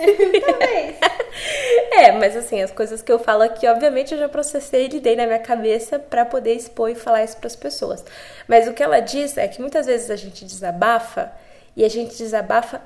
Talvez. 0.00 0.96
é, 1.92 2.12
mas 2.12 2.34
assim, 2.34 2.62
as 2.62 2.70
coisas 2.70 3.02
que 3.02 3.12
eu 3.12 3.18
falo 3.18 3.42
aqui, 3.42 3.66
obviamente 3.68 4.12
eu 4.12 4.18
já 4.18 4.28
processei 4.28 4.86
e 4.86 4.88
lidei 4.88 5.14
na 5.14 5.26
minha 5.26 5.38
cabeça 5.38 5.98
para 5.98 6.24
poder 6.24 6.54
expor 6.54 6.90
e 6.90 6.94
falar 6.94 7.22
isso 7.22 7.36
para 7.36 7.46
as 7.46 7.56
pessoas. 7.56 8.04
Mas 8.48 8.66
o 8.66 8.72
que 8.72 8.82
ela 8.82 9.00
diz 9.00 9.36
é 9.36 9.46
que 9.46 9.60
muitas 9.60 9.86
vezes 9.86 10.10
a 10.10 10.16
gente 10.16 10.44
desabafa 10.44 11.32
e 11.76 11.84
a 11.84 11.88
gente 11.88 12.16
desabafa 12.16 12.80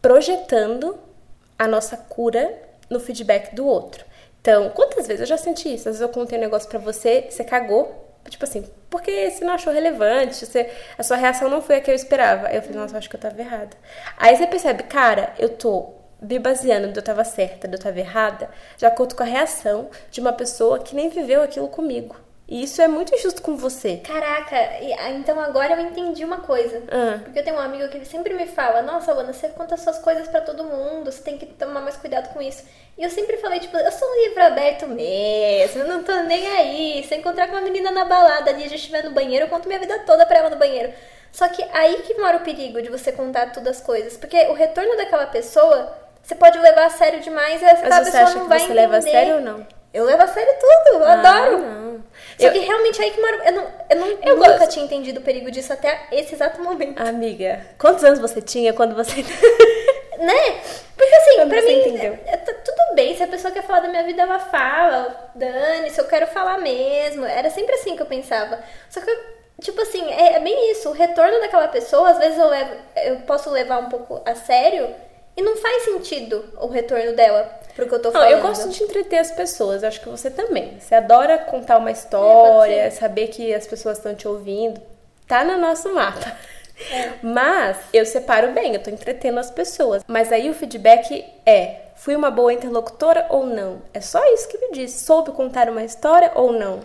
projetando 0.00 0.98
a 1.58 1.66
nossa 1.66 1.96
cura 1.96 2.52
no 2.94 3.00
feedback 3.00 3.54
do 3.54 3.66
outro. 3.66 4.04
Então, 4.40 4.70
quantas 4.70 5.06
vezes 5.06 5.20
eu 5.20 5.26
já 5.26 5.36
senti 5.36 5.74
isso? 5.74 5.88
Às 5.88 5.96
vezes 5.96 6.00
eu 6.00 6.08
contei 6.08 6.38
um 6.38 6.40
negócio 6.40 6.68
para 6.68 6.78
você, 6.78 7.26
você 7.30 7.44
cagou, 7.44 8.04
Tipo 8.28 8.44
assim, 8.44 8.64
porque 8.88 9.30
você 9.30 9.44
não 9.44 9.54
achou 9.54 9.72
relevante, 9.72 10.46
você, 10.46 10.70
a 10.96 11.02
sua 11.02 11.16
reação 11.16 11.48
não 11.50 11.60
foi 11.60 11.76
a 11.76 11.80
que 11.80 11.90
eu 11.90 11.94
esperava. 11.94 12.48
Aí 12.48 12.56
eu 12.56 12.62
falei, 12.62 12.78
nossa, 12.78 12.94
eu 12.94 12.98
acho 12.98 13.08
que 13.10 13.16
eu 13.16 13.20
tava 13.20 13.38
errada. 13.40 13.76
Aí 14.16 14.34
você 14.36 14.46
percebe, 14.46 14.84
cara, 14.84 15.34
eu 15.38 15.50
tô 15.50 15.92
me 16.20 16.38
baseando 16.38 16.90
de 16.90 16.98
eu 16.98 17.02
tava 17.02 17.22
certa, 17.22 17.68
de 17.68 17.74
eu 17.74 17.80
tava 17.80 17.98
errada, 17.98 18.48
de 18.78 18.86
acordo 18.86 19.14
com 19.14 19.22
a 19.22 19.26
reação 19.26 19.90
de 20.10 20.20
uma 20.20 20.32
pessoa 20.32 20.78
que 20.78 20.94
nem 20.94 21.10
viveu 21.10 21.42
aquilo 21.42 21.68
comigo. 21.68 22.16
E 22.46 22.62
isso 22.62 22.82
é 22.82 22.86
muito 22.86 23.14
injusto 23.14 23.40
com 23.40 23.56
você. 23.56 23.96
Caraca, 24.06 24.54
ah, 24.54 25.10
então 25.12 25.40
agora 25.40 25.72
eu 25.74 25.80
entendi 25.80 26.22
uma 26.24 26.40
coisa. 26.40 26.82
Ah. 26.90 27.20
Porque 27.24 27.38
eu 27.38 27.42
tenho 27.44 27.56
um 27.56 27.60
amigo 27.60 27.88
que 27.88 28.04
sempre 28.04 28.34
me 28.34 28.46
fala: 28.46 28.82
Nossa, 28.82 29.12
Ana, 29.12 29.32
você 29.32 29.48
conta 29.48 29.78
suas 29.78 29.98
coisas 29.98 30.28
para 30.28 30.42
todo 30.42 30.62
mundo, 30.62 31.10
você 31.10 31.22
tem 31.22 31.38
que 31.38 31.46
tomar 31.46 31.80
mais 31.80 31.96
cuidado 31.96 32.34
com 32.34 32.42
isso. 32.42 32.62
E 32.98 33.02
eu 33.02 33.08
sempre 33.08 33.38
falei: 33.38 33.60
Tipo, 33.60 33.78
eu 33.78 33.90
sou 33.90 34.06
um 34.06 34.24
livro 34.28 34.42
aberto 34.44 34.86
mesmo, 34.86 35.82
eu 35.82 35.88
não 35.88 36.02
tô 36.02 36.14
nem 36.24 36.46
aí. 36.48 37.02
Se 37.08 37.14
eu 37.14 37.18
encontrar 37.18 37.46
com 37.46 37.54
uma 37.54 37.62
menina 37.62 37.90
na 37.90 38.04
balada 38.04 38.50
ali, 38.50 38.64
a 38.64 38.68
gente 38.68 38.74
estiver 38.80 39.04
no 39.04 39.12
banheiro, 39.12 39.46
eu 39.46 39.48
conto 39.50 39.66
minha 39.66 39.80
vida 39.80 40.00
toda 40.00 40.26
pra 40.26 40.38
ela 40.40 40.50
no 40.50 40.56
banheiro. 40.56 40.92
Só 41.32 41.48
que 41.48 41.64
aí 41.72 42.02
que 42.02 42.12
mora 42.20 42.36
o 42.36 42.40
perigo 42.40 42.80
de 42.82 42.90
você 42.90 43.10
contar 43.10 43.52
todas 43.52 43.78
as 43.78 43.82
coisas. 43.82 44.18
Porque 44.18 44.36
o 44.48 44.52
retorno 44.52 44.94
daquela 44.98 45.26
pessoa, 45.26 45.92
você 46.22 46.34
pode 46.34 46.58
levar 46.58 46.84
a 46.86 46.90
sério 46.90 47.20
demais 47.20 47.60
e 47.62 47.64
essa 47.64 47.88
Mas 47.88 48.04
pessoa 48.04 48.22
acha 48.22 48.34
não 48.34 48.42
que 48.42 48.48
vai 48.50 48.58
você 48.58 48.64
entender. 48.66 48.80
leva 48.82 48.96
a 48.98 49.02
sério 49.02 49.34
ou 49.36 49.40
não? 49.40 49.66
Eu 49.92 50.04
levo 50.04 50.22
a 50.22 50.26
sério 50.28 50.52
tudo, 50.60 50.96
eu 50.98 51.04
Ah, 51.04 51.12
adoro. 51.14 51.58
não. 51.58 52.04
Só 52.38 52.46
Eu- 52.46 52.52
que 52.52 52.58
realmente 52.60 53.00
aí 53.02 53.10
que 53.10 53.20
mora. 53.20 53.36
Eu, 53.46 53.52
não, 53.52 53.66
eu, 53.90 53.96
não, 53.96 54.06
Eu 54.22 54.36
nunca 54.36 54.58
gosto. 54.58 54.70
tinha 54.72 54.84
entendido 54.84 55.20
o 55.20 55.22
perigo 55.22 55.50
disso 55.50 55.72
até 55.72 56.08
esse 56.12 56.34
exato 56.34 56.60
momento. 56.62 57.00
Amiga, 57.00 57.64
quantos 57.78 58.02
anos 58.04 58.18
você 58.18 58.40
tinha 58.42 58.72
quando 58.72 58.94
você. 58.94 59.22
Né? 60.18 60.60
Porque 60.96 61.14
assim, 61.16 61.34
Quando 61.36 61.48
pra 61.50 61.62
mim, 61.62 61.80
entendeu. 61.80 62.16
é- 62.24 62.34
é- 62.34 62.36
tá 62.36 62.54
tudo 62.64 62.94
bem. 62.94 63.16
Se 63.16 63.22
a 63.24 63.26
pessoa 63.26 63.52
quer 63.52 63.62
falar 63.64 63.80
da 63.80 63.88
minha 63.88 64.04
vida, 64.04 64.22
ela 64.22 64.38
fala. 64.38 65.30
Dane, 65.34 65.90
se 65.90 66.00
eu 66.00 66.04
quero 66.06 66.26
falar 66.28 66.58
mesmo. 66.58 67.24
Era 67.26 67.50
sempre 67.50 67.74
assim 67.74 67.96
que 67.96 68.00
eu 68.02 68.06
pensava. 68.06 68.60
Só 68.88 69.00
que, 69.00 69.18
tipo 69.60 69.80
assim, 69.82 70.08
é, 70.12 70.34
é 70.36 70.40
bem 70.40 70.70
isso. 70.70 70.88
O 70.88 70.92
retorno 70.92 71.40
daquela 71.40 71.66
pessoa, 71.68 72.10
às 72.10 72.18
vezes 72.18 72.38
eu, 72.38 72.48
levo, 72.48 72.74
eu 73.04 73.16
posso 73.22 73.50
levar 73.50 73.78
um 73.80 73.88
pouco 73.88 74.22
a 74.24 74.34
sério. 74.36 74.94
E 75.36 75.42
não 75.42 75.56
faz 75.56 75.84
sentido 75.84 76.44
o 76.60 76.66
retorno 76.68 77.14
dela 77.14 77.50
pro 77.74 77.88
que 77.88 77.94
eu 77.94 77.98
tô 78.00 78.08
Não, 78.10 78.20
falando. 78.20 78.30
eu 78.32 78.40
gosto 78.40 78.68
de 78.68 78.82
entreter 78.84 79.18
as 79.18 79.32
pessoas, 79.32 79.82
acho 79.82 80.00
que 80.00 80.08
você 80.08 80.30
também. 80.30 80.78
Você 80.78 80.94
adora 80.94 81.38
contar 81.38 81.78
uma 81.78 81.90
É, 81.90 81.92
história, 81.92 82.90
ser. 82.90 82.98
saber 82.98 83.28
que 83.28 83.52
as 83.52 83.66
pessoas 83.66 83.98
estão 83.98 84.14
te 84.14 84.28
ouvindo. 84.28 84.80
Tá 85.26 85.42
no 85.44 85.58
nosso 85.58 85.92
mapa. 85.92 86.36
É. 86.90 87.10
Mas 87.22 87.76
eu 87.92 88.04
separo 88.04 88.52
bem, 88.52 88.74
eu 88.74 88.82
tô 88.82 88.90
entretendo 88.90 89.38
as 89.38 89.50
pessoas. 89.50 90.02
Mas 90.06 90.32
aí 90.32 90.50
o 90.50 90.54
feedback 90.54 91.24
é: 91.46 91.76
fui 91.96 92.14
uma 92.14 92.30
boa 92.30 92.52
interlocutora 92.52 93.26
ou 93.30 93.46
não? 93.46 93.82
É 93.92 94.00
só 94.00 94.24
isso 94.34 94.48
que 94.48 94.58
me 94.58 94.72
diz. 94.72 94.92
Soube 94.92 95.30
contar 95.32 95.68
uma 95.68 95.82
história 95.84 96.30
ou 96.34 96.52
não? 96.52 96.80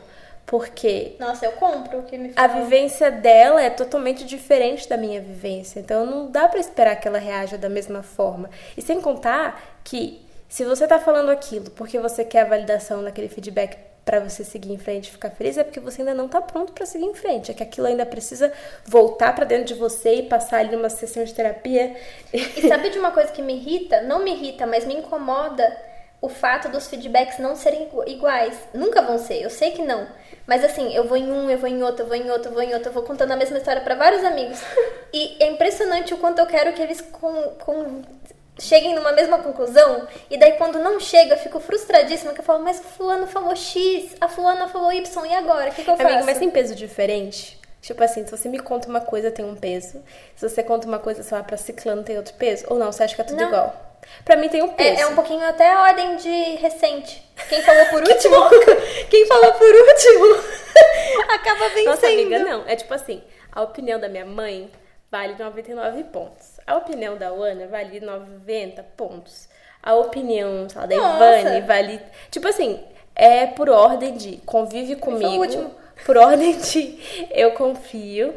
Porque 0.50 1.16
Nossa, 1.20 1.46
eu 1.46 1.52
compro 1.52 2.00
o 2.00 2.04
que 2.04 2.18
me 2.18 2.32
a 2.36 2.50
fala. 2.50 2.64
vivência 2.64 3.12
dela 3.12 3.62
é 3.62 3.70
totalmente 3.70 4.26
diferente 4.26 4.90
da 4.90 4.98
minha 4.98 5.22
vivência. 5.22 5.80
Então 5.80 6.08
não 6.08 6.26
dá 6.32 6.48
pra 6.48 6.60
esperar 6.60 6.96
que 6.96 7.08
ela 7.08 7.20
reaja 7.20 7.56
da 7.56 7.70
mesma 7.70 8.02
forma. 8.02 8.50
E 8.76 8.82
sem 8.82 9.00
contar 9.00 9.62
que 9.84 10.26
se 10.48 10.66
você 10.66 10.88
tá 10.88 10.98
falando 10.98 11.30
aquilo 11.30 11.70
porque 11.70 12.00
você 12.00 12.26
quer 12.26 12.42
a 12.42 12.46
validação 12.46 13.04
daquele 13.04 13.30
feedback 13.30 13.78
pra 14.04 14.20
você 14.22 14.44
seguir 14.44 14.74
em 14.74 14.80
frente 14.80 15.10
e 15.10 15.12
ficar 15.12 15.30
feliz, 15.30 15.56
é 15.56 15.64
porque 15.64 15.80
você 15.80 16.02
ainda 16.02 16.16
não 16.16 16.28
tá 16.28 16.42
pronto 16.42 16.74
pra 16.74 16.84
seguir 16.84 17.06
em 17.06 17.14
frente. 17.14 17.52
É 17.52 17.54
que 17.54 17.62
aquilo 17.62 17.86
ainda 17.86 18.04
precisa 18.04 18.52
voltar 18.84 19.36
pra 19.36 19.46
dentro 19.46 19.66
de 19.66 19.76
você 19.76 20.16
e 20.16 20.24
passar 20.24 20.62
ali 20.62 20.76
numa 20.76 20.90
sessão 20.90 21.24
de 21.24 21.32
terapia. 21.32 21.96
E 22.34 22.68
sabe 22.68 22.90
de 22.90 22.98
uma 22.98 23.12
coisa 23.12 23.32
que 23.32 23.44
me 23.44 23.54
irrita? 23.54 24.02
Não 24.02 24.24
me 24.24 24.32
irrita, 24.34 24.66
mas 24.66 24.84
me 24.84 24.96
incomoda 24.96 25.78
o 26.22 26.28
fato 26.28 26.68
dos 26.70 26.88
feedbacks 26.88 27.38
não 27.38 27.56
serem 27.56 27.84
igu- 27.84 28.04
iguais. 28.10 28.58
Nunca 28.74 29.02
vão 29.04 29.20
ser, 29.20 29.44
eu 29.44 29.50
sei 29.52 29.72
que 29.72 29.84
não. 29.84 30.06
Mas 30.50 30.64
assim, 30.64 30.92
eu 30.96 31.04
vou 31.04 31.16
em 31.16 31.32
um, 31.32 31.48
eu 31.48 31.60
vou 31.60 31.70
em 31.70 31.84
outro, 31.84 32.02
eu 32.06 32.08
vou 32.08 32.16
em 32.18 32.28
outro, 32.32 32.50
eu 32.50 32.54
vou 32.56 32.64
em 32.64 32.74
outro, 32.74 32.90
eu 32.90 32.94
vou 32.94 33.04
contando 33.04 33.32
a 33.34 33.36
mesma 33.36 33.60
história 33.60 33.82
pra 33.82 33.94
vários 33.94 34.24
amigos. 34.26 34.60
E 35.14 35.38
é 35.44 35.48
impressionante 35.48 36.14
o 36.14 36.18
quanto 36.18 36.38
eu 36.40 36.46
quero 36.46 36.72
que 36.74 36.82
eles 36.82 37.02
com, 37.02 37.34
com- 37.66 38.02
cheguem 38.60 38.94
numa 38.94 39.12
mesma 39.12 39.40
conclusão. 39.40 40.08
E 40.30 40.38
daí 40.38 40.52
quando 40.54 40.78
não 40.80 41.00
chega, 41.00 41.34
eu 41.34 41.38
fico 41.38 41.60
frustradíssima 41.60 42.32
que 42.34 42.42
eu 42.42 42.44
falo, 42.44 42.64
mas 42.64 42.80
o 42.80 42.84
fulano 42.84 43.26
falou 43.26 43.56
X, 43.56 44.16
a 44.22 44.28
fulana 44.28 44.68
falou 44.68 44.92
Y, 44.92 45.26
e 45.26 45.34
agora? 45.36 45.70
O 45.72 45.74
que, 45.74 45.84
que 45.84 45.90
eu 45.90 45.98
faço? 45.98 46.10
Amigo, 46.10 46.26
mas 46.26 46.38
tem 46.38 46.50
peso 46.52 46.76
diferente? 46.76 47.60
Tipo 47.82 48.04
assim, 48.04 48.24
se 48.26 48.30
você 48.32 48.48
me 48.50 48.60
conta 48.60 48.88
uma 48.88 49.02
coisa, 49.02 49.32
tem 49.32 49.44
um 49.46 49.56
peso. 49.56 50.04
Se 50.36 50.48
você 50.48 50.62
conta 50.62 50.88
uma 50.88 51.00
coisa, 51.00 51.24
sei 51.24 51.38
lá, 51.38 51.44
pra 51.44 51.58
ciclano, 51.58 52.04
tem 52.04 52.18
outro 52.18 52.34
peso? 52.36 52.66
Ou 52.70 52.78
não, 52.78 52.92
você 52.92 53.04
acha 53.04 53.16
que 53.16 53.22
é 53.22 53.24
tudo 53.24 53.38
Não. 53.40 53.48
igual? 53.48 53.89
Pra 54.26 54.36
mim 54.36 54.50
tem 54.50 54.62
um 54.62 54.70
peso. 54.70 55.00
É, 55.00 55.02
é 55.04 55.08
um 55.08 55.16
pouquinho 55.16 55.44
até 55.46 55.72
a 55.72 55.82
ordem 55.84 56.16
de 56.18 56.56
recente. 56.58 57.24
Quem 57.48 57.62
falou 57.62 57.86
por 57.88 58.02
último, 58.08 58.36
quem 59.10 59.26
falou 59.26 59.54
por 59.54 59.74
último, 59.74 60.26
acaba 61.34 61.70
vencendo. 61.70 61.86
Nossa, 61.86 62.08
amiga, 62.08 62.40
não. 62.40 62.64
É 62.68 62.76
tipo 62.76 62.94
assim, 62.94 63.24
a 63.52 63.62
opinião 63.62 64.00
da 64.00 64.10
minha 64.10 64.26
mãe 64.26 64.70
vale 65.12 65.36
99 65.38 66.04
pontos. 66.06 66.60
A 66.68 66.76
opinião 66.76 67.18
da 67.18 67.28
Ana 67.28 67.68
vale 67.68 68.00
90 68.00 68.84
pontos. 68.96 69.48
A 69.82 69.96
opinião, 69.96 70.68
sei 70.70 70.82
lá, 70.82 70.88
da 70.88 70.96
Nossa. 70.96 71.40
Ivane 71.40 71.62
vale. 71.62 72.02
Tipo 72.30 72.48
assim, 72.50 72.84
é 73.16 73.48
por 73.48 73.70
ordem 73.70 74.14
de 74.16 74.38
convive 74.46 74.96
comigo. 74.98 75.42
último. 75.42 75.74
Por 76.06 76.18
ordem 76.18 76.58
de 76.58 77.28
eu 77.32 77.52
confio. 77.52 78.34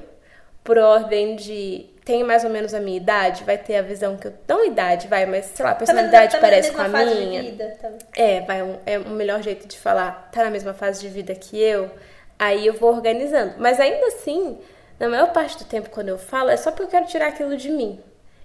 Por 0.65 0.79
ordem 0.79 1.35
de 1.35 1.92
tem 2.05 2.25
mais 2.25 2.43
ou 2.45 2.51
menos 2.51 2.75
a 2.75 2.81
minha 2.81 2.97
idade, 2.97 3.45
vai 3.45 3.57
ter 3.57 3.77
a 3.77 3.83
visão 3.83 4.17
que 4.17 4.27
eu. 4.29 4.33
Não 4.49 4.65
idade, 4.65 5.07
vai, 5.09 5.25
mas 5.27 5.47
sei 5.55 5.65
lá, 5.65 5.71
a 5.71 5.75
Tá 5.75 5.81
na- 5.81 5.87
personalidade 5.87 6.33
tá 6.33 6.39
parece 6.41 6.73
com 6.73 6.81
a 6.83 6.89
fase 6.89 7.15
de 7.15 7.21
minha. 7.27 7.43
vida, 7.43 7.77
tá? 7.81 7.89
É, 8.17 8.41
vai 8.41 8.63
um, 8.63 8.77
é 8.85 8.99
um 8.99 9.11
melhor 9.11 9.41
jeito 9.43 9.67
de 9.69 9.79
falar, 9.79 10.29
tá 10.33 10.43
na 10.45 10.51
mesma 10.51 10.75
fase 10.75 11.01
de 11.01 11.09
vida 11.09 11.35
que 11.35 11.61
eu, 11.61 11.91
aí 12.39 12.67
eu 12.67 12.75
vou 12.75 12.91
organizando. 12.93 13.55
Mas 13.59 13.79
ainda 13.79 14.07
assim, 14.09 14.59
na 14.99 15.09
maior 15.09 15.33
parte 15.33 15.57
do 15.59 15.65
tempo 15.65 15.91
quando 15.91 16.09
eu 16.09 16.19
falo, 16.19 16.51
é 16.51 16.57
só 16.57 16.71
porque 16.71 16.83
eu 16.85 16.89
quero 16.89 17.07
tirar 17.07 17.29
aquilo 17.29 17.57
de 17.57 17.71
mim. 17.71 18.01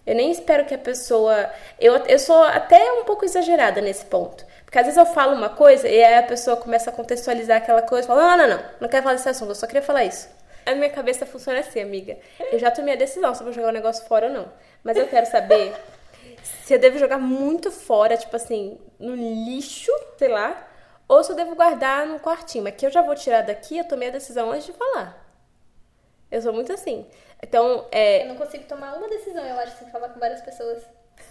Eu 0.06 0.16
nem 0.16 0.32
espero 0.32 0.64
que 0.64 0.74
a 0.74 0.78
pessoa. 0.78 1.50
Eu, 1.80 1.96
eu 2.06 2.18
sou 2.18 2.42
até 2.44 2.80
um 2.94 3.04
pouco 3.04 3.26
exagerada 3.26 3.82
nesse 3.82 4.06
ponto. 4.06 4.46
Porque 4.64 4.78
às 4.80 4.86
vezes 4.86 4.98
eu 4.98 5.06
falo 5.06 5.34
uma 5.36 5.50
coisa 5.50 5.86
e 5.88 6.02
aí 6.02 6.16
a 6.16 6.24
pessoa 6.24 6.56
começa 6.56 6.90
a 6.90 6.94
contextualizar 6.94 7.58
aquela 7.58 7.82
coisa 7.82 8.06
e 8.06 8.08
fala: 8.08 8.38
não, 8.38 8.48
não, 8.48 8.56
não, 8.56 8.64
não 8.82 8.88
quero 8.88 9.04
falar 9.04 9.16
desse 9.16 9.28
assunto, 9.28 9.50
eu 9.50 9.56
só 9.56 9.66
queria 9.68 9.82
falar 9.82 10.06
isso. 10.06 10.30
A 10.72 10.76
minha 10.76 10.90
cabeça 10.90 11.26
funciona 11.26 11.60
assim, 11.60 11.82
amiga. 11.82 12.18
Eu 12.52 12.60
já 12.60 12.70
tomei 12.70 12.94
a 12.94 12.98
decisão 12.98 13.34
se 13.34 13.42
eu 13.42 13.46
vou 13.46 13.54
jogar 13.54 13.70
o 13.70 13.72
negócio 13.72 14.06
fora 14.06 14.28
ou 14.28 14.34
não. 14.34 14.52
Mas 14.84 14.98
eu 14.98 15.08
quero 15.08 15.26
saber 15.26 15.74
se 16.66 16.74
eu 16.74 16.80
devo 16.80 16.98
jogar 16.98 17.18
muito 17.18 17.72
fora, 17.72 18.18
tipo 18.18 18.36
assim, 18.36 18.78
no 19.00 19.16
lixo, 19.16 19.92
sei 20.18 20.28
lá, 20.28 20.68
ou 21.08 21.24
se 21.24 21.32
eu 21.32 21.36
devo 21.36 21.56
guardar 21.56 22.06
no 22.06 22.20
quartinho. 22.20 22.64
Mas 22.66 22.76
que 22.76 22.86
eu 22.86 22.92
já 22.92 23.02
vou 23.02 23.16
tirar 23.16 23.42
daqui, 23.44 23.78
eu 23.78 23.86
tomei 23.88 24.10
a 24.10 24.12
decisão 24.12 24.52
antes 24.52 24.66
de 24.66 24.74
falar. 24.74 25.26
Eu 26.30 26.42
sou 26.42 26.52
muito 26.52 26.74
assim. 26.74 27.06
Então, 27.42 27.86
é. 27.92 28.24
Eu 28.24 28.28
não 28.28 28.36
consigo 28.36 28.66
tomar 28.66 28.94
uma 28.96 29.08
decisão, 29.08 29.46
eu 29.46 29.58
acho, 29.60 29.78
sem 29.78 29.90
falar 29.90 30.10
com 30.10 30.20
várias 30.20 30.42
pessoas. 30.42 30.84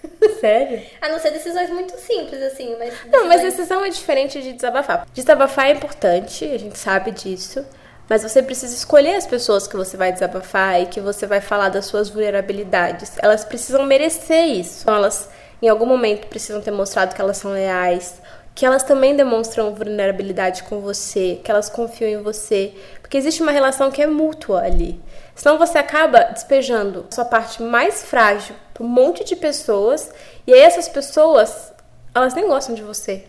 Sério? 0.41 0.83
A 1.01 1.09
não 1.09 1.19
ser 1.19 1.31
decisões 1.31 1.69
muito 1.71 1.97
simples, 1.99 2.43
assim, 2.43 2.75
mas. 2.79 2.95
Não, 3.07 3.27
mas 3.27 3.43
decisões- 3.43 3.57
decisão 3.57 3.85
é 3.85 3.89
diferente 3.91 4.43
de 4.43 4.53
desabafar. 4.55 5.07
Desabafar 5.13 5.67
é 5.67 5.73
importante, 5.73 6.45
a 6.45 6.59
gente 6.59 6.79
sabe 6.79 7.11
disso. 7.11 7.65
Mas 8.09 8.23
você 8.23 8.43
precisa 8.43 8.75
escolher 8.75 9.17
as 9.17 9.27
pessoas 9.27 9.67
que 9.67 9.77
você 9.77 9.97
vai 9.97 10.13
desabafar 10.13 10.81
e 10.81 10.87
que 10.87 11.01
você 11.01 11.27
vai 11.27 11.41
falar 11.41 11.69
das 11.69 11.87
suas 11.87 12.09
vulnerabilidades. 12.09 13.13
Elas 13.19 13.45
precisam 13.45 13.85
merecer 13.85 14.47
isso. 14.47 14.83
Então, 14.83 14.95
elas, 14.95 15.29
em 15.61 15.69
algum 15.69 15.87
momento, 15.87 16.29
precisam 16.29 16.61
ter 16.61 16.71
mostrado 16.71 17.15
que 17.15 17.21
elas 17.21 17.37
são 17.37 17.53
leais, 17.53 18.21
que 18.55 18.65
elas 18.65 18.85
também 18.85 19.17
demonstram 19.17 19.75
vulnerabilidade 19.75 20.63
com 20.63 20.81
você, 20.81 21.41
que 21.43 21.51
elas 21.51 21.69
confiam 21.69 22.09
em 22.09 22.23
você. 22.23 22.73
Porque 23.03 23.19
existe 23.19 23.43
uma 23.43 23.53
relação 23.53 23.91
que 23.91 24.01
é 24.01 24.07
mútua 24.07 24.63
ali. 24.63 25.01
Senão 25.35 25.59
você 25.59 25.77
acaba 25.77 26.21
despejando 26.33 27.07
a 27.11 27.15
sua 27.15 27.25
parte 27.25 27.63
mais 27.63 28.05
frágil 28.05 28.55
para 28.73 28.85
um 28.85 28.89
monte 28.89 29.25
de 29.25 29.37
pessoas, 29.37 30.11
e 30.47 30.55
aí 30.55 30.61
essas 30.61 30.89
pessoas, 30.89 31.73
elas 32.15 32.35
nem 32.35 32.47
gostam 32.47 32.75
de 32.75 32.83
você. 32.83 33.25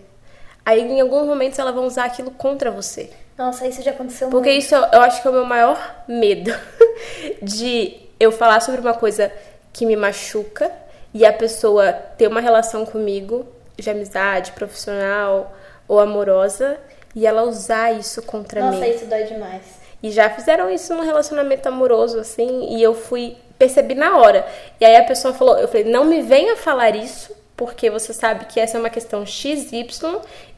Aí 0.63 0.81
em 0.81 1.01
alguns 1.01 1.25
momentos 1.25 1.57
elas 1.57 1.73
vão 1.73 1.85
usar 1.85 2.05
aquilo 2.05 2.31
contra 2.31 2.69
você. 2.69 3.09
Nossa, 3.37 3.67
isso 3.67 3.81
já 3.81 3.91
aconteceu 3.91 4.29
Porque 4.29 4.49
muito. 4.49 4.63
isso 4.63 4.73
eu 4.75 4.83
eu 4.93 5.01
acho 5.01 5.21
que 5.21 5.27
é 5.27 5.31
o 5.31 5.33
meu 5.33 5.45
maior 5.45 6.03
medo 6.07 6.51
de 7.41 7.95
eu 8.19 8.31
falar 8.31 8.59
sobre 8.61 8.81
uma 8.81 8.93
coisa 8.93 9.31
que 9.71 9.85
me 9.85 9.95
machuca 9.95 10.71
e 11.13 11.25
a 11.25 11.31
pessoa 11.31 11.93
ter 11.93 12.27
uma 12.27 12.41
relação 12.41 12.85
comigo 12.85 13.45
de 13.77 13.89
amizade, 13.89 14.53
profissional 14.53 15.53
ou 15.87 15.99
amorosa 15.99 16.79
e 17.15 17.25
ela 17.25 17.43
usar 17.43 17.91
isso 17.93 18.21
contra 18.23 18.61
Nossa, 18.61 18.79
mim. 18.79 18.89
isso 18.89 19.05
dói 19.05 19.23
demais. 19.23 19.63
E 20.01 20.11
já 20.11 20.29
fizeram 20.29 20.69
isso 20.69 20.93
num 20.93 21.03
relacionamento 21.03 21.67
amoroso, 21.67 22.19
assim, 22.19 22.75
e 22.75 22.83
eu 22.83 22.93
fui, 22.93 23.35
percebi 23.57 23.95
na 23.95 24.17
hora. 24.17 24.45
E 24.79 24.85
aí 24.85 24.95
a 24.95 25.03
pessoa 25.03 25.33
falou, 25.33 25.57
eu 25.57 25.67
falei, 25.67 25.85
não 25.85 26.05
me 26.05 26.21
venha 26.21 26.55
falar 26.55 26.95
isso, 26.95 27.35
porque 27.55 27.89
você 27.89 28.13
sabe 28.13 28.45
que 28.45 28.59
essa 28.59 28.77
é 28.77 28.79
uma 28.79 28.89
questão 28.91 29.25
XY 29.25 29.87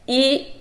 e 0.06 0.54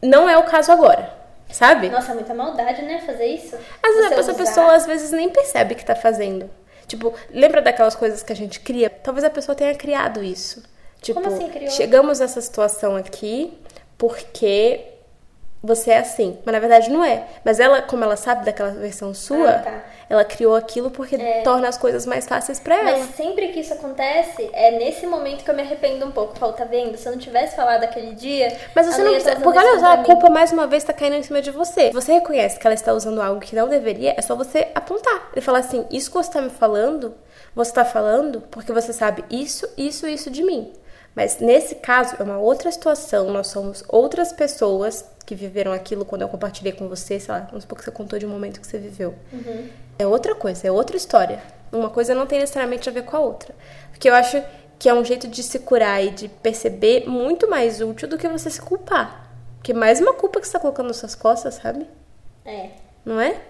não 0.00 0.28
é 0.28 0.38
o 0.38 0.44
caso 0.44 0.70
agora, 0.70 1.12
sabe? 1.54 1.88
Nossa, 1.88 2.10
é 2.10 2.14
muita 2.14 2.34
maldade, 2.34 2.82
né? 2.82 3.00
Fazer 3.06 3.26
isso. 3.26 3.56
Às 3.82 3.94
vezes 3.94 4.12
essa 4.18 4.34
pessoa 4.34 4.74
às 4.74 4.86
vezes 4.86 5.12
nem 5.12 5.30
percebe 5.30 5.74
que 5.76 5.84
tá 5.84 5.94
fazendo. 5.94 6.50
Tipo, 6.86 7.14
lembra 7.30 7.62
daquelas 7.62 7.94
coisas 7.94 8.22
que 8.22 8.32
a 8.32 8.36
gente 8.36 8.60
cria? 8.60 8.90
Talvez 8.90 9.24
a 9.24 9.30
pessoa 9.30 9.54
tenha 9.54 9.74
criado 9.74 10.22
isso. 10.22 10.62
Tipo, 11.00 11.20
Como 11.22 11.34
assim 11.34 11.48
criou? 11.48 11.70
chegamos 11.70 12.18
nessa 12.18 12.40
situação 12.40 12.96
aqui 12.96 13.56
porque 13.96 14.80
você 15.64 15.92
é 15.92 15.98
assim. 15.98 16.38
Mas 16.44 16.52
na 16.52 16.58
verdade 16.60 16.90
não 16.90 17.02
é. 17.04 17.24
Mas 17.44 17.58
ela, 17.58 17.80
como 17.82 18.04
ela 18.04 18.16
sabe 18.16 18.44
daquela 18.44 18.70
versão 18.70 19.14
sua, 19.14 19.50
Ah, 19.50 19.58
tá. 19.58 19.84
ela 20.10 20.24
criou 20.24 20.54
aquilo 20.54 20.90
porque 20.90 21.16
É. 21.16 21.40
torna 21.42 21.66
as 21.68 21.78
coisas 21.78 22.04
mais 22.06 22.26
fáceis 22.26 22.60
pra 22.60 22.76
ela. 22.76 22.98
Mas 22.98 23.14
sempre 23.16 23.48
que 23.48 23.60
isso 23.60 23.72
acontece, 23.72 24.48
é 24.52 24.72
nesse 24.72 25.06
momento 25.06 25.42
que 25.42 25.50
eu 25.50 25.54
me 25.54 25.62
arrependo 25.62 26.04
um 26.04 26.10
pouco. 26.12 26.38
Falo, 26.38 26.52
tá 26.52 26.64
vendo? 26.64 26.96
Se 26.98 27.08
eu 27.08 27.12
não 27.12 27.18
tivesse 27.18 27.56
falado 27.56 27.82
aquele 27.82 28.14
dia. 28.14 28.56
Mas 28.74 28.86
você 28.86 29.02
não 29.02 29.12
Porque 29.42 29.58
olha 29.58 29.78
só, 29.80 29.92
a 29.92 29.98
culpa 29.98 30.28
mais 30.28 30.52
uma 30.52 30.66
vez 30.66 30.84
tá 30.84 30.92
caindo 30.92 31.16
em 31.16 31.22
cima 31.22 31.40
de 31.40 31.50
você. 31.50 31.90
Você 31.90 32.12
reconhece 32.12 32.58
que 32.58 32.66
ela 32.66 32.74
está 32.74 32.92
usando 32.92 33.20
algo 33.22 33.40
que 33.40 33.56
não 33.56 33.66
deveria, 33.68 34.14
é 34.16 34.22
só 34.22 34.36
você 34.36 34.68
apontar. 34.74 35.30
E 35.34 35.40
falar 35.40 35.60
assim: 35.60 35.86
Isso 35.90 36.10
que 36.10 36.16
você 36.16 36.30
tá 36.30 36.42
me 36.42 36.50
falando, 36.50 37.14
você 37.54 37.72
tá 37.72 37.84
falando 37.84 38.42
porque 38.50 38.72
você 38.72 38.92
sabe 38.92 39.24
isso, 39.30 39.66
isso, 39.78 40.06
isso 40.06 40.30
de 40.30 40.42
mim. 40.42 40.72
Mas 41.14 41.38
nesse 41.38 41.76
caso 41.76 42.16
é 42.18 42.22
uma 42.22 42.38
outra 42.38 42.70
situação, 42.72 43.30
nós 43.30 43.46
somos 43.46 43.84
outras 43.88 44.32
pessoas 44.32 45.04
que 45.24 45.34
viveram 45.34 45.72
aquilo 45.72 46.04
quando 46.04 46.22
eu 46.22 46.28
compartilhei 46.28 46.72
com 46.72 46.88
você, 46.88 47.18
sei 47.18 47.32
lá, 47.32 47.40
vamos 47.42 47.62
supor 47.62 47.78
que 47.78 47.84
você 47.84 47.90
contou 47.90 48.18
de 48.18 48.26
um 48.26 48.28
momento 48.28 48.60
que 48.60 48.66
você 48.66 48.78
viveu. 48.78 49.14
É 49.98 50.06
outra 50.06 50.34
coisa, 50.34 50.66
é 50.66 50.72
outra 50.72 50.96
história. 50.96 51.42
Uma 51.72 51.88
coisa 51.88 52.14
não 52.14 52.26
tem 52.26 52.40
necessariamente 52.40 52.88
a 52.88 52.92
ver 52.92 53.04
com 53.04 53.16
a 53.16 53.20
outra. 53.20 53.54
Porque 53.90 54.08
eu 54.08 54.14
acho 54.14 54.42
que 54.78 54.88
é 54.88 54.94
um 54.94 55.04
jeito 55.04 55.28
de 55.28 55.42
se 55.42 55.60
curar 55.60 56.04
e 56.04 56.10
de 56.10 56.28
perceber 56.28 57.08
muito 57.08 57.48
mais 57.48 57.80
útil 57.80 58.08
do 58.08 58.18
que 58.18 58.28
você 58.28 58.50
se 58.50 58.60
culpar. 58.60 59.30
Porque 59.56 59.72
mais 59.72 60.00
uma 60.00 60.12
culpa 60.12 60.40
que 60.40 60.46
você 60.46 60.52
tá 60.52 60.60
colocando 60.60 60.88
nas 60.88 60.96
suas 60.96 61.14
costas, 61.14 61.54
sabe? 61.54 61.88
É. 62.44 62.70
Não 63.04 63.20
é? 63.20 63.40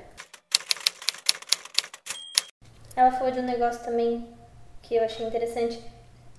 Ela 2.95 3.11
falou 3.11 3.33
de 3.33 3.41
um 3.41 3.45
negócio 3.45 3.83
também 3.83 4.29
que 4.81 4.95
eu 4.95 5.03
achei 5.03 5.27
interessante, 5.27 5.83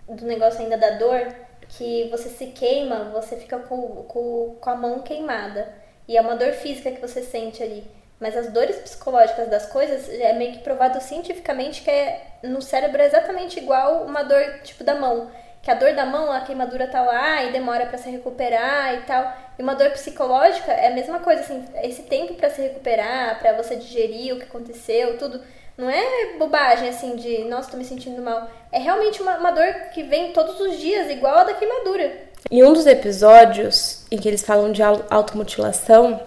do 0.08 0.26
negócio 0.26 0.62
ainda 0.62 0.78
da 0.78 0.91
dor, 0.91 1.34
que 1.70 2.08
você 2.10 2.30
se 2.30 2.48
queima, 2.48 3.06
você 3.06 3.36
fica 3.36 3.58
com, 3.60 4.04
com, 4.04 4.56
com 4.60 4.70
a 4.70 4.76
mão 4.76 5.00
queimada. 5.00 5.74
E 6.08 6.15
é 6.18 6.22
uma 6.22 6.36
dor 6.36 6.54
física 6.54 6.91
que 6.91 7.02
você 7.02 7.22
sente 7.22 7.63
ali. 7.63 7.84
Mas 8.20 8.38
as 8.38 8.52
dores 8.52 8.78
psicológicas 8.78 9.50
das 9.50 9.65
coisas 9.65 10.08
é 10.10 10.34
meio 10.34 10.54
que 10.54 10.60
provado 10.60 11.02
cientificamente 11.02 11.82
que 11.82 11.89
é 11.89 12.22
no 12.44 12.62
cérebro 12.62 13.02
é 13.02 13.06
exatamente 13.06 13.60
igual 13.60 14.04
uma 14.04 14.24
dor 14.24 14.62
tipo 14.63 14.84
da 14.84 14.96
mão. 14.96 15.30
Que 15.62 15.72
a 15.72 15.74
dor 15.74 15.94
da 15.96 16.06
mão, 16.06 16.32
a 16.32 16.41
queimadura 16.41 16.88
tá 16.88 17.02
lá 17.02 17.44
e 17.44 17.52
demora 17.52 17.88
pra 17.88 17.98
se 17.98 18.10
recuperar 18.10 18.94
e 18.94 19.02
tal. 19.02 19.34
E 19.58 19.63
uma 19.63 19.74
dor 19.74 19.89
psicológica 19.91 20.72
é 20.72 20.88
a 20.88 20.94
mesma 20.94 21.20
coisa, 21.20 21.41
assim, 21.41 21.65
esse 21.82 22.04
tempo 22.04 22.36
pra 22.36 22.52
se 22.52 22.62
recuperar, 22.62 23.39
pra 23.39 23.54
você 23.54 23.76
digerir 23.76 24.36
o 24.36 24.38
que 24.38 24.44
aconteceu, 24.44 25.18
tudo. 25.18 25.41
Não 25.77 25.89
é 25.89 26.38
bobagem, 26.39 26.88
assim, 26.88 27.15
de, 27.17 27.43
nossa, 27.45 27.71
tô 27.71 27.77
me 27.77 27.83
sentindo 27.83 28.21
mal. 28.21 28.49
É 28.71 28.79
realmente 28.79 29.21
uma, 29.21 29.38
uma 29.38 29.51
dor 29.51 29.73
que 29.93 30.03
vem 30.03 30.31
todos 30.31 30.59
os 30.59 30.79
dias, 30.79 31.09
igual 31.09 31.39
a 31.39 31.43
da 31.43 31.53
queimadura. 31.53 32.13
Em 32.49 32.63
um 32.63 32.71
dos 32.71 32.85
episódios 32.85 34.03
em 34.09 34.17
que 34.17 34.27
eles 34.27 34.41
falam 34.41 34.71
de 34.71 34.81
au- 34.81 35.03
automutilação, 35.09 36.21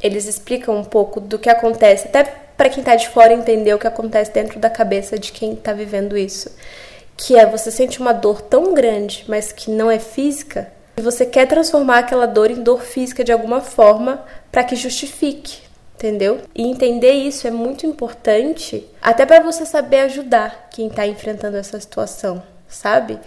eles 0.00 0.26
explicam 0.26 0.76
um 0.76 0.84
pouco 0.84 1.20
do 1.20 1.38
que 1.38 1.48
acontece, 1.50 2.06
até 2.06 2.22
para 2.56 2.68
quem 2.68 2.84
tá 2.84 2.94
de 2.94 3.08
fora 3.08 3.32
entender 3.32 3.74
o 3.74 3.78
que 3.78 3.86
acontece 3.86 4.30
dentro 4.30 4.60
da 4.60 4.70
cabeça 4.70 5.18
de 5.18 5.32
quem 5.32 5.56
tá 5.56 5.72
vivendo 5.72 6.16
isso. 6.16 6.54
Que 7.16 7.36
é 7.36 7.46
você 7.46 7.70
sente 7.70 7.98
uma 7.98 8.12
dor 8.12 8.42
tão 8.42 8.74
grande, 8.74 9.24
mas 9.26 9.50
que 9.50 9.70
não 9.70 9.90
é 9.90 9.98
física, 9.98 10.72
e 10.96 11.02
você 11.02 11.26
quer 11.26 11.46
transformar 11.46 11.98
aquela 11.98 12.26
dor 12.26 12.50
em 12.50 12.62
dor 12.62 12.82
física 12.82 13.24
de 13.24 13.32
alguma 13.32 13.60
forma 13.60 14.24
para 14.52 14.62
que 14.62 14.76
justifique, 14.76 15.61
entendeu? 16.02 16.40
E 16.52 16.66
entender 16.66 17.12
isso 17.12 17.46
é 17.46 17.50
muito 17.50 17.86
importante, 17.86 18.84
até 19.00 19.24
para 19.24 19.40
você 19.40 19.64
saber 19.64 20.00
ajudar 20.00 20.68
quem 20.68 20.90
tá 20.90 21.06
enfrentando 21.06 21.56
essa 21.56 21.78
situação, 21.78 22.42
sabe? 22.66 23.20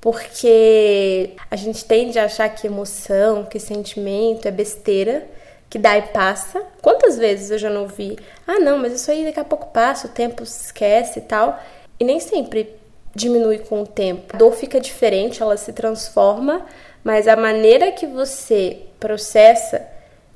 Porque 0.00 1.32
a 1.50 1.56
gente 1.56 1.84
tende 1.84 2.20
a 2.20 2.24
achar 2.26 2.48
que 2.48 2.68
emoção, 2.68 3.44
que 3.44 3.58
sentimento 3.58 4.46
é 4.46 4.50
besteira, 4.52 5.26
que 5.68 5.78
dá 5.78 5.98
e 5.98 6.02
passa. 6.02 6.62
Quantas 6.80 7.18
vezes 7.18 7.50
eu 7.50 7.58
já 7.58 7.68
não 7.68 7.82
ouvi, 7.82 8.16
ah, 8.46 8.60
não, 8.60 8.78
mas 8.78 8.92
isso 8.92 9.10
aí 9.10 9.24
daqui 9.24 9.40
a 9.40 9.44
pouco 9.44 9.66
passa, 9.66 10.06
o 10.06 10.10
tempo 10.10 10.46
se 10.46 10.66
esquece 10.66 11.18
e 11.18 11.22
tal. 11.22 11.60
E 11.98 12.04
nem 12.04 12.20
sempre 12.20 12.76
diminui 13.14 13.58
com 13.58 13.82
o 13.82 13.86
tempo. 13.86 14.36
A 14.36 14.38
dor 14.38 14.52
fica 14.52 14.80
diferente, 14.80 15.42
ela 15.42 15.56
se 15.56 15.72
transforma, 15.72 16.64
mas 17.02 17.26
a 17.26 17.34
maneira 17.34 17.90
que 17.90 18.06
você 18.06 18.82
processa 19.00 19.84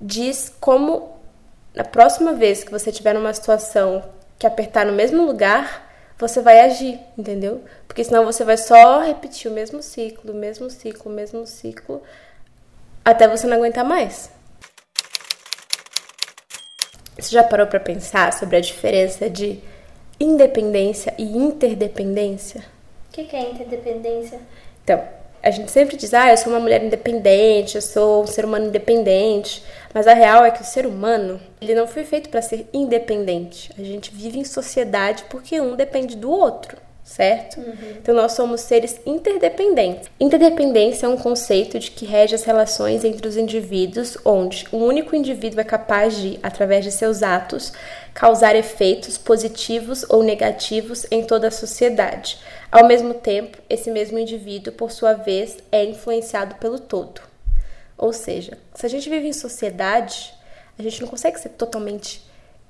diz 0.00 0.52
como 0.60 1.13
na 1.74 1.84
próxima 1.84 2.32
vez 2.32 2.62
que 2.62 2.70
você 2.70 2.92
tiver 2.92 3.12
numa 3.14 3.34
situação 3.34 4.02
que 4.38 4.46
apertar 4.46 4.86
no 4.86 4.92
mesmo 4.92 5.24
lugar, 5.26 5.90
você 6.18 6.40
vai 6.40 6.60
agir, 6.60 7.00
entendeu? 7.18 7.64
Porque 7.88 8.04
senão 8.04 8.24
você 8.24 8.44
vai 8.44 8.56
só 8.56 9.00
repetir 9.00 9.50
o 9.50 9.54
mesmo 9.54 9.82
ciclo, 9.82 10.32
o 10.32 10.36
mesmo 10.36 10.70
ciclo, 10.70 11.10
o 11.10 11.14
mesmo 11.14 11.46
ciclo, 11.46 12.02
até 13.04 13.26
você 13.26 13.46
não 13.46 13.56
aguentar 13.56 13.84
mais. 13.84 14.30
Você 17.18 17.30
já 17.30 17.42
parou 17.42 17.66
para 17.66 17.80
pensar 17.80 18.32
sobre 18.32 18.56
a 18.56 18.60
diferença 18.60 19.28
de 19.28 19.60
independência 20.18 21.14
e 21.18 21.36
interdependência? 21.36 22.60
O 23.08 23.12
que, 23.12 23.24
que 23.24 23.36
é 23.36 23.50
interdependência? 23.50 24.40
Então, 24.82 25.02
a 25.44 25.50
gente 25.50 25.70
sempre 25.70 25.94
diz, 25.94 26.14
ah, 26.14 26.30
eu 26.30 26.38
sou 26.38 26.50
uma 26.50 26.58
mulher 26.58 26.82
independente, 26.82 27.74
eu 27.74 27.82
sou 27.82 28.22
um 28.22 28.26
ser 28.26 28.46
humano 28.46 28.68
independente. 28.68 29.62
Mas 29.92 30.06
a 30.06 30.14
real 30.14 30.42
é 30.42 30.50
que 30.50 30.62
o 30.62 30.64
ser 30.64 30.86
humano, 30.86 31.38
ele 31.60 31.74
não 31.74 31.86
foi 31.86 32.02
feito 32.02 32.30
para 32.30 32.40
ser 32.40 32.66
independente. 32.72 33.70
A 33.78 33.82
gente 33.82 34.10
vive 34.10 34.38
em 34.38 34.44
sociedade 34.44 35.24
porque 35.28 35.60
um 35.60 35.76
depende 35.76 36.16
do 36.16 36.30
outro 36.30 36.78
certo? 37.04 37.60
Uhum. 37.60 37.74
Então 38.00 38.14
nós 38.14 38.32
somos 38.32 38.62
seres 38.62 38.98
interdependentes. 39.04 40.08
Interdependência 40.18 41.04
é 41.04 41.08
um 41.08 41.18
conceito 41.18 41.78
de 41.78 41.90
que 41.90 42.06
rege 42.06 42.34
as 42.34 42.44
relações 42.44 43.04
entre 43.04 43.28
os 43.28 43.36
indivíduos, 43.36 44.16
onde 44.24 44.66
um 44.72 44.78
único 44.78 45.14
indivíduo 45.14 45.60
é 45.60 45.64
capaz 45.64 46.16
de, 46.16 46.40
através 46.42 46.82
de 46.82 46.90
seus 46.90 47.22
atos, 47.22 47.74
causar 48.14 48.56
efeitos 48.56 49.18
positivos 49.18 50.06
ou 50.08 50.22
negativos 50.22 51.06
em 51.10 51.22
toda 51.22 51.48
a 51.48 51.50
sociedade. 51.50 52.38
Ao 52.74 52.88
mesmo 52.88 53.14
tempo, 53.14 53.56
esse 53.70 53.88
mesmo 53.88 54.18
indivíduo, 54.18 54.72
por 54.72 54.90
sua 54.90 55.12
vez, 55.12 55.58
é 55.70 55.84
influenciado 55.84 56.56
pelo 56.56 56.80
todo. 56.80 57.20
Ou 57.96 58.12
seja, 58.12 58.58
se 58.74 58.84
a 58.84 58.88
gente 58.88 59.08
vive 59.08 59.28
em 59.28 59.32
sociedade, 59.32 60.34
a 60.76 60.82
gente 60.82 61.00
não 61.00 61.06
consegue 61.06 61.38
ser 61.38 61.50
totalmente 61.50 62.20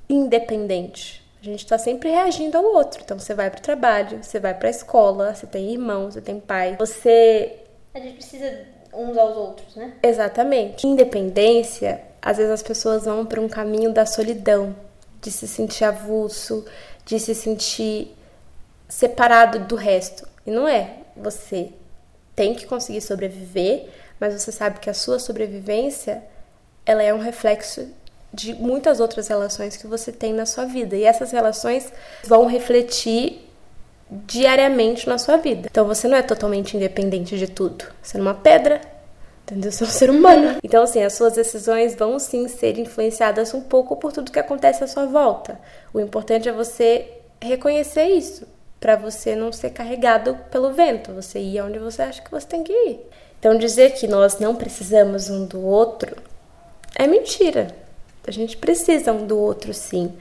independente. 0.06 1.24
A 1.40 1.44
gente 1.46 1.60
está 1.60 1.78
sempre 1.78 2.10
reagindo 2.10 2.58
ao 2.58 2.64
outro. 2.64 3.00
Então 3.02 3.18
você 3.18 3.32
vai 3.32 3.50
para 3.50 3.60
o 3.60 3.62
trabalho, 3.62 4.22
você 4.22 4.38
vai 4.38 4.52
para 4.52 4.68
a 4.68 4.70
escola, 4.70 5.34
você 5.34 5.46
tem 5.46 5.72
irmão, 5.72 6.10
você 6.10 6.20
tem 6.20 6.38
pai. 6.38 6.76
Você. 6.78 7.60
A 7.94 7.98
gente 7.98 8.16
precisa 8.16 8.60
uns 8.92 9.16
aos 9.16 9.36
outros, 9.38 9.74
né? 9.74 9.94
Exatamente. 10.02 10.86
Independência, 10.86 12.02
às 12.20 12.36
vezes 12.36 12.52
as 12.52 12.62
pessoas 12.62 13.06
vão 13.06 13.24
para 13.24 13.40
um 13.40 13.48
caminho 13.48 13.90
da 13.90 14.04
solidão, 14.04 14.76
de 15.22 15.30
se 15.30 15.48
sentir 15.48 15.84
avulso, 15.84 16.66
de 17.06 17.18
se 17.18 17.34
sentir 17.34 18.14
separado 18.94 19.58
do 19.60 19.74
resto. 19.74 20.26
E 20.46 20.50
não 20.50 20.68
é. 20.68 20.98
Você 21.16 21.70
tem 22.34 22.54
que 22.54 22.64
conseguir 22.64 23.00
sobreviver, 23.00 23.88
mas 24.20 24.40
você 24.40 24.52
sabe 24.52 24.78
que 24.78 24.88
a 24.88 24.94
sua 24.94 25.18
sobrevivência 25.18 26.22
ela 26.86 27.02
é 27.02 27.12
um 27.12 27.18
reflexo 27.18 27.88
de 28.32 28.54
muitas 28.54 29.00
outras 29.00 29.26
relações 29.28 29.76
que 29.76 29.86
você 29.86 30.12
tem 30.12 30.32
na 30.32 30.46
sua 30.46 30.64
vida. 30.64 30.96
E 30.96 31.04
essas 31.04 31.32
relações 31.32 31.92
vão 32.24 32.46
refletir 32.46 33.48
diariamente 34.10 35.08
na 35.08 35.18
sua 35.18 35.38
vida. 35.38 35.68
Então 35.70 35.86
você 35.86 36.06
não 36.06 36.16
é 36.16 36.22
totalmente 36.22 36.76
independente 36.76 37.36
de 37.36 37.48
tudo. 37.48 37.84
Você 38.00 38.16
é 38.16 38.20
uma 38.20 38.34
pedra, 38.34 38.80
entendeu? 39.42 39.72
Você 39.72 39.82
é 39.82 39.86
um 39.86 39.90
ser 39.90 40.10
humano. 40.10 40.58
Então, 40.62 40.84
assim, 40.84 41.02
as 41.02 41.14
suas 41.14 41.32
decisões 41.32 41.96
vão 41.96 42.18
sim 42.20 42.46
ser 42.46 42.78
influenciadas 42.78 43.54
um 43.54 43.60
pouco 43.60 43.96
por 43.96 44.12
tudo 44.12 44.30
que 44.30 44.38
acontece 44.38 44.84
à 44.84 44.86
sua 44.86 45.06
volta. 45.06 45.58
O 45.92 45.98
importante 45.98 46.48
é 46.48 46.52
você 46.52 47.08
reconhecer 47.40 48.06
isso, 48.06 48.46
para 48.84 48.96
você 48.96 49.34
não 49.34 49.50
ser 49.50 49.70
carregado 49.70 50.36
pelo 50.50 50.70
vento, 50.74 51.10
você 51.14 51.38
ir 51.38 51.58
aonde 51.58 51.78
você 51.78 52.02
acha 52.02 52.20
que 52.20 52.30
você 52.30 52.46
tem 52.46 52.62
que 52.62 52.70
ir. 52.70 53.00
Então, 53.40 53.56
dizer 53.56 53.94
que 53.94 54.06
nós 54.06 54.38
não 54.38 54.54
precisamos 54.54 55.30
um 55.30 55.46
do 55.46 55.64
outro 55.64 56.14
é 56.94 57.06
mentira. 57.06 57.68
A 58.26 58.30
gente 58.30 58.58
precisa 58.58 59.10
um 59.10 59.26
do 59.26 59.38
outro, 59.38 59.72
sim. 59.72 60.12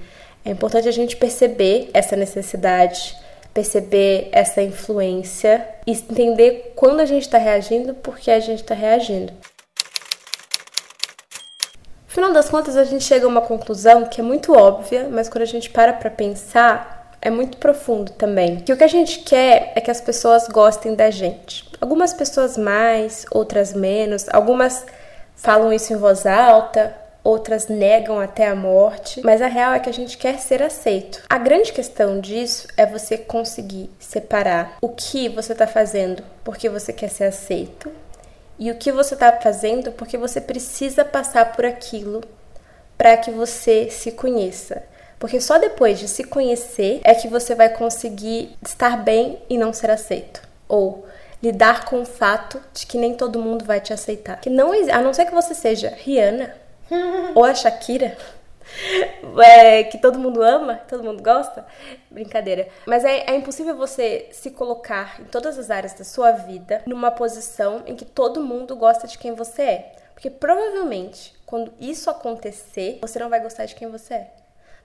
É 0.45 0.51
importante 0.51 0.87
a 0.87 0.93
gente 0.93 1.17
perceber 1.17 1.89
essa 1.93 2.15
necessidade, 2.15 3.13
perceber 3.53 4.29
essa 4.31 4.61
influência 4.61 5.67
e 5.85 5.91
entender 5.91 6.71
quando 6.73 7.01
a 7.01 7.05
gente 7.05 7.23
está 7.23 7.37
reagindo, 7.37 7.93
por 7.93 8.17
que 8.17 8.31
a 8.31 8.39
gente 8.39 8.61
está 8.61 8.73
reagindo. 8.73 9.33
No 12.07 12.13
final 12.13 12.31
das 12.31 12.47
contas, 12.47 12.77
a 12.77 12.85
gente 12.85 13.03
chega 13.03 13.25
a 13.25 13.29
uma 13.29 13.41
conclusão 13.41 14.05
que 14.05 14.21
é 14.21 14.23
muito 14.23 14.53
óbvia, 14.53 15.09
mas 15.11 15.27
quando 15.27 15.41
a 15.41 15.47
gente 15.47 15.69
para 15.69 15.91
para 15.91 16.09
pensar, 16.09 17.02
é 17.23 17.29
muito 17.29 17.57
profundo 17.57 18.11
também. 18.11 18.57
Que 18.57 18.73
o 18.73 18.77
que 18.77 18.83
a 18.83 18.87
gente 18.87 19.19
quer 19.19 19.71
é 19.75 19.81
que 19.81 19.89
as 19.89 20.01
pessoas 20.01 20.49
gostem 20.49 20.93
da 20.93 21.09
gente. 21.09 21.63
Algumas 21.79 22.13
pessoas 22.13 22.57
mais, 22.57 23.25
outras 23.31 23.73
menos, 23.73 24.25
algumas 24.29 24.85
falam 25.33 25.71
isso 25.71 25.93
em 25.93 25.95
voz 25.95 26.25
alta, 26.25 26.93
outras 27.23 27.69
negam 27.69 28.19
até 28.19 28.47
a 28.47 28.55
morte, 28.55 29.21
mas 29.23 29.41
a 29.41 29.47
real 29.47 29.73
é 29.73 29.79
que 29.79 29.89
a 29.89 29.93
gente 29.93 30.17
quer 30.17 30.37
ser 30.37 30.61
aceito. 30.61 31.23
A 31.29 31.37
grande 31.37 31.71
questão 31.71 32.19
disso 32.19 32.67
é 32.75 32.85
você 32.85 33.17
conseguir 33.17 33.89
separar 33.97 34.77
o 34.81 34.89
que 34.89 35.29
você 35.29 35.53
está 35.53 35.65
fazendo 35.65 36.21
porque 36.43 36.67
você 36.67 36.91
quer 36.91 37.09
ser 37.09 37.23
aceito 37.23 37.89
e 38.59 38.69
o 38.69 38.75
que 38.75 38.91
você 38.91 39.13
está 39.13 39.31
fazendo 39.31 39.93
porque 39.93 40.17
você 40.17 40.41
precisa 40.41 41.05
passar 41.05 41.53
por 41.53 41.65
aquilo 41.65 42.21
para 42.97 43.15
que 43.15 43.31
você 43.31 43.89
se 43.89 44.11
conheça. 44.11 44.83
Porque 45.23 45.39
só 45.39 45.57
depois 45.57 45.99
de 45.99 46.09
se 46.09 46.25
conhecer 46.25 46.99
é 47.01 47.15
que 47.15 47.29
você 47.29 47.55
vai 47.55 47.69
conseguir 47.69 48.57
estar 48.61 49.01
bem 49.01 49.39
e 49.49 49.57
não 49.57 49.71
ser 49.71 49.89
aceito. 49.89 50.45
Ou 50.67 51.05
lidar 51.41 51.85
com 51.85 52.01
o 52.01 52.05
fato 52.05 52.61
de 52.73 52.85
que 52.85 52.97
nem 52.97 53.13
todo 53.13 53.39
mundo 53.39 53.63
vai 53.63 53.79
te 53.79 53.93
aceitar. 53.93 54.41
Que 54.41 54.49
não, 54.49 54.73
a 54.73 55.01
não 55.01 55.13
ser 55.13 55.23
que 55.23 55.33
você 55.33 55.53
seja 55.53 55.87
Rihanna, 55.95 56.53
ou 57.33 57.45
a 57.45 57.55
Shakira, 57.55 58.17
é, 59.41 59.85
que 59.85 59.97
todo 59.97 60.19
mundo 60.19 60.43
ama, 60.43 60.81
todo 60.89 61.05
mundo 61.05 61.23
gosta. 61.23 61.65
Brincadeira. 62.11 62.67
Mas 62.85 63.05
é, 63.05 63.23
é, 63.31 63.33
impossível 63.37 63.77
você 63.77 64.27
se 64.33 64.51
colocar 64.51 65.21
em 65.21 65.23
todas 65.23 65.57
as 65.57 65.71
áreas 65.71 65.93
da 65.93 66.03
sua 66.03 66.31
vida 66.31 66.81
numa 66.85 67.11
posição 67.11 67.81
em 67.87 67.95
que 67.95 68.03
todo 68.03 68.43
mundo 68.43 68.75
gosta 68.75 69.07
de 69.07 69.17
quem 69.17 69.33
você 69.33 69.61
é. 69.61 69.95
Porque 70.13 70.29
provavelmente, 70.29 71.33
quando 71.45 71.71
isso 71.79 72.09
acontecer, 72.09 72.99
você 73.01 73.19
não 73.19 73.29
vai 73.29 73.39
gostar 73.39 73.63
de 73.63 73.73
quem 73.73 73.89
você 73.89 74.15
é. 74.15 74.42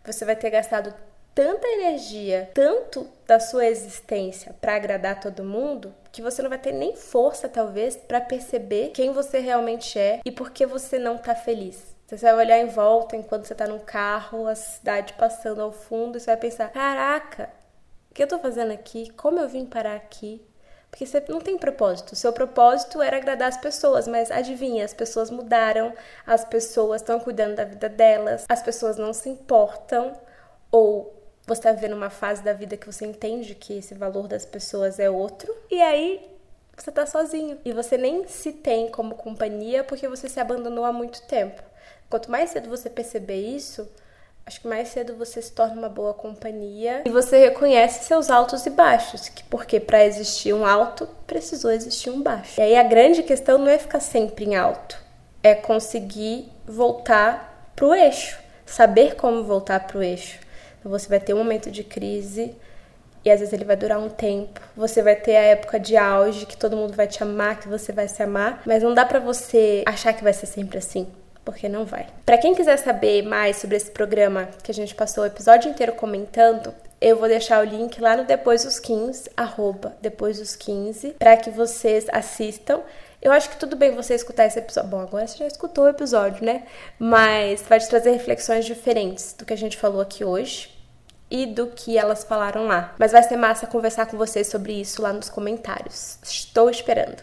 Você 0.09 0.25
vai 0.25 0.35
ter 0.35 0.49
gastado 0.49 0.95
tanta 1.35 1.69
energia, 1.69 2.51
tanto 2.55 3.07
da 3.27 3.39
sua 3.39 3.67
existência 3.67 4.55
para 4.59 4.75
agradar 4.75 5.21
todo 5.21 5.45
mundo, 5.45 5.95
que 6.11 6.23
você 6.23 6.41
não 6.41 6.49
vai 6.49 6.59
ter 6.59 6.73
nem 6.73 6.97
força, 6.97 7.47
talvez, 7.47 7.95
para 7.95 8.19
perceber 8.19 8.89
quem 8.89 9.13
você 9.13 9.39
realmente 9.39 9.99
é 9.99 10.21
e 10.25 10.33
por 10.33 10.51
que 10.51 10.65
você 10.65 10.99
não 10.99 11.19
tá 11.19 11.35
feliz. 11.35 11.95
Você 12.07 12.17
vai 12.17 12.35
olhar 12.35 12.59
em 12.59 12.69
volta 12.69 13.17
enquanto 13.17 13.45
você 13.45 13.55
tá 13.55 13.67
no 13.67 13.81
carro, 13.81 14.47
a 14.47 14.55
cidade 14.55 15.13
passando 15.13 15.61
ao 15.61 15.73
fundo, 15.73 16.17
e 16.17 16.21
você 16.21 16.27
vai 16.27 16.39
pensar: 16.39 16.73
caraca, 16.73 17.51
o 18.11 18.15
que 18.15 18.23
eu 18.23 18.27
tô 18.27 18.39
fazendo 18.39 18.73
aqui? 18.73 19.11
Como 19.11 19.39
eu 19.39 19.47
vim 19.47 19.67
parar 19.67 19.95
aqui? 19.95 20.43
Porque 20.91 21.07
você 21.07 21.23
não 21.29 21.41
tem 21.41 21.59
propósito. 21.59 22.13
O 22.13 22.17
seu 22.17 22.33
propósito 22.33 23.01
era 23.03 23.17
agradar 23.17 23.49
as 23.49 23.57
pessoas, 23.57 24.09
mas 24.09 24.31
adivinha, 24.31 24.85
as 24.85 24.95
pessoas 24.95 25.31
mudaram, 25.31 25.93
as 26.27 26.45
pessoas 26.45 27.03
estão 27.03 27.21
cuidando 27.21 27.57
da 27.57 27.65
vida 27.65 27.89
delas, 27.89 28.45
as 28.49 28.63
pessoas 28.63 28.97
não 28.97 29.13
se 29.13 29.29
importam, 29.29 30.19
ou 30.73 31.15
você 31.47 31.61
está 31.61 31.73
vivendo 31.73 31.95
uma 31.95 32.11
fase 32.11 32.43
da 32.43 32.53
vida 32.53 32.77
que 32.77 32.91
você 32.91 33.07
entende 33.07 33.55
que 33.55 33.79
esse 33.79 33.95
valor 33.95 34.29
das 34.29 34.45
pessoas 34.45 34.99
é 34.99 35.09
outro, 35.09 35.55
e 35.71 35.81
aí 35.81 36.39
você 36.77 36.93
tá 36.93 37.05
sozinho. 37.07 37.59
E 37.65 37.73
você 37.73 37.97
nem 37.97 38.27
se 38.27 38.53
tem 38.53 38.89
como 38.89 39.15
companhia 39.15 39.83
porque 39.83 40.09
você 40.09 40.29
se 40.29 40.39
abandonou 40.41 40.85
há 40.85 40.93
muito 40.93 41.23
tempo. 41.27 41.61
Quanto 42.09 42.31
mais 42.31 42.51
cedo 42.51 42.69
você 42.69 42.89
perceber 42.89 43.41
isso, 43.41 43.89
acho 44.49 44.63
que 44.63 44.67
mais 44.67 44.89
cedo 44.89 45.15
você 45.15 45.43
se 45.43 45.53
torna 45.53 45.75
uma 45.75 45.91
boa 45.91 46.15
companhia 46.15 47.03
e 47.05 47.11
você 47.11 47.37
reconhece 47.37 48.07
seus 48.07 48.31
altos 48.31 48.65
e 48.65 48.71
baixos, 48.71 49.29
que 49.29 49.45
porque 49.45 49.79
para 49.79 50.07
existir 50.07 50.55
um 50.55 50.65
alto 50.65 51.07
precisou 51.27 51.71
existir 51.71 52.09
um 52.09 52.23
baixo. 52.23 52.59
E 52.59 52.63
aí 52.63 52.75
a 52.75 52.83
grande 52.83 53.23
questão 53.23 53.59
não 53.59 53.69
é 53.69 53.77
ficar 53.77 54.01
sempre 54.01 54.47
em 54.47 54.57
alto, 54.57 54.99
é 55.43 55.55
conseguir 55.55 56.51
voltar 56.67 57.71
pro 57.77 57.95
eixo, 57.95 58.39
saber 58.65 59.17
como 59.17 59.45
voltar 59.45 59.87
pro 59.87 60.03
eixo. 60.03 60.39
Então 60.81 60.91
você 60.91 61.07
vai 61.11 61.21
ter 61.21 61.35
um 61.35 61.39
momento 61.39 61.71
de 61.71 61.85
crise 61.85 62.57
e 63.23 63.31
às 63.31 63.41
vezes 63.41 63.53
ele 63.53 63.67
vai 63.67 63.77
durar 63.77 63.99
um 63.99 64.09
tempo. 64.09 64.63
Você 64.75 65.03
vai 65.03 65.15
ter 65.15 65.37
a 65.37 65.43
época 65.43 65.79
de 65.79 65.95
auge 65.95 66.47
que 66.47 66.57
todo 66.57 66.75
mundo 66.75 66.95
vai 66.95 67.07
te 67.07 67.23
amar, 67.23 67.61
que 67.61 67.69
você 67.69 67.93
vai 67.93 68.09
se 68.09 68.23
amar, 68.23 68.63
mas 68.65 68.83
não 68.83 68.95
dá 68.95 69.05
para 69.05 69.19
você 69.19 69.83
achar 69.85 70.15
que 70.15 70.25
vai 70.25 70.33
ser 70.33 70.47
sempre 70.47 70.79
assim 70.79 71.07
porque 71.49 71.67
não 71.67 71.87
vai. 71.87 72.07
Para 72.27 72.37
quem 72.37 72.55
quiser 72.55 72.77
saber 72.77 73.23
mais 73.23 73.57
sobre 73.57 73.75
esse 73.75 73.91
programa 73.91 74.51
que 74.63 74.71
a 74.71 74.75
gente 74.75 74.95
passou 74.95 75.25
o 75.25 75.27
episódio 75.27 75.71
inteiro 75.71 75.95
comentando, 75.95 76.75
eu 77.01 77.17
vou 77.17 77.27
deixar 77.27 77.63
o 77.63 77.65
link 77.65 77.99
lá 78.03 78.19
no 78.19 78.25
Depois 78.25 78.65
dos 78.65 78.79
15, 78.79 79.31
arroba 79.35 79.97
Depois 80.03 80.39
dos 80.39 80.55
15, 80.55 81.15
para 81.19 81.39
que 81.39 81.49
vocês 81.49 82.05
assistam. 82.13 82.83
Eu 83.23 83.33
acho 83.33 83.49
que 83.49 83.57
tudo 83.57 83.77
bem 83.77 83.97
você 83.97 84.15
escutar 84.15 84.45
esse 84.45 84.59
episódio. 84.59 84.91
Bom, 84.91 85.01
agora 85.01 85.27
você 85.27 85.39
já 85.39 85.47
escutou 85.47 85.85
o 85.85 85.89
episódio, 85.89 86.45
né? 86.45 86.65
Mas 86.99 87.63
vai 87.63 87.81
te 87.81 87.89
trazer 87.89 88.11
reflexões 88.11 88.67
diferentes 88.67 89.33
do 89.33 89.47
que 89.47 89.55
a 89.55 89.57
gente 89.57 89.79
falou 89.79 90.03
aqui 90.03 90.23
hoje 90.23 90.77
e 91.31 91.47
do 91.47 91.69
que 91.69 91.97
elas 91.97 92.25
falaram 92.25 92.67
lá. 92.67 92.95
Mas 92.99 93.13
vai 93.13 93.23
ser 93.23 93.39
massa 93.39 93.67
conversar 93.67 94.05
com 94.05 94.19
vocês 94.19 94.49
sobre 94.49 94.79
isso 94.79 95.01
lá 95.01 95.15
nos 95.15 95.31
comentários. 95.31 96.19
Estou 96.23 96.69
esperando. 96.69 97.23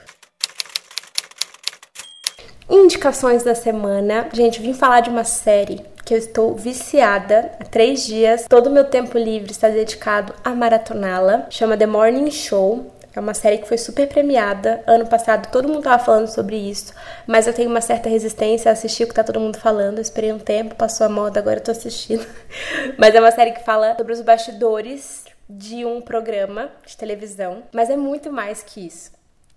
Indicações 2.69 3.43
da 3.43 3.53
semana. 3.53 4.27
Gente, 4.33 4.59
vim 4.59 4.73
falar 4.73 5.01
de 5.01 5.09
uma 5.11 5.23
série 5.23 5.85
que 6.03 6.15
eu 6.15 6.17
estou 6.17 6.55
viciada 6.55 7.51
há 7.59 7.63
três 7.63 8.03
dias. 8.03 8.47
Todo 8.49 8.67
o 8.67 8.71
meu 8.71 8.85
tempo 8.85 9.17
livre 9.19 9.51
está 9.51 9.69
dedicado 9.69 10.33
a 10.43 10.49
maratoná-la. 10.55 11.45
Chama 11.51 11.77
The 11.77 11.85
Morning 11.85 12.31
Show. 12.31 12.91
É 13.15 13.19
uma 13.19 13.35
série 13.35 13.59
que 13.59 13.67
foi 13.67 13.77
super 13.77 14.07
premiada. 14.07 14.83
Ano 14.87 15.05
passado 15.05 15.51
todo 15.51 15.67
mundo 15.67 15.83
tava 15.83 16.03
falando 16.03 16.27
sobre 16.27 16.57
isso, 16.57 16.91
mas 17.27 17.45
eu 17.45 17.53
tenho 17.53 17.69
uma 17.69 17.81
certa 17.81 18.09
resistência 18.09 18.69
a 18.69 18.73
assistir 18.73 19.03
o 19.03 19.07
que 19.07 19.13
tá 19.13 19.23
todo 19.23 19.39
mundo 19.39 19.59
falando. 19.59 19.99
Eu 19.99 20.01
esperei 20.01 20.33
um 20.33 20.39
tempo, 20.39 20.75
passou 20.75 21.05
a 21.05 21.09
moda, 21.09 21.39
agora 21.39 21.59
eu 21.59 21.63
tô 21.63 21.71
assistindo. 21.71 22.25
mas 22.97 23.13
é 23.13 23.19
uma 23.19 23.31
série 23.31 23.51
que 23.51 23.63
fala 23.63 23.95
sobre 23.95 24.11
os 24.11 24.21
bastidores 24.21 25.23
de 25.47 25.85
um 25.85 26.01
programa 26.01 26.71
de 26.83 26.97
televisão, 26.97 27.61
mas 27.71 27.91
é 27.91 27.95
muito 27.95 28.33
mais 28.33 28.63
que 28.63 28.87
isso. 28.87 29.11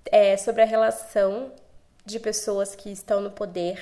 É 0.04 0.36
sobre 0.36 0.62
a 0.62 0.66
relação 0.66 1.50
de 2.09 2.18
pessoas 2.18 2.74
que 2.74 2.90
estão 2.90 3.20
no 3.20 3.30
poder. 3.30 3.78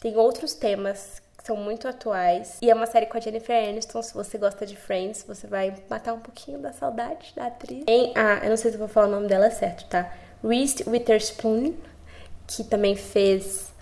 Tem 0.00 0.16
outros 0.16 0.54
temas 0.54 1.20
que 1.36 1.44
são 1.44 1.56
muito 1.56 1.88
atuais. 1.88 2.56
E 2.62 2.70
é 2.70 2.74
uma 2.74 2.86
série 2.86 3.06
com 3.06 3.18
a 3.18 3.20
Jennifer 3.20 3.68
Aniston. 3.68 4.00
Se 4.00 4.14
você 4.14 4.38
gosta 4.38 4.64
de 4.64 4.76
Friends, 4.76 5.24
você 5.26 5.46
vai 5.46 5.74
matar 5.90 6.14
um 6.14 6.20
pouquinho 6.20 6.58
da 6.58 6.72
saudade 6.72 7.32
da 7.34 7.46
atriz. 7.46 7.84
Tem 7.84 8.12
a, 8.16 8.44
eu 8.44 8.50
não 8.50 8.56
sei 8.56 8.70
se 8.70 8.76
eu 8.76 8.78
vou 8.78 8.88
falar 8.88 9.08
o 9.08 9.10
nome 9.10 9.26
dela 9.26 9.50
certo, 9.50 9.84
tá? 9.86 10.12
Reese 10.42 10.88
Witherspoon, 10.88 11.74
que 12.46 12.62
também 12.62 12.94
fez 12.94 13.72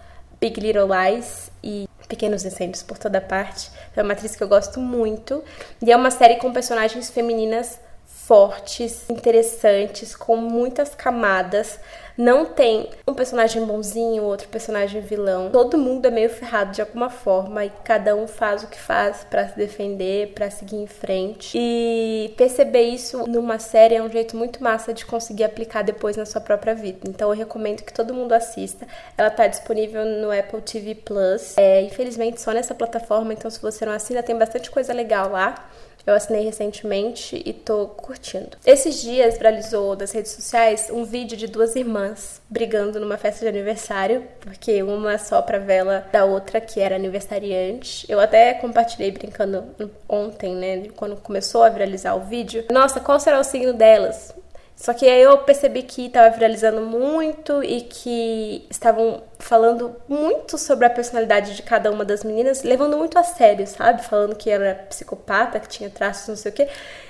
Big 0.41 0.59
Little 0.59 0.89
Lies 0.89 1.51
e 1.63 1.87
Pequenos 2.09 2.45
Incêndios 2.45 2.83
por 2.83 2.97
toda 2.97 3.21
parte. 3.21 3.71
É 3.95 4.03
uma 4.03 4.15
atriz 4.15 4.35
que 4.35 4.43
eu 4.43 4.49
gosto 4.49 4.81
muito. 4.81 5.45
E 5.83 5.93
é 5.93 5.97
uma 5.97 6.11
série 6.11 6.37
com 6.37 6.51
personagens 6.53 7.11
femininas 7.11 7.79
fortes, 8.07 9.09
interessantes, 9.11 10.17
com 10.17 10.37
muitas 10.37 10.95
camadas. 10.95 11.79
Não 12.17 12.47
tem 12.47 12.89
um 13.07 13.13
personagem 13.13 13.65
bonzinho, 13.65 14.23
outro 14.23 14.49
personagem 14.49 15.01
vilão. 15.03 15.51
Todo 15.51 15.77
mundo 15.77 16.07
é 16.07 16.11
meio 16.11 16.31
ferrado 16.31 16.73
de 16.73 16.81
alguma 16.81 17.11
forma 17.11 17.65
e 17.65 17.71
cada 17.85 18.17
um 18.17 18.27
faz 18.27 18.63
o 18.63 18.69
que 18.69 18.79
faz 18.79 19.25
para 19.29 19.49
se 19.49 19.57
defender, 19.57 20.33
para 20.33 20.51
seguir 20.51 20.77
em 20.77 20.87
frente. 20.87 21.57
E 21.59 22.33
perceber 22.37 22.83
isso 22.83 23.27
numa 23.29 23.59
série 23.59 23.97
é 23.97 24.03
um 24.03 24.09
jeito 24.09 24.37
muito 24.37 24.63
massa 24.63 24.95
de 24.95 25.05
conseguir 25.05 25.45
aplicar 25.45 25.83
depois 25.83 26.17
na 26.17 26.25
sua 26.25 26.41
própria 26.41 26.75
vida. 26.75 27.01
Então 27.07 27.31
eu 27.31 27.37
recomendo 27.37 27.83
que 27.83 27.93
todo 27.93 28.15
mundo 28.15 28.33
assista. 28.33 28.87
Ela 29.17 29.31
tá 29.31 29.47
disponível 29.47 30.05
no 30.05 30.31
Apple 30.31 30.63
TV 30.63 30.95
Plus. 30.95 31.57
É, 31.59 31.83
infelizmente 31.83 32.41
só 32.41 32.53
nessa 32.53 32.75
plataforma, 32.75 33.33
então 33.33 33.51
se 33.51 33.61
você 33.61 33.85
não 33.85 33.93
assina, 33.93 34.23
tem 34.23 34.37
bastante 34.37 34.71
coisa 34.71 34.93
legal 34.93 35.31
lá. 35.31 35.69
Eu 36.07 36.15
assinei 36.15 36.45
recentemente 36.45 37.43
e 37.45 37.53
tô 37.53 37.89
curtindo. 37.89 38.57
Esses 38.65 39.03
dias 39.03 39.37
viralizou 39.37 39.97
das 39.97 40.13
redes 40.13 40.31
sociais 40.31 40.89
um 40.89 41.05
vídeo 41.05 41.37
de 41.37 41.49
duas 41.49 41.75
irmãs 41.75 42.41
brigando 42.49 43.01
numa 43.01 43.17
festa 43.17 43.41
de 43.41 43.49
aniversário, 43.49 44.25
porque 44.41 44.83
uma 44.85 45.19
só 45.19 45.43
pra 45.43 45.59
vela 45.59 46.07
da 46.13 46.25
outra 46.25 46.61
que 46.61 46.81
era 46.81 46.95
aniversariante. 46.95 48.07
Eu 48.09 48.21
até 48.21 48.55
compartilhei 48.55 49.11
brincando 49.11 49.65
ontem, 50.09 50.55
né, 50.55 50.89
quando 50.95 51.17
começou 51.17 51.65
a 51.65 51.69
viralizar 51.69 52.15
o 52.15 52.21
vídeo. 52.21 52.65
Nossa, 52.71 53.01
qual 53.01 53.19
será 53.19 53.41
o 53.41 53.45
signo 53.45 53.73
delas? 53.73 54.33
Só 54.77 54.93
que 54.93 55.09
aí 55.09 55.23
eu 55.23 55.39
percebi 55.39 55.83
que 55.83 56.07
estava 56.07 56.29
viralizando 56.29 56.83
muito 56.83 57.65
e 57.65 57.81
que 57.81 58.67
estavam 58.69 59.23
falando 59.39 59.97
muito 60.07 60.59
sobre 60.59 60.85
a 60.85 60.91
personalidade 60.91 61.57
de 61.57 61.63
cada 61.63 61.91
uma 61.91 62.05
das 62.05 62.23
meninas, 62.23 62.63
levando 62.63 62.95
muito 62.99 63.19
a 63.19 63.23
sério, 63.23 63.67
sabe? 63.67 64.05
Falando 64.05 64.37
que 64.37 64.51
era 64.51 64.75
psicopata, 64.91 65.59
que 65.59 65.69
tinha 65.69 65.89
traços, 65.89 66.29
não 66.29 66.37
sei 66.37 66.53
o 66.53 66.55
quê. 66.55 66.69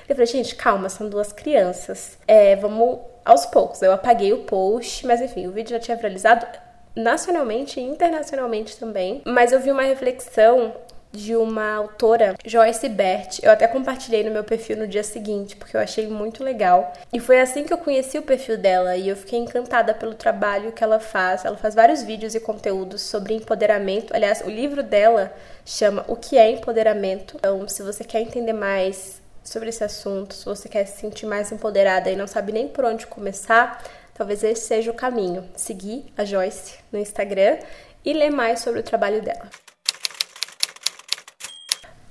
Eu 0.08 0.14
falei, 0.14 0.26
gente, 0.26 0.54
calma, 0.54 0.88
são 0.88 1.08
duas 1.08 1.32
crianças. 1.32 2.16
É, 2.28 2.54
vamos 2.54 3.00
aos 3.24 3.44
poucos. 3.46 3.82
Eu 3.82 3.92
apaguei 3.92 4.32
o 4.32 4.44
post, 4.44 5.04
mas 5.04 5.20
enfim, 5.20 5.48
o 5.48 5.52
vídeo 5.52 5.70
já 5.70 5.80
tinha 5.80 5.96
viralizado 5.96 6.46
nacionalmente 6.94 7.80
e 7.80 7.82
internacionalmente 7.82 8.76
também. 8.78 9.22
Mas 9.26 9.50
eu 9.50 9.58
vi 9.58 9.72
uma 9.72 9.82
reflexão 9.82 10.72
de 11.16 11.34
uma 11.34 11.74
autora, 11.74 12.36
Joyce 12.44 12.88
Bert. 12.88 13.38
Eu 13.42 13.50
até 13.50 13.66
compartilhei 13.66 14.22
no 14.22 14.30
meu 14.30 14.44
perfil 14.44 14.76
no 14.76 14.86
dia 14.86 15.02
seguinte, 15.02 15.56
porque 15.56 15.76
eu 15.76 15.80
achei 15.80 16.06
muito 16.06 16.44
legal. 16.44 16.92
E 17.12 17.18
foi 17.18 17.40
assim 17.40 17.64
que 17.64 17.72
eu 17.72 17.78
conheci 17.78 18.18
o 18.18 18.22
perfil 18.22 18.58
dela 18.58 18.96
e 18.96 19.08
eu 19.08 19.16
fiquei 19.16 19.38
encantada 19.38 19.94
pelo 19.94 20.14
trabalho 20.14 20.72
que 20.72 20.84
ela 20.84 21.00
faz. 21.00 21.44
Ela 21.44 21.56
faz 21.56 21.74
vários 21.74 22.02
vídeos 22.02 22.34
e 22.34 22.40
conteúdos 22.40 23.02
sobre 23.02 23.34
empoderamento. 23.34 24.14
Aliás, 24.14 24.42
o 24.42 24.50
livro 24.50 24.82
dela 24.82 25.32
chama 25.64 26.04
O 26.06 26.16
que 26.16 26.36
é 26.36 26.50
empoderamento. 26.50 27.36
Então, 27.38 27.66
se 27.66 27.82
você 27.82 28.04
quer 28.04 28.20
entender 28.20 28.52
mais 28.52 29.20
sobre 29.42 29.70
esse 29.70 29.82
assunto, 29.82 30.34
se 30.34 30.44
você 30.44 30.68
quer 30.68 30.84
se 30.86 31.00
sentir 31.00 31.24
mais 31.24 31.50
empoderada 31.50 32.10
e 32.10 32.16
não 32.16 32.26
sabe 32.26 32.52
nem 32.52 32.68
por 32.68 32.84
onde 32.84 33.06
começar, 33.06 33.82
talvez 34.12 34.44
esse 34.44 34.66
seja 34.66 34.90
o 34.90 34.94
caminho. 34.94 35.48
Seguir 35.56 36.12
a 36.16 36.24
Joyce 36.24 36.74
no 36.92 36.98
Instagram 36.98 37.58
e 38.04 38.12
ler 38.12 38.30
mais 38.30 38.60
sobre 38.60 38.80
o 38.80 38.82
trabalho 38.82 39.22
dela. 39.22 39.48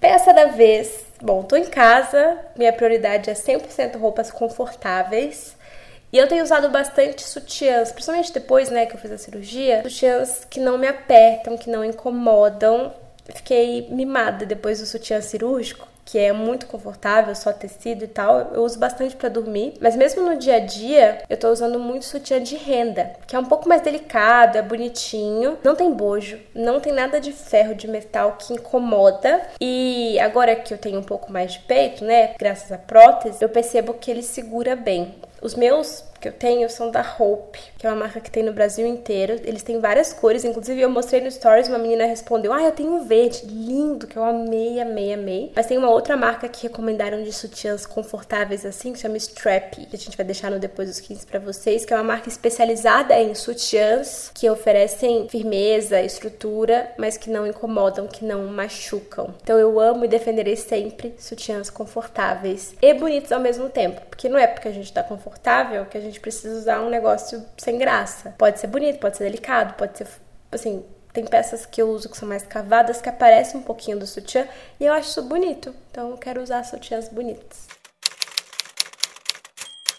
Peça 0.07 0.31
da 0.31 0.45
vez. 0.45 1.03
Bom, 1.19 1.41
tô 1.41 1.55
em 1.55 1.65
casa, 1.65 2.37
minha 2.55 2.71
prioridade 2.71 3.27
é 3.27 3.33
100% 3.33 3.97
roupas 3.97 4.29
confortáveis. 4.29 5.57
E 6.13 6.17
eu 6.19 6.27
tenho 6.27 6.43
usado 6.43 6.69
bastante 6.69 7.23
sutiãs, 7.23 7.91
principalmente 7.91 8.31
depois, 8.31 8.69
né, 8.69 8.85
que 8.85 8.93
eu 8.93 8.99
fiz 8.99 9.11
a 9.11 9.17
cirurgia, 9.17 9.81
sutiãs 9.81 10.45
que 10.45 10.59
não 10.59 10.77
me 10.77 10.85
apertam, 10.85 11.57
que 11.57 11.71
não 11.71 11.83
incomodam. 11.83 12.93
Fiquei 13.33 13.87
mimada 13.89 14.45
depois 14.45 14.79
do 14.79 14.85
sutiã 14.85 15.19
cirúrgico, 15.21 15.87
que 16.05 16.19
é 16.19 16.31
muito 16.31 16.67
confortável, 16.67 17.33
só 17.33 17.51
tecido 17.51 18.05
e 18.05 18.07
tal. 18.07 18.51
Eu 18.53 18.63
uso 18.63 18.77
bastante 18.77 19.15
para 19.15 19.27
dormir, 19.27 19.73
mas 19.81 19.95
mesmo 19.95 20.21
no 20.21 20.37
dia 20.37 20.57
a 20.57 20.59
dia, 20.59 21.23
eu 21.27 21.35
tô 21.35 21.49
usando 21.49 21.79
muito 21.79 22.05
sutiã 22.05 22.41
de 22.41 22.55
renda, 22.55 23.13
que 23.25 23.35
é 23.35 23.39
um 23.39 23.45
pouco 23.45 23.67
mais 23.67 23.81
delicado, 23.81 24.57
é 24.57 24.61
bonitinho, 24.61 25.57
não 25.63 25.75
tem 25.75 25.91
bojo, 25.91 26.39
não 26.53 26.79
tem 26.79 26.93
nada 26.93 27.19
de 27.19 27.33
ferro, 27.33 27.73
de 27.73 27.87
metal 27.87 28.37
que 28.39 28.53
incomoda. 28.53 29.41
E 29.59 30.19
agora 30.19 30.55
que 30.55 30.73
eu 30.73 30.77
tenho 30.77 30.99
um 30.99 31.03
pouco 31.03 31.31
mais 31.31 31.53
de 31.53 31.59
peito, 31.59 32.05
né, 32.05 32.35
graças 32.37 32.71
à 32.71 32.77
prótese, 32.77 33.41
eu 33.41 33.49
percebo 33.49 33.93
que 33.95 34.11
ele 34.11 34.21
segura 34.21 34.75
bem. 34.75 35.15
Os 35.41 35.55
meus 35.55 36.03
que 36.20 36.28
eu 36.28 36.34
tenho 36.34 36.70
são 36.70 36.91
da 36.91 37.01
Hope, 37.01 37.59
que 37.78 37.86
é 37.86 37.89
uma 37.89 37.95
marca 37.95 38.20
que 38.20 38.32
tem 38.32 38.43
no 38.43 38.53
Brasil 38.53 38.86
inteiro. 38.86 39.39
Eles 39.43 39.63
têm 39.63 39.80
várias 39.80 40.13
cores, 40.13 40.43
inclusive 40.43 40.82
eu 40.82 40.89
mostrei 40.89 41.22
no 41.22 41.30
Stories, 41.30 41.68
uma 41.68 41.78
menina 41.78 42.05
respondeu: 42.05 42.51
Ah, 42.51 42.63
eu 42.63 42.72
tenho 42.72 42.91
um 42.91 43.05
verde, 43.05 43.45
lindo, 43.45 44.07
que 44.07 44.18
eu 44.18 44.24
amei, 44.24 44.80
amei, 44.80 45.13
amei. 45.13 45.51
Mas 45.55 45.68
tem 45.68 45.78
uma 45.78 45.89
outra 45.89 46.18
marca 46.18 46.47
que 46.47 46.63
recomendaram 46.63 47.24
de 47.24 47.32
sutiãs 47.32 47.86
confortáveis 47.86 48.66
assim, 48.66 48.93
que 48.93 48.99
chama 48.99 49.18
Strap, 49.18 49.74
que 49.74 49.95
a 49.95 49.99
gente 49.99 50.18
vai 50.18 50.26
deixar 50.26 50.49
no 50.51 50.59
depois 50.59 50.88
dos 50.88 50.99
15 50.99 51.26
para 51.26 51.39
vocês, 51.39 51.86
que 51.86 51.93
é 51.93 51.97
uma 51.97 52.03
marca 52.03 52.30
especializada 52.30 53.20
em 53.20 53.34
sutiãs 53.36 54.32
que 54.34 54.49
oferecem 54.49 55.28
firmeza, 55.30 56.01
estrutura, 56.01 56.91
mas 56.97 57.18
que 57.18 57.30
não 57.30 57.45
incomodam, 57.45 58.07
que 58.07 58.26
não 58.26 58.45
machucam. 58.47 59.34
Então 59.41 59.57
eu 59.57 59.80
amo 59.80 60.05
e 60.05 60.07
defenderei 60.07 60.55
sempre 60.55 61.13
sutiãs 61.18 61.70
confortáveis 61.70 62.74
e 62.82 62.93
bonitos 62.93 63.32
ao 63.32 63.39
mesmo 63.39 63.70
tempo, 63.70 64.01
porque 64.09 64.30
não 64.30 64.38
é 64.38 64.47
porque 64.47 64.68
a 64.68 64.72
gente 64.72 64.91
tá 64.91 65.03
confortável 65.03 65.86
que 65.86 65.97
a 65.97 66.01
gente 66.01 66.14
gente 66.16 66.20
precisa 66.22 66.57
usar 66.57 66.82
um 66.82 66.89
negócio 66.89 67.45
sem 67.57 67.78
graça. 67.78 68.34
Pode 68.38 68.59
ser 68.59 68.68
bonito, 68.68 68.99
pode 68.99 69.18
ser 69.18 69.26
delicado, 69.26 69.74
pode 69.76 69.97
ser 69.97 70.07
assim, 70.51 70.86
tem 71.13 71.26
peças 71.26 71.66
que 71.66 71.82
eu 71.82 71.89
uso 71.89 72.09
que 72.09 72.18
são 72.18 72.28
mais 72.28 72.43
cavadas 72.43 73.01
que 73.01 73.09
aparecem 73.09 73.59
um 73.59 73.63
pouquinho 73.63 73.99
do 73.99 74.07
sutiã 74.07 74.47
e 74.80 74.86
eu 74.86 74.93
acho 74.93 75.09
isso 75.09 75.22
bonito. 75.24 75.76
Então 75.91 76.11
eu 76.11 76.18
quero 76.18 76.41
usar 76.41 76.63
sutiãs 76.63 77.09
bonitas. 77.09 77.68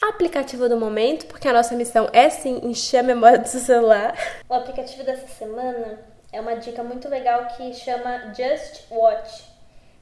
Aplicativo 0.02 0.68
do 0.68 0.78
momento, 0.78 1.26
porque 1.26 1.48
a 1.48 1.52
nossa 1.52 1.74
missão 1.74 2.08
é 2.12 2.30
sim 2.30 2.60
encher 2.62 2.98
a 2.98 3.02
memória 3.02 3.38
do 3.38 3.48
celular. 3.48 4.16
O 4.48 4.54
aplicativo 4.54 5.04
dessa 5.04 5.26
semana 5.26 5.98
é 6.32 6.40
uma 6.40 6.54
dica 6.54 6.82
muito 6.82 7.08
legal 7.08 7.46
que 7.48 7.74
chama 7.74 8.32
Just 8.34 8.84
Watch. 8.90 9.55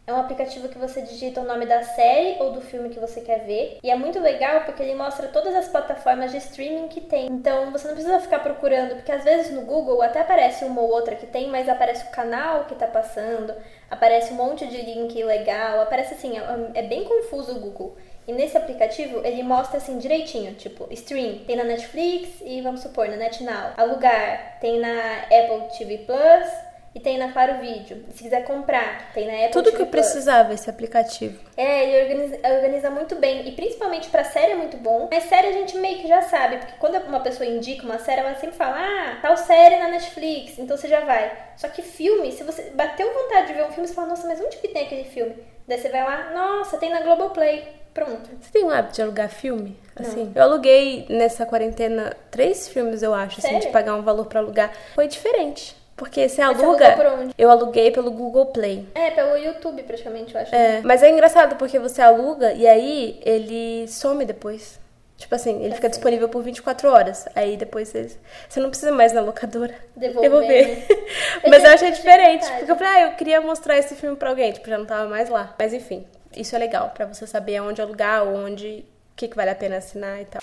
É 0.07 0.13
um 0.13 0.21
aplicativo 0.21 0.69
que 0.69 0.77
você 0.77 1.01
digita 1.01 1.41
o 1.41 1.45
nome 1.45 1.65
da 1.65 1.83
série 1.83 2.37
ou 2.39 2.53
do 2.53 2.61
filme 2.61 2.91
que 2.91 3.01
você 3.01 3.23
quer 3.23 3.47
ver. 3.47 3.79
E 3.83 3.91
é 3.91 3.97
muito 3.97 4.21
legal 4.21 4.61
porque 4.61 4.83
ele 4.83 4.95
mostra 4.95 5.29
todas 5.29 5.55
as 5.55 5.67
plataformas 5.69 6.31
de 6.31 6.37
streaming 6.37 6.89
que 6.89 7.01
tem. 7.01 7.27
Então 7.27 7.73
você 7.73 7.89
não 7.89 7.95
precisa 7.95 8.21
ficar 8.21 8.41
procurando, 8.41 8.97
porque 8.97 9.11
às 9.11 9.25
vezes 9.25 9.51
no 9.51 9.63
Google 9.63 10.03
até 10.03 10.21
aparece 10.21 10.67
uma 10.67 10.83
ou 10.83 10.91
outra 10.91 11.17
que 11.17 11.27
tem, 11.27 11.49
mas 11.49 11.71
aparece 11.71 12.07
o 12.07 12.11
canal 12.11 12.67
que 12.67 12.75
tá 12.75 12.87
passando, 12.87 13.55
aparece 13.91 14.35
um 14.35 14.37
monte 14.37 14.67
de 14.67 14.77
link 14.77 15.25
legal, 15.25 15.81
aparece 15.81 16.13
assim, 16.13 16.37
é, 16.37 16.81
é 16.81 16.83
bem 16.83 17.05
confuso 17.05 17.53
o 17.53 17.61
Google. 17.61 17.97
E 18.29 18.33
nesse 18.33 18.59
aplicativo 18.59 19.25
ele 19.25 19.43
mostra 19.43 19.79
assim 19.79 19.97
direitinho, 19.97 20.55
tipo, 20.55 20.87
stream, 20.91 21.39
tem 21.47 21.57
na 21.57 21.65
Netflix 21.65 22.43
e 22.45 22.61
vamos 22.61 22.81
supor, 22.81 23.09
na 23.09 23.17
NetNow. 23.17 23.73
Alugar, 23.79 24.59
tem 24.61 24.79
na 24.81 25.21
Apple 25.31 25.79
TV 25.79 25.99
Plus 25.99 26.74
e 26.95 27.01
tem 27.01 27.19
na 27.19 27.33
Claro 27.33 27.59
Vídeo. 27.61 28.05
Se 28.11 28.23
quiser 28.23 28.45
comprar, 28.45 29.13
tem 29.13 29.27
na 29.27 29.33
Apple 29.35 29.51
Tudo 29.51 29.65
TV 29.65 29.77
que 29.77 29.83
eu 29.83 29.87
precisava 29.87 30.55
esse 30.55 30.71
aplicativo. 30.71 31.39
É, 31.57 31.85
ele 31.85 32.03
organiza, 32.05 32.55
organiza 32.55 32.91
muito 32.91 33.17
bem. 33.17 33.49
E 33.49 33.53
principalmente 33.53 34.09
pra 34.11 34.23
série 34.23 34.53
é 34.53 34.57
muito 34.57 34.77
bom. 34.77 35.09
Mas 35.11 35.25
série 35.25 35.49
a 35.49 35.53
gente 35.53 35.77
meio 35.77 35.99
que 35.99 36.07
já 36.07 36.23
sabe. 36.23 36.59
Porque 36.59 36.75
quando 36.79 36.97
uma 37.07 37.21
pessoa 37.21 37.49
indica 37.49 37.85
uma 37.85 37.99
série, 37.99 38.21
ela 38.21 38.35
sempre 38.37 38.57
fala: 38.57 38.77
Ah, 38.79 39.19
tal 39.21 39.37
série 39.37 39.77
na 39.79 39.89
Netflix. 39.89 40.59
Então 40.59 40.77
você 40.77 40.87
já 40.87 41.01
vai. 41.01 41.33
Só 41.57 41.69
que 41.69 41.83
filme, 41.83 42.31
se 42.31 42.45
você 42.45 42.71
bateu 42.71 43.13
vontade 43.13 43.49
de 43.49 43.55
ver 43.55 43.65
um 43.65 43.73
filme, 43.73 43.89
você 43.89 43.95
fala: 43.95 44.09
Nossa, 44.09 44.29
mas 44.29 44.41
onde 44.41 44.57
que 44.59 44.69
tem 44.69 44.85
aquele 44.85 45.05
filme? 45.05 45.35
Daí 45.67 45.79
você 45.79 45.89
vai 45.89 46.05
lá: 46.05 46.31
Nossa, 46.33 46.79
tem 46.79 46.91
na 46.91 47.01
Globoplay. 47.01 47.65
Pronto. 47.93 48.29
Você 48.41 48.51
tem 48.53 48.65
um 48.65 48.71
hábito 48.71 48.95
de 48.95 49.03
alugar 49.03 49.29
filme? 49.29 49.79
Assim, 49.95 50.25
Não. 50.25 50.33
eu 50.35 50.43
aluguei 50.43 51.07
nessa 51.09 51.47
quarentena 51.47 52.17
três 52.29 52.69
filmes, 52.69 53.05
eu 53.05 53.15
acho, 53.15 53.41
Sério? 53.41 53.59
assim, 53.59 53.67
de 53.69 53.73
pagar 53.73 53.95
um 53.95 54.03
valor 54.03 54.27
para 54.27 54.41
alugar. 54.41 54.73
Foi 54.97 55.07
diferente. 55.07 55.77
Porque 55.97 56.29
você 56.29 56.43
aluga. 56.43 56.87
Você 56.87 56.97
por 56.97 57.07
onde? 57.07 57.35
Eu 57.39 57.51
aluguei 57.51 57.91
pelo 57.91 58.11
Google 58.11 58.47
Play. 58.47 58.89
É, 58.95 59.11
pelo 59.11 59.37
YouTube 59.37 59.83
praticamente, 59.85 60.35
eu 60.35 60.41
acho. 60.41 60.55
É, 60.55 60.81
mas 60.83 61.03
é 61.03 61.11
engraçado 61.11 61.57
porque 61.57 61.79
você 61.79 62.03
aluga 62.03 62.53
e 62.53 62.67
aí 62.67 63.21
ele 63.25 63.87
some 63.89 64.25
depois. 64.25 64.83
Tipo 65.17 65.37
assim, 65.37 65.63
ele 65.65 65.75
fica 65.75 65.89
disponível 65.89 66.29
por 66.29 66.43
24 66.43 66.91
horas. 66.91 67.27
Aí 67.37 67.57
depois 67.57 67.89
você, 67.89 68.11
você 68.49 68.59
não 68.61 68.69
precisa 68.69 68.91
mais 68.91 69.13
na 69.13 69.21
locadora 69.21 69.75
Devolver. 69.97 70.31
devolver. 70.31 70.67
né? 70.77 70.85
Mas 71.49 71.63
eu 71.65 71.71
achei 71.71 71.91
diferente. 71.93 72.51
Porque 72.51 72.73
eu 72.73 72.77
falei, 72.77 72.93
ah, 72.93 73.01
eu 73.03 73.13
queria 73.13 73.41
mostrar 73.41 73.79
esse 73.79 73.95
filme 73.95 74.17
pra 74.17 74.31
alguém. 74.31 74.51
Tipo, 74.53 74.69
já 74.69 74.77
não 74.77 74.85
tava 74.85 75.09
mais 75.09 75.29
lá. 75.29 75.55
Mas 75.57 75.73
enfim, 75.73 76.05
isso 76.37 76.57
é 76.57 76.59
legal. 76.59 76.91
Pra 76.93 77.07
você 77.07 77.27
saber 77.27 77.57
aonde 77.57 77.81
alugar, 77.81 78.25
onde... 78.27 78.85
O 79.13 79.17
que, 79.17 79.29
que 79.29 79.37
vale 79.37 79.51
a 79.51 79.55
pena 79.55 79.77
assinar 79.77 80.21
e 80.21 80.25
tal. 80.25 80.43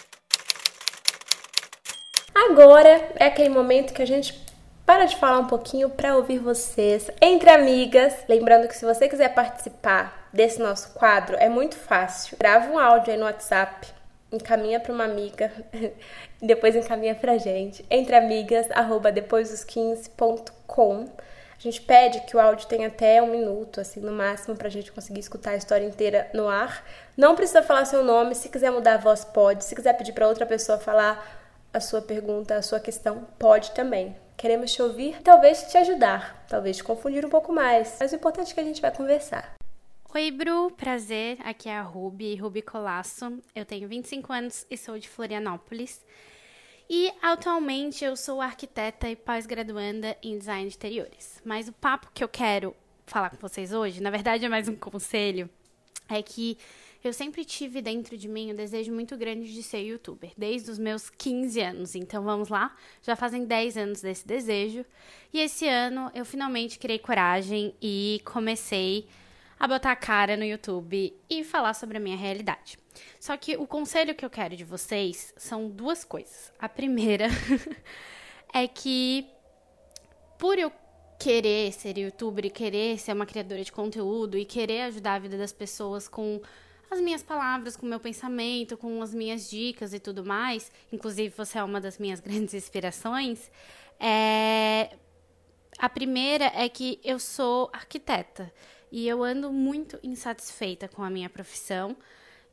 Agora 2.34 3.10
é 3.18 3.26
aquele 3.26 3.50
momento 3.50 3.94
que 3.94 4.02
a 4.02 4.08
gente 4.08 4.34
para 4.92 5.06
de 5.06 5.16
falar 5.16 5.40
um 5.40 5.48
pouquinho 5.48 5.90
para 5.90 6.18
ouvir 6.18 6.38
vocês 6.38 7.10
entre 7.22 7.50
amigas. 7.50 8.14
Lembrando 8.28 8.68
que 8.68 8.76
se 8.76 8.84
você 8.84 9.08
quiser 9.08 9.34
participar 9.34 10.28
desse 10.34 10.60
nosso 10.60 10.92
quadro, 10.92 11.38
é 11.40 11.48
muito 11.48 11.78
fácil. 11.78 12.36
Grava 12.38 12.70
um 12.70 12.78
áudio 12.78 13.14
aí 13.14 13.18
no 13.18 13.24
WhatsApp, 13.24 13.88
encaminha 14.30 14.82
para 14.82 14.92
uma 14.92 15.06
amiga 15.06 15.50
e 15.72 15.94
depois 16.46 16.76
encaminha 16.76 17.16
pra 17.16 17.38
gente. 17.38 17.86
Entre 17.90 18.14
amigas, 18.14 18.70
arroba 18.72 19.14
depoisdos15.com. 19.14 21.06
A 21.58 21.62
gente 21.62 21.80
pede 21.80 22.20
que 22.26 22.36
o 22.36 22.40
áudio 22.42 22.68
tenha 22.68 22.90
até 22.90 23.24
um 23.24 23.28
minuto, 23.28 23.80
assim, 23.80 24.02
no 24.02 24.12
máximo, 24.12 24.58
pra 24.58 24.68
gente 24.68 24.92
conseguir 24.92 25.22
escutar 25.22 25.52
a 25.52 25.56
história 25.56 25.86
inteira 25.86 26.30
no 26.34 26.50
ar. 26.50 26.86
Não 27.16 27.34
precisa 27.34 27.64
falar 27.64 27.86
seu 27.86 28.04
nome, 28.04 28.36
se 28.36 28.50
quiser 28.50 28.72
mudar 28.72 28.96
a 28.96 28.98
voz, 28.98 29.24
pode. 29.24 29.64
Se 29.64 29.74
quiser 29.74 29.94
pedir 29.94 30.12
pra 30.12 30.28
outra 30.28 30.46
pessoa 30.46 30.78
falar 30.78 31.40
a 31.74 31.80
sua 31.80 32.02
pergunta, 32.02 32.56
a 32.56 32.62
sua 32.62 32.82
questão, 32.82 33.26
pode 33.40 33.72
também. 33.72 34.18
Queremos 34.42 34.74
te 34.74 34.82
ouvir, 34.82 35.22
talvez 35.22 35.66
te 35.66 35.78
ajudar, 35.78 36.48
talvez 36.50 36.78
te 36.78 36.84
confundir 36.84 37.24
um 37.24 37.30
pouco 37.30 37.54
mais. 37.54 37.98
Mas 38.00 38.12
o 38.12 38.16
importante 38.16 38.50
é 38.52 38.56
que 38.56 38.60
a 38.60 38.64
gente 38.64 38.82
vai 38.82 38.90
conversar. 38.90 39.54
Oi, 40.16 40.32
Bru, 40.32 40.72
prazer. 40.72 41.38
Aqui 41.44 41.70
é 41.70 41.78
a 41.78 41.84
Ruby, 41.84 42.38
Ruby 42.38 42.64
Colasso. 42.64 43.38
Eu 43.54 43.64
tenho 43.66 43.88
25 43.88 44.34
anos 44.34 44.66
e 44.68 44.76
sou 44.76 44.98
de 44.98 45.08
Florianópolis. 45.08 46.04
E 46.90 47.14
atualmente 47.22 48.04
eu 48.04 48.16
sou 48.16 48.42
arquiteta 48.42 49.08
e 49.08 49.16
pós-graduanda 49.16 50.18
em 50.24 50.40
design 50.40 50.68
de 50.68 50.76
interiores. 50.76 51.40
Mas 51.46 51.68
o 51.68 51.74
papo 51.74 52.10
que 52.12 52.24
eu 52.24 52.28
quero 52.28 52.76
falar 53.06 53.30
com 53.30 53.38
vocês 53.38 53.72
hoje, 53.72 54.02
na 54.02 54.10
verdade 54.10 54.44
é 54.44 54.50
mais 54.50 54.68
um 54.68 54.76
conselho, 54.76 55.48
é 56.10 56.20
que 56.24 56.58
eu 57.04 57.14
sempre 57.14 57.44
tive 57.44 57.82
dentro 57.82 58.18
de 58.18 58.28
mim 58.28 58.52
um 58.52 58.56
desejo 58.56 58.92
muito 58.92 59.18
grande 59.18 59.52
de 59.52 59.64
ser 59.64 59.80
youtuber, 59.80 60.32
desde 60.38 60.70
os 60.70 60.78
meus 60.78 61.10
15 61.10 61.60
anos. 61.60 61.96
Então 61.96 62.24
vamos 62.24 62.50
lá, 62.50 62.76
já 63.02 63.16
fazem 63.16 63.46
10 63.46 63.78
anos 63.78 64.02
desse 64.02 64.28
desejo. 64.28 64.86
E 65.34 65.40
esse 65.40 65.68
ano 65.68 66.12
eu 66.14 66.24
finalmente 66.24 66.78
criei 66.78 67.00
coragem 67.00 67.74
e 67.82 68.22
comecei 68.24 69.08
a 69.60 69.68
botar 69.68 69.92
a 69.92 69.96
cara 69.96 70.36
no 70.36 70.44
YouTube 70.44 71.16
e 71.30 71.44
falar 71.44 71.74
sobre 71.74 71.98
a 71.98 72.00
minha 72.00 72.18
realidade. 72.18 72.78
Só 73.20 73.38
que 73.38 73.56
o 73.58 73.68
conselho 73.68 74.16
que 74.16 74.26
eu 74.26 74.30
quero 74.30 74.56
de 74.56 74.64
vocês 74.64 75.34
são 75.38 75.70
duas 75.70 76.04
coisas. 76.04 76.52
A 76.60 76.68
primeira 76.68 77.28
é 78.54 78.68
que 78.68 79.28
por 80.38 80.58
eu 80.58 80.72
querer 81.20 81.72
ser 81.72 82.00
youtuber 82.00 82.48
e 82.48 82.50
querer 82.50 82.98
ser 82.98 83.14
uma 83.14 83.28
criadora 83.28 83.64
de 83.64 83.72
conteúdo 83.72 84.36
e 84.36 84.44
querer 84.44 84.82
ajudar 84.82 85.14
a 85.14 85.20
vida 85.20 85.38
das 85.38 85.54
pessoas 85.54 86.08
com 86.08 86.42
as 86.92 87.00
minhas 87.00 87.24
palavras, 87.24 87.78
com 87.78 87.86
o 87.86 87.90
meu 87.90 88.00
pensamento, 88.00 88.76
com 88.76 89.02
as 89.02 89.14
minhas 89.14 89.50
dicas 89.50 89.94
e 89.94 90.00
tudo 90.00 90.26
mais, 90.26 90.70
inclusive 90.92 91.34
você 91.36 91.58
é 91.58 91.64
uma 91.64 91.80
das 91.80 91.98
minhas 91.98 92.20
grandes 92.22 92.54
inspirações, 92.54 93.50
é... 93.98 94.98
a 95.80 95.88
primeira 95.88 96.52
é 96.54 96.68
que 96.68 97.00
eu 97.04 97.18
sou 97.18 97.70
arquiteta 97.72 98.52
e 98.92 99.08
eu 99.08 99.24
ando 99.24 99.54
muito 99.54 99.98
insatisfeita 100.04 100.90
com 100.90 101.02
a 101.02 101.10
minha 101.10 101.30
profissão. 101.30 101.96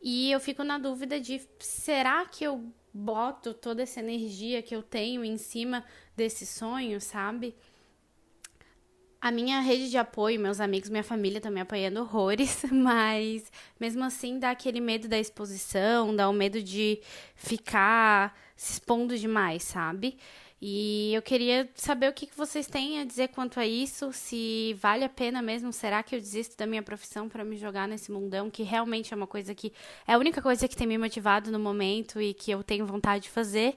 E 0.00 0.30
eu 0.30 0.38
fico 0.38 0.62
na 0.62 0.78
dúvida 0.78 1.20
de 1.20 1.42
será 1.58 2.24
que 2.24 2.44
eu 2.44 2.64
boto 2.94 3.52
toda 3.52 3.82
essa 3.82 3.98
energia 3.98 4.62
que 4.62 4.74
eu 4.74 4.82
tenho 4.82 5.24
em 5.24 5.36
cima 5.36 5.84
desse 6.16 6.46
sonho, 6.46 7.00
sabe? 7.00 7.56
A 9.20 9.32
minha 9.32 9.60
rede 9.60 9.90
de 9.90 9.98
apoio, 9.98 10.38
meus 10.38 10.60
amigos, 10.60 10.88
minha 10.88 11.02
família 11.02 11.38
estão 11.38 11.50
me 11.50 11.60
apoiando 11.60 12.00
horrores, 12.00 12.62
mas 12.70 13.50
mesmo 13.78 14.04
assim 14.04 14.38
dá 14.38 14.50
aquele 14.50 14.80
medo 14.80 15.08
da 15.08 15.18
exposição, 15.18 16.14
dá 16.14 16.28
o 16.28 16.32
medo 16.32 16.62
de 16.62 17.00
ficar 17.34 18.38
se 18.54 18.74
expondo 18.74 19.18
demais, 19.18 19.64
sabe? 19.64 20.16
E 20.62 21.12
eu 21.14 21.22
queria 21.22 21.68
saber 21.74 22.08
o 22.08 22.12
que 22.12 22.28
vocês 22.36 22.66
têm 22.68 23.00
a 23.00 23.04
dizer 23.04 23.28
quanto 23.28 23.58
a 23.58 23.66
isso, 23.66 24.12
se 24.12 24.76
vale 24.80 25.04
a 25.04 25.08
pena 25.08 25.42
mesmo, 25.42 25.72
será 25.72 26.02
que 26.02 26.14
eu 26.14 26.20
desisto 26.20 26.56
da 26.56 26.66
minha 26.66 26.82
profissão 26.82 27.28
para 27.28 27.44
me 27.44 27.56
jogar 27.56 27.88
nesse 27.88 28.12
mundão, 28.12 28.48
que 28.48 28.62
realmente 28.62 29.12
é 29.12 29.16
uma 29.16 29.26
coisa 29.26 29.52
que 29.54 29.72
é 30.06 30.14
a 30.14 30.18
única 30.18 30.40
coisa 30.40 30.68
que 30.68 30.76
tem 30.76 30.86
me 30.86 30.98
motivado 30.98 31.50
no 31.50 31.58
momento 31.58 32.20
e 32.20 32.34
que 32.34 32.50
eu 32.52 32.62
tenho 32.62 32.86
vontade 32.86 33.24
de 33.24 33.30
fazer. 33.30 33.76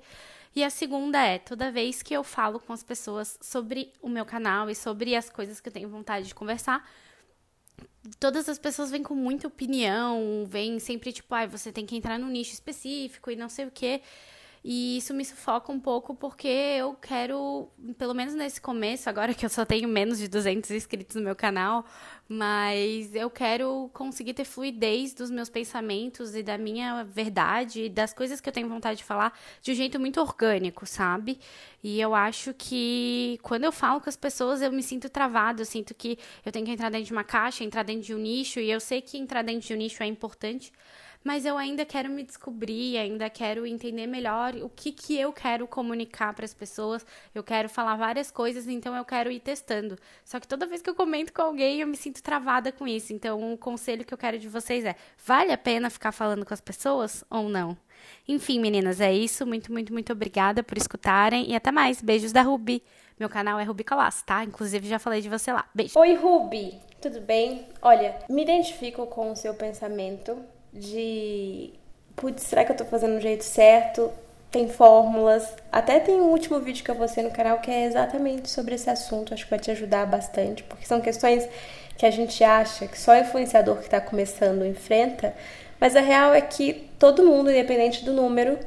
E 0.56 0.64
a 0.64 0.70
segunda 0.70 1.24
é, 1.24 1.39
toda 1.39 1.72
vez 1.72 2.04
que 2.04 2.14
eu 2.14 2.24
falo 2.24 2.60
com 2.60 2.74
as 2.74 2.84
pessoas 2.84 3.38
sobre 3.41 3.93
o 4.02 4.10
meu 4.10 4.26
canal 4.26 4.70
e 4.70 4.76
sobre 4.76 5.16
as 5.16 5.30
coisas 5.30 5.62
que 5.62 5.70
eu 5.70 5.74
tenho 5.74 5.88
vontade 5.88 6.28
de 6.28 6.36
conversar, 6.36 6.86
todas 8.20 8.49
as 8.49 8.60
pessoas 8.60 8.91
vêm 8.91 9.02
com 9.02 9.16
muita 9.16 9.47
opinião, 9.47 10.45
vêm 10.47 10.78
sempre 10.80 11.14
tipo, 11.14 11.34
ai, 11.34 11.47
você 11.47 11.72
tem 11.72 11.86
que 11.86 11.95
entrar 11.95 12.20
num 12.20 12.28
nicho 12.28 12.54
específico 12.54 13.32
e 13.32 13.36
não 13.36 13.47
sei 13.47 13.66
o 13.66 13.72
quê. 13.72 14.02
E 14.64 14.97
isso 14.97 15.12
me 15.12 15.26
sufoca 15.26 15.72
um 15.72 15.80
pouco 15.80 16.14
porque 16.14 16.47
eu 16.47 16.93
quero, 16.93 17.68
pelo 17.97 18.14
menos 18.14 18.36
nesse 18.36 18.62
começo, 18.62 19.09
agora 19.09 19.34
que 19.34 19.43
eu 19.43 19.49
só 19.49 19.66
tenho 19.66 19.89
menos 19.89 20.20
de 20.20 20.28
200 20.28 20.70
inscritos 20.70 21.16
no 21.16 21.24
meu 21.24 21.36
canal, 21.36 21.84
mas 22.30 23.16
eu 23.16 23.28
quero 23.28 23.89
conseguir 23.91 24.36
ter 24.36 24.45
fluidez 24.45 25.16
dos 25.16 25.32
meus 25.32 25.49
pensamentos 25.49 26.36
e 26.36 26.43
da 26.43 26.59
minha 26.59 27.03
verdade, 27.03 27.86
e 27.86 27.89
das 27.89 28.14
coisas 28.14 28.39
que 28.39 28.47
eu 28.47 28.53
tenho 28.53 28.70
vontade 28.70 28.99
de 28.99 29.03
falar 29.03 29.34
de 29.64 29.72
um 29.72 29.76
jeito 29.76 29.99
muito 29.99 30.22
orgânico, 30.22 30.86
sabe? 30.86 31.39
E 31.84 31.99
eu 31.99 32.14
acho 32.14 32.53
que 32.53 33.39
quando 33.41 33.64
eu 33.64 33.72
falo 33.72 33.99
com 33.99 34.09
as 34.09 34.16
pessoas 34.16 34.62
eu 34.62 34.72
me 34.72 34.84
sinto 34.84 35.09
travado, 35.09 35.64
eu 35.64 35.66
sinto 35.66 35.95
que 35.95 36.20
eu 36.45 36.51
tenho 36.51 36.66
que 36.68 36.72
entrar 36.72 36.91
dentro 36.91 37.07
de 37.07 37.14
uma 37.14 37.24
caixa, 37.24 37.64
entrar 37.64 37.82
dentro 37.82 38.03
de 38.03 38.14
um 38.14 38.20
nicho, 38.20 38.59
e 38.59 38.70
eu 38.70 38.80
sei 38.80 39.01
que 39.01 39.18
entrar 39.18 39.41
dentro 39.41 39.68
de 39.68 39.74
um 39.74 39.78
nicho 39.78 40.03
é 40.03 40.05
importante 40.05 40.72
mas 41.24 41.45
eu 41.45 41.57
ainda 41.57 41.86
quero 41.86 42.09
me 42.09 42.24
descobrir, 42.24 42.97
ainda 42.97 43.30
quero 43.30 43.65
entender 43.65 44.07
melhor 44.07 44.55
o 44.55 44.69
que, 44.69 44.91
que 44.91 45.17
eu 45.19 45.32
quero 45.32 45.67
comunicar 45.67 46.34
para 46.34 46.45
as 46.45 46.53
pessoas. 46.53 47.05
Eu 47.34 47.43
quero 47.43 47.69
falar 47.69 47.95
várias 47.95 48.32
coisas, 48.32 48.67
então 48.67 48.95
eu 48.95 49.05
quero 49.05 49.32
ir 49.32 49.39
testando. 49.39 49.97
Só 50.26 50.39
que 50.39 50.47
toda 50.47 50.65
vez 50.65 50.82
que 50.82 50.89
eu 50.89 50.95
comento 50.95 51.32
com 51.32 51.41
alguém, 51.41 51.82
eu 51.82 51.88
me 51.88 51.95
sinto 51.95 52.24
travada 52.24 52.72
com 52.72 52.88
isso. 52.88 53.13
Então, 53.13 53.53
o 53.53 53.57
conselho 53.57 54.03
que 54.03 54.13
eu 54.13 54.17
quero 54.17 54.39
de 54.39 54.49
vocês 54.49 54.84
é: 54.84 54.95
vale 55.24 55.51
a 55.51 55.57
pena 55.57 55.89
ficar 55.89 56.11
falando 56.11 56.45
com 56.45 56.53
as 56.53 56.61
pessoas 56.61 57.24
ou 57.30 57.47
não? 57.47 57.78
Enfim, 58.28 58.59
meninas, 58.59 58.99
é 58.99 59.13
isso. 59.13 59.45
Muito, 59.45 59.72
muito, 59.72 59.93
muito 59.93 60.11
obrigada 60.11 60.63
por 60.63 60.78
escutarem 60.78 61.49
e 61.49 61.55
até 61.55 61.72
mais. 61.72 62.01
Beijos 62.01 62.32
da 62.32 62.41
Ruby. 62.41 62.84
Meu 63.19 63.30
canal 63.30 63.59
é 63.59 63.63
Ruby 63.63 63.84
Colasso, 63.84 64.26
tá? 64.26 64.43
Inclusive 64.43 64.88
já 64.88 64.97
falei 64.97 65.22
de 65.22 65.30
você 65.30 65.53
lá. 65.53 65.69
Beijo. 65.76 65.99
Oi, 65.99 66.15
Ruby, 66.15 66.80
tudo 66.99 67.22
bem? 67.22 67.67
Olha, 67.80 68.17
me 68.28 68.41
identifico 68.41 69.05
com 69.05 69.32
o 69.32 69.36
seu 69.36 69.53
pensamento 69.53 70.43
de 70.74 71.74
putz, 72.15 72.43
será 72.43 72.63
que 72.63 72.72
eu 72.72 72.78
tô 72.78 72.86
fazendo 72.86 73.15
do 73.15 73.22
jeito 73.22 73.43
certo? 73.43 74.11
Tem 74.49 74.67
fórmulas. 74.67 75.47
Até 75.72 75.99
tem 75.99 76.15
um 76.15 76.30
último 76.32 76.59
vídeo 76.59 76.84
que 76.84 76.91
eu 76.91 76.95
postei 76.95 77.24
no 77.24 77.32
canal 77.32 77.59
que 77.59 77.72
é 77.72 77.86
exatamente 77.86 78.49
sobre 78.49 78.76
esse 78.76 78.89
assunto. 78.89 79.34
Acho 79.34 79.45
que 79.45 79.49
vai 79.49 79.59
te 79.59 79.72
ajudar 79.72 80.05
bastante, 80.05 80.63
porque 80.63 80.86
são 80.86 80.99
questões 80.99 81.47
que 81.97 82.05
a 82.05 82.11
gente 82.11 82.43
acha 82.43 82.88
que 82.88 82.99
só 82.99 83.15
influenciador 83.15 83.78
que 83.78 83.86
está 83.86 84.01
começando 84.01 84.65
enfrenta, 84.65 85.36
mas 85.80 85.95
a 85.95 86.01
real 86.01 86.34
é 86.34 86.41
que 86.41 86.89
todo 86.97 87.24
mundo, 87.24 87.51
independente 87.51 88.03
do 88.03 88.11
número, 88.11 88.57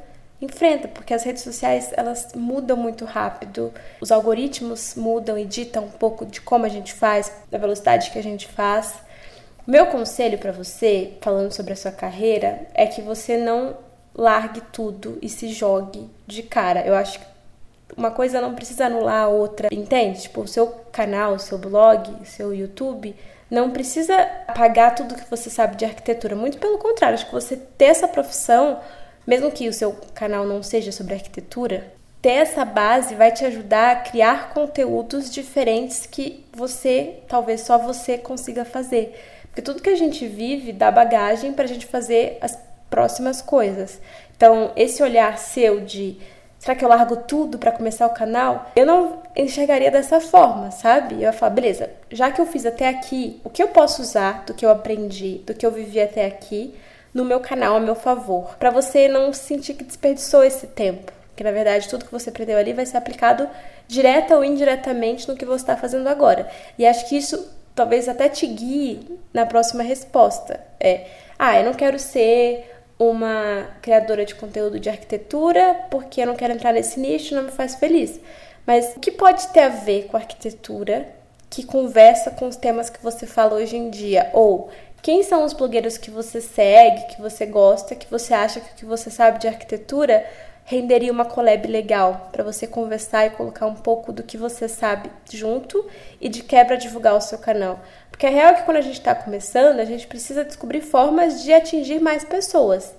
enfrenta, 0.41 0.87
porque 0.87 1.13
as 1.13 1.23
redes 1.23 1.43
sociais 1.43 1.91
elas 1.95 2.29
mudam 2.33 2.77
muito 2.77 3.05
rápido, 3.05 3.73
os 3.99 4.11
algoritmos 4.11 4.95
mudam 4.95 5.37
e 5.37 5.45
ditam 5.45 5.85
um 5.85 5.91
pouco 5.91 6.25
de 6.25 6.41
como 6.41 6.65
a 6.65 6.69
gente 6.69 6.93
faz, 6.93 7.31
da 7.51 7.57
velocidade 7.57 8.11
que 8.11 8.19
a 8.19 8.23
gente 8.23 8.47
faz. 8.47 8.93
Meu 9.67 9.87
conselho 9.87 10.37
para 10.37 10.51
você, 10.51 11.13
falando 11.21 11.51
sobre 11.51 11.73
a 11.73 11.75
sua 11.75 11.91
carreira, 11.91 12.67
é 12.75 12.85
que 12.85 13.01
você 13.01 13.35
não 13.35 13.75
largue 14.13 14.61
tudo 14.71 15.17
e 15.23 15.27
se 15.27 15.47
jogue 15.47 16.07
de 16.27 16.43
cara. 16.43 16.85
Eu 16.85 16.93
acho 16.93 17.19
que 17.19 17.25
uma 17.97 18.11
coisa 18.11 18.39
não 18.39 18.53
precisa 18.53 18.85
anular 18.85 19.23
a 19.23 19.27
outra, 19.27 19.69
entende? 19.71 20.21
Tipo, 20.21 20.41
o 20.41 20.47
seu 20.47 20.67
canal, 20.91 21.33
o 21.33 21.39
seu 21.39 21.57
blog, 21.57 22.11
o 22.21 22.25
seu 22.25 22.53
YouTube 22.53 23.15
não 23.49 23.71
precisa 23.71 24.15
apagar 24.47 24.93
tudo 24.93 25.15
que 25.15 25.29
você 25.29 25.49
sabe 25.49 25.75
de 25.77 25.85
arquitetura. 25.85 26.35
Muito 26.35 26.59
pelo 26.59 26.77
contrário, 26.77 27.15
acho 27.15 27.25
que 27.25 27.31
você 27.31 27.57
ter 27.57 27.85
essa 27.85 28.07
profissão, 28.07 28.79
mesmo 29.25 29.51
que 29.51 29.67
o 29.67 29.73
seu 29.73 29.93
canal 30.13 30.45
não 30.45 30.61
seja 30.61 30.91
sobre 30.91 31.15
arquitetura, 31.15 31.91
ter 32.21 32.29
essa 32.33 32.63
base 32.65 33.15
vai 33.15 33.31
te 33.31 33.43
ajudar 33.45 33.91
a 33.91 33.95
criar 34.01 34.53
conteúdos 34.53 35.29
diferentes 35.29 36.05
que 36.05 36.45
você, 36.53 37.19
talvez 37.27 37.61
só 37.61 37.79
você 37.79 38.17
consiga 38.17 38.63
fazer. 38.63 39.34
Porque 39.55 39.61
tudo 39.61 39.81
que 39.81 39.89
a 39.89 39.95
gente 39.95 40.27
vive 40.27 40.73
dá 40.73 40.91
bagagem 40.91 41.53
para 41.53 41.63
a 41.63 41.67
gente 41.67 41.85
fazer 41.85 42.37
as 42.41 42.59
próximas 42.89 43.41
coisas. 43.41 44.01
Então, 44.35 44.73
esse 44.75 45.01
olhar 45.01 45.37
seu 45.37 45.79
de 45.79 46.17
será 46.59 46.75
que 46.75 46.83
eu 46.83 46.89
largo 46.89 47.15
tudo 47.15 47.57
para 47.57 47.71
começar 47.71 48.05
o 48.05 48.13
canal? 48.13 48.69
Eu 48.75 48.85
não 48.85 49.23
enxergaria 49.33 49.89
dessa 49.89 50.19
forma, 50.19 50.71
sabe? 50.71 51.15
Eu 51.15 51.21
ia 51.21 51.31
falar, 51.31 51.51
beleza, 51.51 51.89
já 52.11 52.33
que 52.33 52.41
eu 52.41 52.45
fiz 52.45 52.65
até 52.65 52.89
aqui, 52.89 53.39
o 53.45 53.49
que 53.49 53.63
eu 53.63 53.69
posso 53.69 54.01
usar 54.01 54.43
do 54.45 54.53
que 54.53 54.65
eu 54.65 54.69
aprendi, 54.69 55.41
do 55.45 55.53
que 55.53 55.65
eu 55.65 55.71
vivi 55.71 56.01
até 56.01 56.25
aqui, 56.25 56.75
no 57.13 57.23
meu 57.23 57.39
canal 57.39 57.77
a 57.77 57.79
meu 57.79 57.95
favor, 57.95 58.57
para 58.59 58.69
você 58.69 59.07
não 59.07 59.31
sentir 59.31 59.75
que 59.75 59.85
desperdiçou 59.85 60.43
esse 60.43 60.67
tempo. 60.67 61.13
Que 61.33 61.45
na 61.45 61.51
verdade 61.51 61.87
tudo 61.87 62.03
que 62.03 62.11
você 62.11 62.29
aprendeu 62.29 62.57
ali 62.57 62.73
vai 62.73 62.85
ser 62.85 62.97
aplicado 62.97 63.49
direta 63.87 64.35
ou 64.35 64.43
indiretamente 64.43 65.29
no 65.29 65.35
que 65.37 65.45
você 65.45 65.63
está 65.63 65.77
fazendo 65.77 66.09
agora. 66.09 66.49
E 66.77 66.85
acho 66.85 67.07
que 67.07 67.15
isso 67.15 67.55
talvez 67.75 68.07
até 68.07 68.29
te 68.29 68.47
guie 68.47 69.19
na 69.33 69.45
próxima 69.45 69.83
resposta. 69.83 70.59
É, 70.79 71.07
ah, 71.37 71.59
eu 71.59 71.65
não 71.65 71.73
quero 71.73 71.99
ser 71.99 72.71
uma 72.97 73.67
criadora 73.81 74.25
de 74.25 74.33
conteúdo 74.33 74.79
de 74.79 74.89
arquitetura 74.89 75.85
porque 75.91 76.21
eu 76.21 76.27
não 76.27 76.35
quero 76.35 76.53
entrar 76.53 76.71
nesse 76.71 76.99
nicho, 76.99 77.35
não 77.35 77.43
me 77.43 77.51
faz 77.51 77.75
feliz. 77.75 78.19
Mas 78.65 78.95
o 78.95 78.99
que 78.99 79.11
pode 79.11 79.47
ter 79.49 79.59
a 79.59 79.69
ver 79.69 80.07
com 80.07 80.17
arquitetura 80.17 81.07
que 81.49 81.63
conversa 81.63 82.31
com 82.31 82.47
os 82.47 82.55
temas 82.55 82.89
que 82.89 83.03
você 83.03 83.27
fala 83.27 83.55
hoje 83.55 83.75
em 83.75 83.89
dia? 83.89 84.29
Ou 84.33 84.69
quem 85.01 85.21
são 85.21 85.43
os 85.43 85.53
blogueiros 85.53 85.97
que 85.97 86.09
você 86.09 86.41
segue, 86.41 87.13
que 87.13 87.21
você 87.21 87.45
gosta, 87.45 87.93
que 87.93 88.09
você 88.09 88.33
acha 88.33 88.59
que 88.59 88.71
o 88.71 88.75
que 88.75 88.85
você 88.85 89.11
sabe 89.11 89.39
de 89.39 89.47
arquitetura 89.47 90.25
renderia 90.65 91.11
uma 91.11 91.25
collab 91.25 91.67
legal 91.67 92.29
para 92.31 92.43
você 92.43 92.65
conversar 92.65 93.27
e 93.27 93.29
colocar 93.29 93.67
um 93.67 93.75
pouco 93.75 94.11
do 94.11 94.23
que 94.23 94.35
você 94.35 94.67
sabe 94.67 95.11
junto 95.31 95.85
e 96.19 96.27
de 96.27 96.41
quebra 96.41 96.75
divulgar 96.75 97.15
o 97.15 97.21
seu 97.21 97.37
canal. 97.37 97.79
Porque 98.09 98.25
a 98.25 98.31
real 98.31 98.49
é 98.49 98.53
que 98.55 98.63
quando 98.63 98.77
a 98.77 98.81
gente 98.81 98.97
está 98.97 99.13
começando, 99.13 99.79
a 99.79 99.85
gente 99.85 100.07
precisa 100.07 100.43
descobrir 100.43 100.81
formas 100.81 101.43
de 101.43 101.53
atingir 101.53 102.01
mais 102.01 102.25
pessoas. 102.25 102.95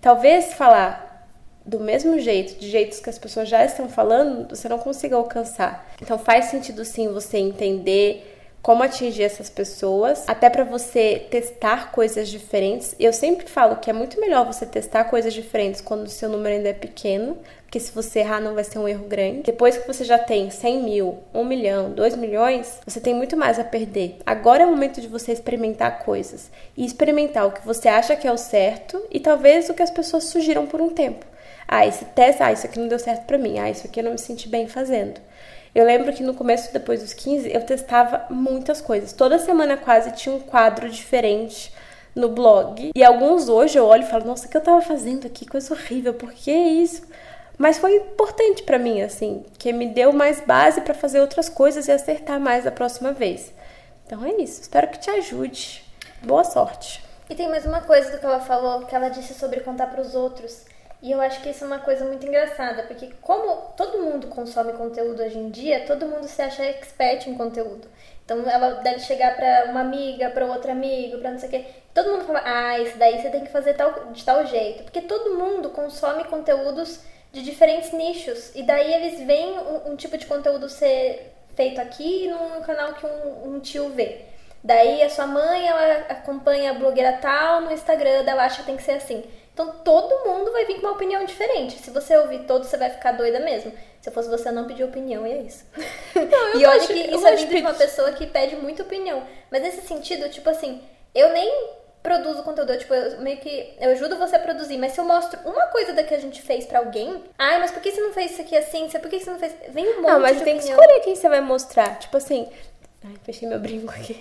Talvez 0.00 0.54
falar 0.54 1.28
do 1.66 1.78
mesmo 1.78 2.18
jeito, 2.18 2.58
de 2.58 2.70
jeitos 2.70 2.98
que 2.98 3.10
as 3.10 3.18
pessoas 3.18 3.48
já 3.48 3.62
estão 3.64 3.88
falando, 3.88 4.48
você 4.48 4.68
não 4.68 4.78
consiga 4.78 5.14
alcançar. 5.14 5.86
Então 6.00 6.18
faz 6.18 6.46
sentido 6.46 6.82
sim 6.84 7.12
você 7.12 7.36
entender 7.36 8.31
como 8.62 8.84
atingir 8.84 9.24
essas 9.24 9.50
pessoas, 9.50 10.22
até 10.28 10.48
para 10.48 10.62
você 10.62 11.26
testar 11.28 11.90
coisas 11.90 12.28
diferentes. 12.28 12.94
Eu 12.98 13.12
sempre 13.12 13.48
falo 13.48 13.76
que 13.76 13.90
é 13.90 13.92
muito 13.92 14.20
melhor 14.20 14.46
você 14.46 14.64
testar 14.64 15.04
coisas 15.04 15.34
diferentes 15.34 15.80
quando 15.80 16.06
o 16.06 16.10
seu 16.10 16.28
número 16.28 16.54
ainda 16.54 16.68
é 16.68 16.72
pequeno, 16.72 17.36
porque 17.64 17.80
se 17.80 17.90
você 17.90 18.20
errar 18.20 18.40
não 18.40 18.54
vai 18.54 18.62
ser 18.62 18.78
um 18.78 18.86
erro 18.86 19.06
grande. 19.08 19.42
Depois 19.42 19.76
que 19.76 19.86
você 19.86 20.04
já 20.04 20.18
tem 20.18 20.48
100 20.48 20.82
mil, 20.84 21.18
1 21.34 21.44
milhão, 21.44 21.90
2 21.90 22.14
milhões, 22.14 22.78
você 22.86 23.00
tem 23.00 23.14
muito 23.14 23.36
mais 23.36 23.58
a 23.58 23.64
perder. 23.64 24.18
Agora 24.24 24.62
é 24.62 24.66
o 24.66 24.70
momento 24.70 25.00
de 25.00 25.08
você 25.08 25.32
experimentar 25.32 25.98
coisas 26.00 26.48
e 26.76 26.84
experimentar 26.84 27.46
o 27.46 27.52
que 27.52 27.66
você 27.66 27.88
acha 27.88 28.14
que 28.14 28.28
é 28.28 28.32
o 28.32 28.38
certo 28.38 29.02
e 29.10 29.18
talvez 29.18 29.68
o 29.68 29.74
que 29.74 29.82
as 29.82 29.90
pessoas 29.90 30.24
sugiram 30.24 30.66
por 30.66 30.80
um 30.80 30.90
tempo. 30.90 31.26
Ah, 31.66 31.86
esse 31.86 32.04
teste, 32.04 32.42
ah, 32.42 32.52
isso 32.52 32.66
aqui 32.66 32.78
não 32.78 32.86
deu 32.86 32.98
certo 32.98 33.24
para 33.24 33.38
mim. 33.38 33.58
Ah, 33.58 33.70
isso 33.70 33.86
aqui 33.86 33.98
eu 33.98 34.04
não 34.04 34.12
me 34.12 34.18
senti 34.18 34.48
bem 34.48 34.68
fazendo. 34.68 35.20
Eu 35.74 35.86
lembro 35.86 36.12
que 36.12 36.22
no 36.22 36.34
começo, 36.34 36.72
depois 36.72 37.00
dos 37.00 37.14
15, 37.14 37.50
eu 37.50 37.64
testava 37.64 38.26
muitas 38.28 38.80
coisas. 38.80 39.12
Toda 39.12 39.38
semana 39.38 39.76
quase 39.76 40.12
tinha 40.12 40.34
um 40.34 40.40
quadro 40.40 40.90
diferente 40.90 41.72
no 42.14 42.28
blog. 42.28 42.90
E 42.94 43.02
alguns 43.02 43.48
hoje 43.48 43.78
eu 43.78 43.86
olho 43.86 44.02
e 44.02 44.06
falo, 44.06 44.26
nossa, 44.26 44.46
o 44.46 44.50
que 44.50 44.56
eu 44.56 44.60
tava 44.60 44.82
fazendo 44.82 45.26
aqui? 45.26 45.46
Coisa 45.46 45.72
horrível, 45.72 46.12
por 46.12 46.30
que 46.32 46.52
isso? 46.52 47.02
Mas 47.56 47.78
foi 47.78 47.96
importante 47.96 48.62
para 48.64 48.78
mim, 48.78 49.00
assim, 49.02 49.44
que 49.58 49.72
me 49.72 49.86
deu 49.86 50.12
mais 50.12 50.40
base 50.40 50.80
para 50.82 50.94
fazer 50.94 51.20
outras 51.20 51.48
coisas 51.48 51.88
e 51.88 51.92
acertar 51.92 52.38
mais 52.38 52.64
da 52.64 52.70
próxima 52.70 53.12
vez. 53.12 53.52
Então 54.06 54.24
é 54.24 54.42
isso. 54.42 54.60
Espero 54.60 54.88
que 54.88 54.98
te 54.98 55.10
ajude. 55.10 55.82
Boa 56.22 56.44
sorte. 56.44 57.02
E 57.30 57.34
tem 57.34 57.48
mais 57.48 57.64
uma 57.64 57.80
coisa 57.80 58.10
do 58.10 58.18
que 58.18 58.26
ela 58.26 58.40
falou, 58.40 58.84
que 58.84 58.94
ela 58.94 59.08
disse 59.08 59.32
sobre 59.32 59.60
contar 59.60 59.86
para 59.86 60.02
os 60.02 60.14
outros. 60.14 60.64
E 61.02 61.10
eu 61.10 61.20
acho 61.20 61.42
que 61.42 61.50
isso 61.50 61.64
é 61.64 61.66
uma 61.66 61.80
coisa 61.80 62.04
muito 62.04 62.24
engraçada, 62.24 62.84
porque 62.84 63.10
como 63.20 63.72
todo 63.76 63.98
mundo 63.98 64.28
consome 64.28 64.72
conteúdo 64.74 65.20
hoje 65.20 65.36
em 65.36 65.50
dia, 65.50 65.84
todo 65.84 66.06
mundo 66.06 66.28
se 66.28 66.40
acha 66.40 66.64
expert 66.64 67.26
em 67.26 67.34
conteúdo. 67.34 67.88
Então 68.24 68.48
ela 68.48 68.74
deve 68.82 69.00
chegar 69.00 69.34
para 69.34 69.64
uma 69.68 69.80
amiga, 69.80 70.30
para 70.30 70.46
outra 70.46 70.70
amiga, 70.70 71.18
para 71.18 71.32
não 71.32 71.38
sei 71.40 71.48
o 71.48 71.50
quê. 71.50 71.64
Todo 71.92 72.12
mundo 72.12 72.24
fala: 72.24 72.42
"Ah, 72.44 72.78
isso 72.78 72.96
daí 72.98 73.20
você 73.20 73.30
tem 73.30 73.44
que 73.44 73.50
fazer 73.50 73.74
tal, 73.74 74.12
de 74.12 74.24
tal 74.24 74.46
jeito", 74.46 74.84
porque 74.84 75.00
todo 75.02 75.36
mundo 75.36 75.70
consome 75.70 76.22
conteúdos 76.24 77.00
de 77.32 77.42
diferentes 77.42 77.92
nichos. 77.92 78.54
E 78.54 78.62
daí 78.62 78.94
eles 78.94 79.20
veem 79.26 79.58
um, 79.58 79.92
um 79.92 79.96
tipo 79.96 80.16
de 80.16 80.26
conteúdo 80.26 80.68
ser 80.68 81.32
feito 81.56 81.80
aqui 81.80 82.28
num 82.28 82.62
canal 82.62 82.94
que 82.94 83.04
um, 83.04 83.54
um 83.54 83.60
tio 83.60 83.88
vê. 83.88 84.20
Daí 84.62 85.02
a 85.02 85.10
sua 85.10 85.26
mãe, 85.26 85.66
ela 85.66 86.06
acompanha 86.08 86.70
a 86.70 86.74
blogueira 86.74 87.18
tal 87.20 87.62
no 87.62 87.72
Instagram, 87.72 88.22
ela 88.24 88.44
acha 88.44 88.60
que 88.60 88.66
tem 88.66 88.76
que 88.76 88.84
ser 88.84 88.92
assim. 88.92 89.24
Então 89.52 89.70
todo 89.84 90.24
mundo 90.26 90.50
vai 90.50 90.64
vir 90.64 90.76
com 90.76 90.86
uma 90.86 90.92
opinião 90.92 91.24
diferente. 91.24 91.78
Se 91.78 91.90
você 91.90 92.16
ouvir 92.16 92.44
todos, 92.44 92.68
você 92.68 92.76
vai 92.76 92.90
ficar 92.90 93.12
doida 93.12 93.38
mesmo. 93.40 93.72
Se 94.00 94.08
eu 94.08 94.12
fosse 94.12 94.28
você, 94.28 94.48
eu 94.48 94.52
não 94.52 94.66
pedir 94.66 94.84
opinião, 94.84 95.26
e 95.26 95.32
é 95.32 95.36
isso. 95.42 95.64
Não, 96.14 96.54
e 96.58 96.64
olha 96.64 96.76
acho, 96.78 96.88
que 96.88 96.94
isso 96.94 97.26
é 97.26 97.36
vindo 97.36 97.54
de 97.54 97.60
uma 97.60 97.74
pessoa 97.74 98.12
que 98.12 98.26
pede 98.26 98.56
muita 98.56 98.82
opinião. 98.82 99.22
Mas 99.50 99.62
nesse 99.62 99.82
sentido, 99.82 100.28
tipo 100.28 100.48
assim, 100.50 100.82
eu 101.14 101.32
nem 101.32 101.70
produzo 102.02 102.42
conteúdo, 102.42 102.72
eu, 102.72 102.78
tipo, 102.78 102.92
eu 102.92 103.20
meio 103.20 103.36
que 103.36 103.74
eu 103.78 103.90
ajudo 103.90 104.16
você 104.16 104.34
a 104.34 104.40
produzir, 104.40 104.76
mas 104.76 104.92
se 104.92 104.98
eu 105.00 105.04
mostro 105.04 105.38
uma 105.48 105.66
coisa 105.68 105.92
da 105.92 106.02
que 106.02 106.12
a 106.14 106.18
gente 106.18 106.42
fez 106.42 106.66
para 106.66 106.80
alguém, 106.80 107.22
ai, 107.38 107.60
mas 107.60 107.70
por 107.70 107.80
que 107.80 107.92
você 107.92 108.00
não 108.00 108.12
fez 108.12 108.32
isso 108.32 108.40
aqui 108.40 108.56
assim? 108.56 108.88
Por 108.88 109.08
que 109.08 109.20
você 109.20 109.30
não 109.30 109.38
fez? 109.38 109.54
Vem 109.68 109.86
um 109.88 110.02
monte 110.02 110.10
Não, 110.10 110.18
mas 110.18 110.38
de 110.38 110.42
tem 110.44 110.56
opinião. 110.56 110.76
que 110.78 110.82
escolher 110.84 111.00
quem 111.04 111.14
você 111.14 111.28
vai 111.28 111.40
mostrar. 111.40 111.98
Tipo 112.00 112.16
assim, 112.16 112.48
ai, 113.04 113.14
fechei 113.22 113.48
meu 113.48 113.60
brinco 113.60 113.92
aqui. 113.92 114.20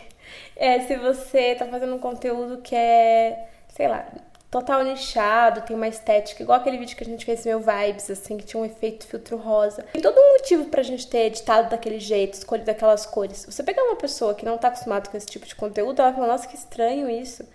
É, 0.55 0.81
se 0.81 0.95
você 0.97 1.55
tá 1.55 1.65
fazendo 1.65 1.95
um 1.95 1.99
conteúdo 1.99 2.61
que 2.61 2.75
é, 2.75 3.47
sei 3.69 3.87
lá, 3.87 4.05
total 4.51 4.83
nichado, 4.83 5.61
tem 5.61 5.73
uma 5.73 5.87
estética, 5.87 6.43
igual 6.43 6.59
aquele 6.59 6.77
vídeo 6.77 6.97
que 6.97 7.03
a 7.03 7.07
gente 7.07 7.23
fez 7.23 7.45
meu 7.45 7.61
Vibes, 7.61 8.11
assim, 8.11 8.37
que 8.37 8.45
tinha 8.45 8.61
um 8.61 8.65
efeito 8.65 9.07
filtro 9.07 9.37
rosa. 9.37 9.83
Tem 9.93 10.01
todo 10.01 10.19
um 10.19 10.33
motivo 10.33 10.65
pra 10.65 10.83
gente 10.83 11.07
ter 11.07 11.27
editado 11.27 11.69
daquele 11.69 11.99
jeito, 11.99 12.33
escolhido 12.33 12.69
aquelas 12.69 13.05
cores. 13.05 13.45
Você 13.49 13.63
pegar 13.63 13.81
uma 13.83 13.95
pessoa 13.95 14.35
que 14.35 14.43
não 14.43 14.57
tá 14.57 14.67
acostumada 14.67 15.09
com 15.09 15.15
esse 15.15 15.27
tipo 15.27 15.45
de 15.47 15.55
conteúdo, 15.55 16.01
ela 16.01 16.13
fala, 16.13 16.27
nossa, 16.27 16.47
que 16.47 16.55
estranho 16.55 17.09
isso. 17.09 17.45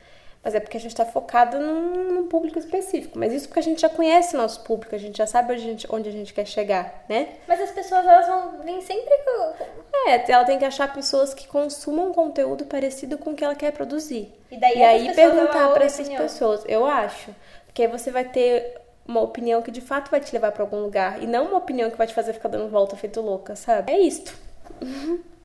Mas 0.47 0.55
é 0.55 0.61
porque 0.61 0.77
a 0.77 0.81
gente 0.81 0.93
está 0.93 1.05
focado 1.05 1.59
num, 1.59 2.05
num, 2.13 2.29
público 2.29 2.57
específico. 2.57 3.19
Mas 3.19 3.33
isso 3.33 3.49
porque 3.49 3.59
a 3.59 3.63
gente 3.65 3.81
já 3.81 3.89
conhece 3.89 4.37
nosso 4.37 4.61
público, 4.61 4.95
a 4.95 4.99
gente 4.99 5.19
já 5.19 5.27
sabe 5.27 5.53
onde 5.53 5.61
a 5.61 5.65
gente, 5.65 5.87
onde 5.91 6.09
a 6.09 6.13
gente 6.13 6.33
quer 6.33 6.47
chegar, 6.47 7.05
né? 7.09 7.31
Mas 7.49 7.61
as 7.61 7.73
pessoas, 7.73 8.07
elas 8.07 8.29
vão 8.29 8.61
vir 8.63 8.81
sempre 8.81 9.13
com... 9.25 10.09
É, 10.09 10.31
ela 10.31 10.45
tem 10.45 10.57
que 10.57 10.65
achar 10.65 10.93
pessoas 10.93 11.35
que 11.35 11.49
consumam 11.49 12.13
conteúdo 12.13 12.65
parecido 12.65 13.19
com 13.19 13.31
o 13.31 13.35
que 13.35 13.43
ela 13.43 13.57
quer 13.57 13.73
produzir. 13.73 14.33
E, 14.49 14.57
daí 14.57 14.79
e 14.79 14.85
aí 14.85 15.15
perguntar 15.17 15.71
para 15.71 15.85
essas 15.85 16.07
opinião. 16.07 16.23
pessoas, 16.23 16.65
eu 16.69 16.87
acho. 16.87 17.35
Porque 17.67 17.83
aí 17.83 17.89
você 17.89 18.13
vai 18.13 18.27
ter 18.27 18.81
uma 19.05 19.23
opinião 19.23 19.61
que 19.63 19.73
de 19.73 19.81
fato 19.81 20.13
vai 20.13 20.21
te 20.21 20.33
levar 20.33 20.53
para 20.53 20.63
algum 20.63 20.79
lugar. 20.79 21.21
E 21.21 21.27
não 21.27 21.47
uma 21.47 21.59
opinião 21.59 21.91
que 21.91 21.99
vai 21.99 22.07
te 22.07 22.15
fazer 22.15 22.33
ficar 22.33 22.51
dando 22.51 22.71
volta 22.71 22.97
feito 22.97 23.21
louca, 23.21 23.57
sabe? 23.57 23.91
É 23.91 23.99
isto. 23.99 24.33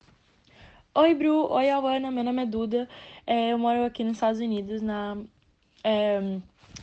Oi, 0.93 1.15
Bru. 1.15 1.49
Oi, 1.53 1.69
Alana. 1.69 2.11
Meu 2.11 2.23
nome 2.23 2.43
é 2.43 2.45
Duda. 2.45 2.87
É, 3.31 3.53
eu 3.53 3.57
moro 3.57 3.85
aqui 3.85 4.03
nos 4.03 4.17
Estados 4.17 4.41
Unidos, 4.41 4.81
na. 4.81 5.15
É, 5.85 6.19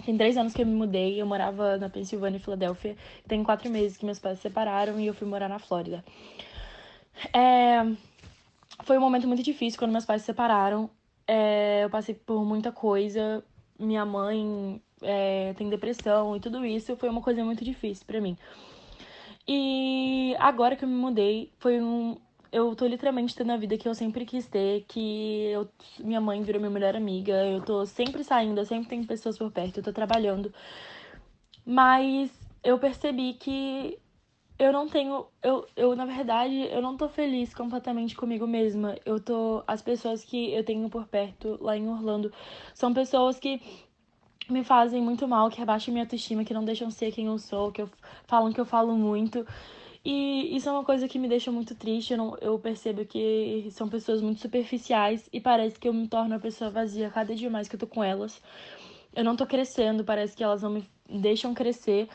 tem 0.06 0.16
três 0.16 0.34
anos 0.34 0.54
que 0.54 0.62
eu 0.62 0.66
me 0.66 0.72
mudei. 0.72 1.20
Eu 1.20 1.26
morava 1.26 1.76
na 1.76 1.90
Pensilvânia 1.90 2.38
e 2.38 2.40
Filadélfia. 2.40 2.96
Tem 3.26 3.44
quatro 3.44 3.70
meses 3.70 3.98
que 3.98 4.06
meus 4.06 4.18
pais 4.18 4.38
se 4.38 4.44
separaram 4.44 4.98
e 4.98 5.06
eu 5.06 5.12
fui 5.12 5.28
morar 5.28 5.46
na 5.46 5.58
Flórida. 5.58 6.02
É, 7.34 7.84
foi 8.82 8.96
um 8.96 9.00
momento 9.02 9.28
muito 9.28 9.42
difícil 9.42 9.78
quando 9.78 9.92
meus 9.92 10.06
pais 10.06 10.22
se 10.22 10.26
separaram. 10.26 10.88
É, 11.26 11.84
eu 11.84 11.90
passei 11.90 12.14
por 12.14 12.42
muita 12.46 12.72
coisa. 12.72 13.44
Minha 13.78 14.06
mãe 14.06 14.80
é, 15.02 15.52
tem 15.52 15.68
depressão 15.68 16.34
e 16.34 16.40
tudo 16.40 16.64
isso 16.64 16.96
foi 16.96 17.10
uma 17.10 17.20
coisa 17.20 17.44
muito 17.44 17.62
difícil 17.62 18.06
para 18.06 18.22
mim. 18.22 18.38
E 19.46 20.34
agora 20.38 20.76
que 20.76 20.84
eu 20.86 20.88
me 20.88 20.94
mudei, 20.94 21.52
foi 21.58 21.78
um, 21.78 22.16
eu 22.52 22.74
tô 22.74 22.86
literalmente 22.86 23.34
tendo 23.34 23.52
a 23.52 23.56
vida 23.56 23.76
que 23.76 23.88
eu 23.88 23.94
sempre 23.94 24.24
quis 24.24 24.46
ter, 24.46 24.84
que 24.88 25.46
eu, 25.50 25.68
minha 25.98 26.20
mãe 26.20 26.42
virou 26.42 26.60
minha 26.60 26.70
melhor 26.70 26.96
amiga, 26.96 27.32
eu 27.46 27.60
tô 27.62 27.84
sempre 27.86 28.24
saindo, 28.24 28.60
eu 28.60 28.66
sempre 28.66 28.88
tenho 28.88 29.06
pessoas 29.06 29.36
por 29.38 29.50
perto, 29.50 29.78
eu 29.78 29.82
tô 29.82 29.92
trabalhando. 29.92 30.52
Mas 31.64 32.30
eu 32.64 32.78
percebi 32.78 33.34
que 33.34 33.98
eu 34.58 34.72
não 34.72 34.88
tenho, 34.88 35.26
eu, 35.42 35.66
eu 35.76 35.94
na 35.94 36.04
verdade, 36.04 36.68
eu 36.70 36.82
não 36.82 36.96
tô 36.96 37.08
feliz 37.08 37.54
completamente 37.54 38.16
comigo 38.16 38.46
mesma. 38.46 38.96
Eu 39.04 39.20
tô, 39.20 39.62
as 39.66 39.80
pessoas 39.82 40.24
que 40.24 40.52
eu 40.52 40.64
tenho 40.64 40.88
por 40.88 41.06
perto 41.06 41.58
lá 41.60 41.76
em 41.76 41.88
Orlando 41.88 42.32
são 42.74 42.92
pessoas 42.92 43.38
que 43.38 43.60
me 44.50 44.64
fazem 44.64 45.00
muito 45.02 45.28
mal, 45.28 45.50
que 45.50 45.58
rebaixam 45.58 45.92
minha 45.92 46.04
autoestima, 46.04 46.44
que 46.44 46.54
não 46.54 46.64
deixam 46.64 46.90
ser 46.90 47.12
quem 47.12 47.26
eu 47.26 47.38
sou, 47.38 47.70
que 47.70 47.82
eu, 47.82 47.90
falam 48.26 48.52
que 48.52 48.60
eu 48.60 48.64
falo 48.64 48.96
muito. 48.96 49.46
E 50.10 50.56
isso 50.56 50.66
é 50.66 50.72
uma 50.72 50.84
coisa 50.84 51.06
que 51.06 51.18
me 51.18 51.28
deixa 51.28 51.52
muito 51.52 51.74
triste. 51.74 52.12
Eu, 52.12 52.16
não, 52.16 52.38
eu 52.40 52.58
percebo 52.58 53.04
que 53.04 53.68
são 53.72 53.90
pessoas 53.90 54.22
muito 54.22 54.40
superficiais 54.40 55.28
e 55.30 55.38
parece 55.38 55.78
que 55.78 55.86
eu 55.86 55.92
me 55.92 56.08
torno 56.08 56.30
uma 56.30 56.40
pessoa 56.40 56.70
vazia 56.70 57.10
cada 57.10 57.34
dia 57.34 57.50
mais 57.50 57.68
que 57.68 57.74
eu 57.74 57.78
tô 57.78 57.86
com 57.86 58.02
elas. 58.02 58.40
Eu 59.14 59.22
não 59.22 59.36
tô 59.36 59.46
crescendo, 59.46 60.02
parece 60.02 60.34
que 60.34 60.42
elas 60.42 60.62
não 60.62 60.70
me 60.70 60.88
deixam 61.06 61.52
crescer 61.52 62.08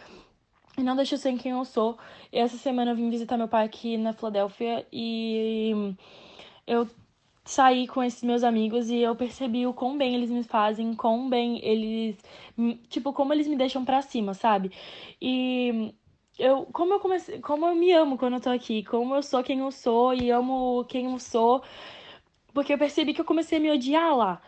e 0.75 0.81
não 0.81 0.95
deixam 0.95 1.19
ser 1.19 1.37
quem 1.37 1.51
eu 1.51 1.63
sou. 1.65 1.95
E 2.31 2.39
essa 2.39 2.57
semana 2.57 2.89
eu 2.89 2.95
vim 2.95 3.11
visitar 3.11 3.37
meu 3.37 3.47
pai 3.47 3.63
aqui 3.63 3.95
na 3.95 4.11
Filadélfia 4.11 4.87
e 4.91 5.93
eu 6.65 6.89
saí 7.45 7.85
com 7.85 8.01
esses 8.01 8.23
meus 8.23 8.43
amigos 8.43 8.89
e 8.89 8.97
eu 9.01 9.15
percebi 9.15 9.67
o 9.67 9.73
quão 9.73 9.95
bem 9.99 10.15
eles 10.15 10.31
me 10.31 10.41
fazem, 10.41 10.95
quão 10.95 11.29
bem 11.29 11.63
eles. 11.63 12.17
Tipo, 12.89 13.13
como 13.13 13.33
eles 13.33 13.45
me 13.45 13.55
deixam 13.55 13.85
pra 13.85 14.01
cima, 14.01 14.33
sabe? 14.33 14.71
E 15.21 15.93
eu 16.37 16.65
como 16.67 16.93
eu 16.93 16.99
comecei, 16.99 17.39
como 17.39 17.65
eu 17.67 17.75
me 17.75 17.91
amo 17.91 18.17
quando 18.17 18.35
eu 18.35 18.41
tô 18.41 18.49
aqui, 18.49 18.83
como 18.83 19.15
eu 19.15 19.23
sou 19.23 19.43
quem 19.43 19.59
eu 19.59 19.71
sou 19.71 20.13
e 20.13 20.31
amo 20.31 20.85
quem 20.85 21.11
eu 21.11 21.19
sou, 21.19 21.63
porque 22.53 22.73
eu 22.73 22.77
percebi 22.77 23.13
que 23.13 23.21
eu 23.21 23.25
comecei 23.25 23.57
a 23.57 23.61
me 23.61 23.71
odiar 23.71 24.15
lá. 24.15 24.41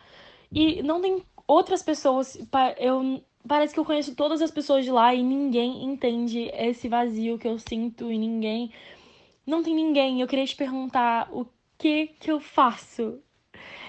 E 0.52 0.82
não 0.82 1.00
tem 1.00 1.24
outras 1.46 1.82
pessoas, 1.82 2.38
eu 2.78 3.22
parece 3.46 3.74
que 3.74 3.80
eu 3.80 3.84
conheço 3.84 4.14
todas 4.14 4.42
as 4.42 4.50
pessoas 4.50 4.84
de 4.84 4.90
lá 4.90 5.14
e 5.14 5.22
ninguém 5.22 5.84
entende 5.84 6.50
esse 6.54 6.88
vazio 6.88 7.38
que 7.38 7.48
eu 7.48 7.58
sinto 7.58 8.10
e 8.10 8.18
ninguém 8.18 8.72
não 9.46 9.62
tem 9.62 9.74
ninguém. 9.74 10.20
Eu 10.20 10.26
queria 10.26 10.46
te 10.46 10.56
perguntar 10.56 11.28
o 11.32 11.46
que 11.78 12.08
que 12.18 12.30
eu 12.30 12.40
faço? 12.40 13.22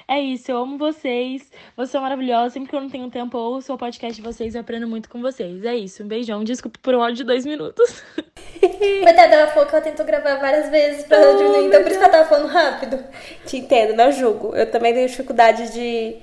É 0.09 0.21
isso, 0.21 0.49
eu 0.49 0.57
amo 0.57 0.77
vocês. 0.77 1.51
Vocês 1.75 1.89
são 1.89 2.01
maravilhosos. 2.01 2.53
Sempre 2.53 2.69
que 2.69 2.75
eu 2.75 2.79
não 2.79 2.89
tenho 2.89 3.09
tempo, 3.11 3.37
eu 3.37 3.41
ouço 3.41 3.73
o 3.73 3.77
podcast 3.77 4.15
de 4.15 4.21
vocês 4.21 4.55
e 4.55 4.57
aprendo 4.57 4.87
muito 4.87 5.09
com 5.09 5.21
vocês. 5.21 5.65
É 5.65 5.75
isso, 5.75 6.01
um 6.01 6.07
beijão. 6.07 6.45
Desculpa 6.45 6.79
por 6.81 6.95
um 6.95 7.01
áudio 7.01 7.17
de 7.17 7.23
dois 7.25 7.45
minutos. 7.45 8.03
Coitada, 9.03 9.35
ela 9.35 9.47
falou 9.47 9.67
que 9.67 9.75
ela 9.75 9.83
tentou 9.83 10.05
gravar 10.05 10.35
várias 10.35 10.69
vezes 10.69 11.03
pra 11.03 11.19
oh, 11.19 11.37
diminuir, 11.37 11.65
então 11.65 11.81
por 11.81 11.91
isso 11.91 11.99
que 11.99 12.05
ela 12.05 12.13
tava 12.13 12.29
falando 12.29 12.47
rápido. 12.47 13.03
Te 13.45 13.57
entendo, 13.57 13.95
não 13.95 14.09
julgo. 14.09 14.55
Eu 14.55 14.71
também 14.71 14.93
tenho 14.93 15.09
dificuldade 15.09 15.73
de 15.73 16.15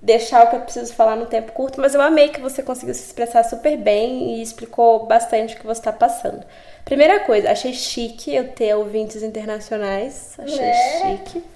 deixar 0.00 0.44
o 0.44 0.50
que 0.50 0.56
eu 0.56 0.60
preciso 0.60 0.94
falar 0.94 1.16
no 1.16 1.26
tempo 1.26 1.52
curto, 1.52 1.78
mas 1.78 1.94
eu 1.94 2.00
amei 2.00 2.30
que 2.30 2.40
você 2.40 2.62
conseguiu 2.62 2.94
se 2.94 3.04
expressar 3.04 3.44
super 3.44 3.76
bem 3.76 4.36
e 4.36 4.42
explicou 4.42 5.04
bastante 5.04 5.54
o 5.54 5.58
que 5.58 5.66
você 5.66 5.80
está 5.80 5.92
passando. 5.92 6.42
Primeira 6.86 7.20
coisa, 7.20 7.50
achei 7.50 7.74
chique 7.74 8.34
eu 8.34 8.48
ter 8.48 8.74
ouvintes 8.74 9.22
internacionais. 9.22 10.36
Achei 10.38 10.64
é. 10.64 11.00
chique. 11.02 11.55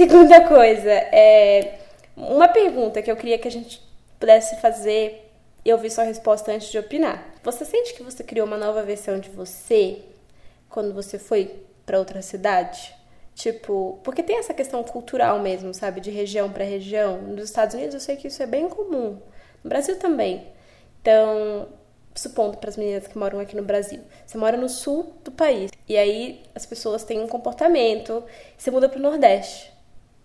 Segunda 0.00 0.48
coisa, 0.48 0.90
é 0.90 1.78
uma 2.16 2.48
pergunta 2.48 3.02
que 3.02 3.10
eu 3.12 3.16
queria 3.16 3.38
que 3.38 3.46
a 3.46 3.50
gente 3.50 3.82
pudesse 4.18 4.58
fazer 4.58 5.30
e 5.62 5.70
ouvir 5.70 5.90
sua 5.90 6.04
resposta 6.04 6.50
antes 6.50 6.70
de 6.70 6.78
opinar. 6.78 7.22
Você 7.44 7.66
sente 7.66 7.92
que 7.92 8.02
você 8.02 8.24
criou 8.24 8.46
uma 8.46 8.56
nova 8.56 8.82
versão 8.82 9.20
de 9.20 9.28
você 9.28 9.98
quando 10.70 10.94
você 10.94 11.18
foi 11.18 11.54
para 11.84 11.98
outra 11.98 12.22
cidade? 12.22 12.94
Tipo, 13.34 14.00
porque 14.02 14.22
tem 14.22 14.38
essa 14.38 14.54
questão 14.54 14.82
cultural 14.82 15.38
mesmo, 15.38 15.74
sabe? 15.74 16.00
De 16.00 16.10
região 16.10 16.50
para 16.50 16.64
região. 16.64 17.20
Nos 17.20 17.44
Estados 17.44 17.74
Unidos 17.74 17.92
eu 17.92 18.00
sei 18.00 18.16
que 18.16 18.28
isso 18.28 18.42
é 18.42 18.46
bem 18.46 18.70
comum. 18.70 19.20
No 19.62 19.68
Brasil 19.68 19.98
também. 19.98 20.46
Então, 21.02 21.68
supondo 22.14 22.56
para 22.56 22.70
as 22.70 22.78
meninas 22.78 23.06
que 23.06 23.18
moram 23.18 23.38
aqui 23.38 23.54
no 23.54 23.64
Brasil, 23.64 24.00
você 24.24 24.38
mora 24.38 24.56
no 24.56 24.70
sul 24.70 25.12
do 25.22 25.30
país 25.30 25.70
e 25.86 25.94
aí 25.98 26.42
as 26.54 26.64
pessoas 26.64 27.04
têm 27.04 27.20
um 27.20 27.28
comportamento, 27.28 28.24
você 28.56 28.70
muda 28.70 28.88
para 28.88 28.98
o 28.98 29.02
Nordeste, 29.02 29.78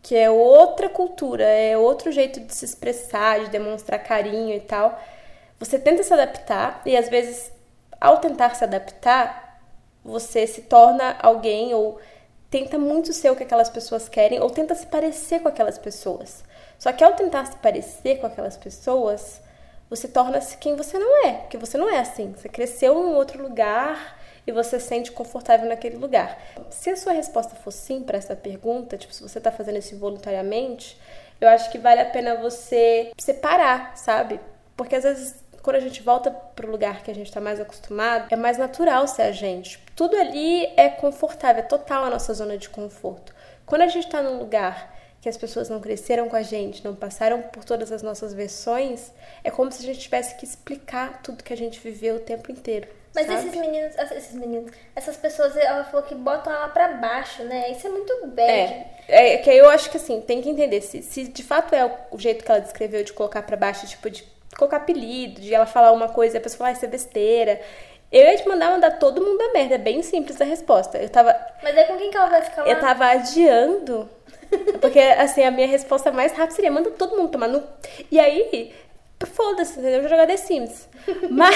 que 0.06 0.16
é 0.16 0.30
outra 0.30 0.88
cultura, 0.88 1.44
é 1.44 1.76
outro 1.76 2.12
jeito 2.12 2.40
de 2.40 2.54
se 2.54 2.64
expressar, 2.64 3.40
de 3.40 3.50
demonstrar 3.50 3.98
carinho 4.04 4.56
e 4.56 4.60
tal. 4.60 5.02
Você 5.58 5.80
tenta 5.80 6.04
se 6.04 6.14
adaptar 6.14 6.84
e 6.86 6.96
às 6.96 7.10
vezes, 7.10 7.52
ao 8.00 8.20
tentar 8.20 8.54
se 8.54 8.64
adaptar, 8.64 9.60
você 10.04 10.46
se 10.46 10.62
torna 10.62 11.18
alguém 11.20 11.74
ou 11.74 12.00
tenta 12.52 12.78
muito 12.78 13.14
ser 13.14 13.32
o 13.32 13.36
que 13.36 13.42
aquelas 13.42 13.68
pessoas 13.68 14.08
querem 14.08 14.40
ou 14.40 14.48
tenta 14.52 14.76
se 14.76 14.86
parecer 14.86 15.40
com 15.40 15.48
aquelas 15.48 15.80
pessoas. 15.80 16.44
Só 16.78 16.92
que 16.92 17.04
ao 17.04 17.14
tentar 17.14 17.48
se 17.48 17.56
parecer 17.56 18.20
com 18.20 18.28
aquelas 18.28 18.58
pessoas, 18.58 19.42
você 19.90 20.08
torna-se 20.08 20.56
quem 20.58 20.76
você 20.76 21.00
não 21.00 21.26
é, 21.26 21.34
porque 21.34 21.58
você 21.58 21.80
não 21.80 21.90
é 21.90 21.98
assim. 21.98 22.32
Você 22.38 22.48
cresceu 22.48 22.94
em 22.94 23.06
um 23.06 23.16
outro 23.16 23.42
lugar 23.42 24.20
e 24.46 24.52
você 24.52 24.80
se 24.80 24.88
sente 24.88 25.12
confortável 25.12 25.68
naquele 25.68 25.98
lugar. 25.98 26.38
Se 26.70 26.90
a 26.90 26.96
sua 26.96 27.14
resposta 27.14 27.56
for 27.56 27.72
sim 27.72 28.04
para 28.04 28.18
essa 28.18 28.36
pergunta, 28.36 28.98
tipo, 28.98 29.14
se 29.14 29.22
você 29.22 29.38
está 29.38 29.52
fazendo 29.52 29.78
isso 29.78 29.98
voluntariamente, 29.98 31.00
eu 31.42 31.48
acho 31.50 31.72
que 31.72 31.78
vale 31.78 32.02
a 32.02 32.06
pena 32.06 32.36
você 32.36 33.12
separar, 33.18 33.98
sabe? 33.98 34.40
Porque 34.76 34.96
às 34.96 35.04
vezes 35.04 35.46
quando 35.66 35.78
a 35.78 35.80
gente 35.80 36.04
volta 36.04 36.30
para 36.30 36.68
o 36.68 36.70
lugar 36.70 37.02
que 37.02 37.10
a 37.10 37.16
gente 37.16 37.26
está 37.26 37.42
mais 37.42 37.60
acostumado, 37.60 38.28
é 38.30 38.36
mais 38.36 38.56
natural 38.56 39.08
ser 39.08 39.24
a 39.24 39.32
gente. 39.32 39.80
Tudo 39.96 40.16
ali 40.16 40.64
é 40.78 40.90
confortável, 40.90 41.64
é 41.64 41.66
total 41.66 42.04
a 42.04 42.10
nossa 42.12 42.32
zona 42.36 42.56
de 42.56 42.70
conforto. 42.70 43.34
Quando 43.66 43.82
a 43.82 43.88
gente 43.88 44.06
está 44.06 44.22
num 44.22 44.38
lugar 44.38 44.95
que 45.26 45.30
as 45.30 45.38
pessoas 45.38 45.70
não 45.70 45.80
cresceram 45.80 46.30
com 46.30 46.36
a 46.36 46.44
gente, 46.44 46.86
não 46.86 46.94
passaram 46.94 47.42
por 47.42 47.66
todas 47.66 47.92
as 47.92 48.04
nossas 48.04 48.32
versões, 48.32 49.12
é 49.44 49.50
como 49.50 49.72
se 49.72 49.82
a 49.82 49.86
gente 49.88 49.98
tivesse 49.98 50.36
que 50.36 50.46
explicar 50.46 51.20
tudo 51.24 51.44
que 51.44 51.52
a 51.52 51.58
gente 51.58 51.80
viveu 51.80 52.18
o 52.18 52.20
tempo 52.20 52.52
inteiro. 52.52 52.88
Mas 53.12 53.26
sabe? 53.26 53.40
esses 53.40 53.60
meninos, 53.60 53.96
esses 53.98 54.34
meninos, 54.36 54.72
essas 54.96 55.18
pessoas, 55.18 55.58
ela 55.58 55.84
falou 55.86 56.06
que 56.06 56.14
botam 56.14 56.54
ela 56.54 56.68
pra 56.68 56.90
baixo, 56.90 57.44
né? 57.44 57.72
Isso 57.72 57.88
é 57.88 57.90
muito 57.90 58.28
bad. 58.28 58.86
É, 59.08 59.34
é 59.34 59.38
que 59.38 59.50
eu 59.50 59.68
acho 59.68 59.90
que 59.90 59.98
assim, 59.98 60.22
tem 60.22 60.44
que 60.44 60.50
entender 60.50 60.80
se, 60.82 61.02
se 61.02 61.24
de 61.24 61.42
fato 61.42 61.74
é 61.74 61.84
o, 62.12 62.20
jeito 62.20 62.46
que 62.46 62.52
ela 62.52 62.62
descreveu 62.62 63.04
de 63.04 63.12
colocar 63.12 63.42
pra 63.42 63.58
baixo, 63.58 63.88
tipo, 63.88 64.08
de 64.12 64.24
colocar 64.56 64.78
apelido, 64.78 65.42
de 65.42 65.56
ela 65.56 65.66
falar 65.66 65.92
uma 65.92 66.10
coisa 66.10 66.36
e 66.36 66.38
a 66.38 66.42
pessoa 66.42 66.60
falar, 66.60 66.70
ah, 66.70 66.74
isso 66.74 66.86
é 66.86 66.88
besteira. 66.88 67.60
Eu 68.12 68.22
ia 68.22 68.38
te 68.38 68.48
mandar 68.48 68.70
mandar 68.70 68.92
todo 69.00 69.26
mundo 69.26 69.42
a 69.42 69.54
merda. 69.54 69.74
É 69.74 69.80
bem 69.80 70.04
simples 70.04 70.40
a 70.40 70.46
resposta. 70.46 71.00
Eu 71.00 71.10
tava. 71.10 71.36
Mas 71.64 71.76
é 71.76 71.86
com 71.86 71.98
quem 71.98 72.12
que 72.12 72.18
ela 72.18 72.28
vai 72.28 72.44
ficar 72.44 72.62
lá? 72.62 72.70
Eu 72.70 72.80
tava 72.80 73.06
adiando. 73.08 74.08
Porque, 74.80 75.00
assim, 75.00 75.44
a 75.44 75.52
minha 75.52 75.68
resposta 75.68 76.12
mais 76.12 76.32
rápida 76.32 76.56
seria: 76.56 76.72
manda 76.72 76.92
todo 76.92 77.18
mundo 77.18 77.30
tomar 77.30 77.48
no. 77.48 77.64
E 78.12 78.20
aí, 78.20 78.74
foda-se, 79.26 79.74
entendeu? 79.74 79.96
Eu 79.96 80.02
vou 80.02 80.10
jogar 80.10 80.28
The 80.28 80.38
Sims. 80.38 80.88
Mas. 81.30 81.56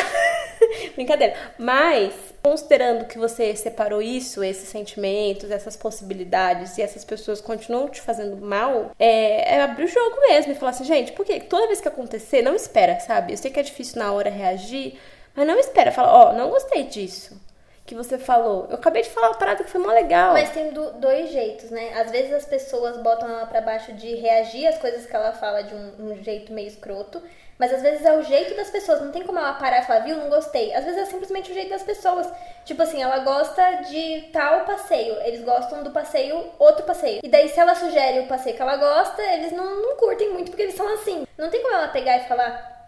Brincadeira. 0.95 1.33
Mas, 1.57 2.13
considerando 2.41 3.05
que 3.05 3.17
você 3.17 3.55
separou 3.55 4.01
isso, 4.01 4.43
esses 4.43 4.69
sentimentos, 4.69 5.51
essas 5.51 5.75
possibilidades, 5.75 6.77
e 6.77 6.81
essas 6.81 7.03
pessoas 7.03 7.41
continuam 7.41 7.89
te 7.89 8.01
fazendo 8.01 8.37
mal, 8.37 8.91
é, 8.99 9.55
é 9.55 9.61
abrir 9.61 9.85
o 9.85 9.87
jogo 9.87 10.19
mesmo 10.21 10.51
e 10.51 10.55
falar 10.55 10.71
assim, 10.71 10.83
gente, 10.83 11.11
porque 11.13 11.39
toda 11.39 11.67
vez 11.67 11.81
que 11.81 11.87
acontecer, 11.87 12.41
não 12.41 12.55
espera, 12.55 12.99
sabe? 12.99 13.33
Eu 13.33 13.37
sei 13.37 13.51
que 13.51 13.59
é 13.59 13.63
difícil 13.63 13.99
na 13.99 14.11
hora 14.11 14.29
reagir, 14.29 14.99
mas 15.35 15.47
não 15.47 15.57
espera. 15.59 15.91
Fala, 15.91 16.11
ó, 16.11 16.29
oh, 16.29 16.33
não 16.33 16.49
gostei 16.49 16.83
disso 16.83 17.48
que 17.89 17.95
você 17.95 18.19
falou. 18.19 18.67
Eu 18.69 18.75
acabei 18.75 19.01
de 19.01 19.09
falar 19.09 19.29
uma 19.29 19.37
parada 19.39 19.63
que 19.63 19.71
foi 19.71 19.81
mó 19.81 19.91
legal. 19.91 20.31
Mas 20.33 20.51
tem 20.51 20.69
do, 20.69 20.91
dois 20.93 21.31
jeitos, 21.31 21.71
né? 21.71 21.99
Às 21.99 22.11
vezes 22.11 22.31
as 22.31 22.45
pessoas 22.45 22.97
botam 22.97 23.27
ela 23.27 23.47
pra 23.47 23.61
baixo 23.61 23.91
de 23.93 24.13
reagir 24.13 24.67
às 24.67 24.77
coisas 24.77 25.07
que 25.07 25.15
ela 25.15 25.31
fala 25.31 25.63
de 25.63 25.73
um, 25.73 25.93
um, 25.99 26.23
jeito 26.23 26.53
meio 26.53 26.67
escroto. 26.67 27.19
Mas 27.57 27.73
às 27.73 27.81
vezes 27.81 28.05
é 28.05 28.15
o 28.15 28.21
jeito 28.21 28.55
das 28.55 28.69
pessoas. 28.69 29.01
Não 29.01 29.11
tem 29.11 29.23
como 29.23 29.39
ela 29.39 29.53
parar 29.53 29.79
e 29.79 29.85
falar, 29.87 30.01
viu, 30.01 30.17
não 30.17 30.29
gostei. 30.29 30.71
Às 30.71 30.85
vezes 30.85 31.01
é 31.01 31.05
simplesmente 31.05 31.49
o 31.49 31.53
jeito 31.55 31.71
das 31.71 31.81
pessoas. 31.81 32.31
Tipo 32.63 32.83
assim, 32.83 33.01
ela 33.01 33.19
gosta 33.19 33.81
de 33.89 34.29
tal 34.31 34.65
passeio. 34.65 35.15
Eles 35.23 35.43
gostam 35.43 35.81
do 35.81 35.89
passeio, 35.89 36.45
outro 36.59 36.85
passeio. 36.85 37.21
E 37.23 37.27
daí, 37.27 37.49
se 37.49 37.59
ela 37.59 37.73
sugere 37.73 38.19
o 38.19 38.27
passeio 38.27 38.55
que 38.55 38.61
ela 38.61 38.77
gosta, 38.77 39.23
eles 39.33 39.51
não, 39.51 39.81
não 39.81 39.97
curtem 39.97 40.31
muito 40.31 40.51
porque 40.51 40.61
eles 40.61 40.75
são 40.75 40.93
assim. 40.93 41.25
Não 41.35 41.49
tem 41.49 41.63
como 41.63 41.73
ela 41.73 41.87
pegar 41.87 42.17
e 42.17 42.27
falar, 42.27 42.78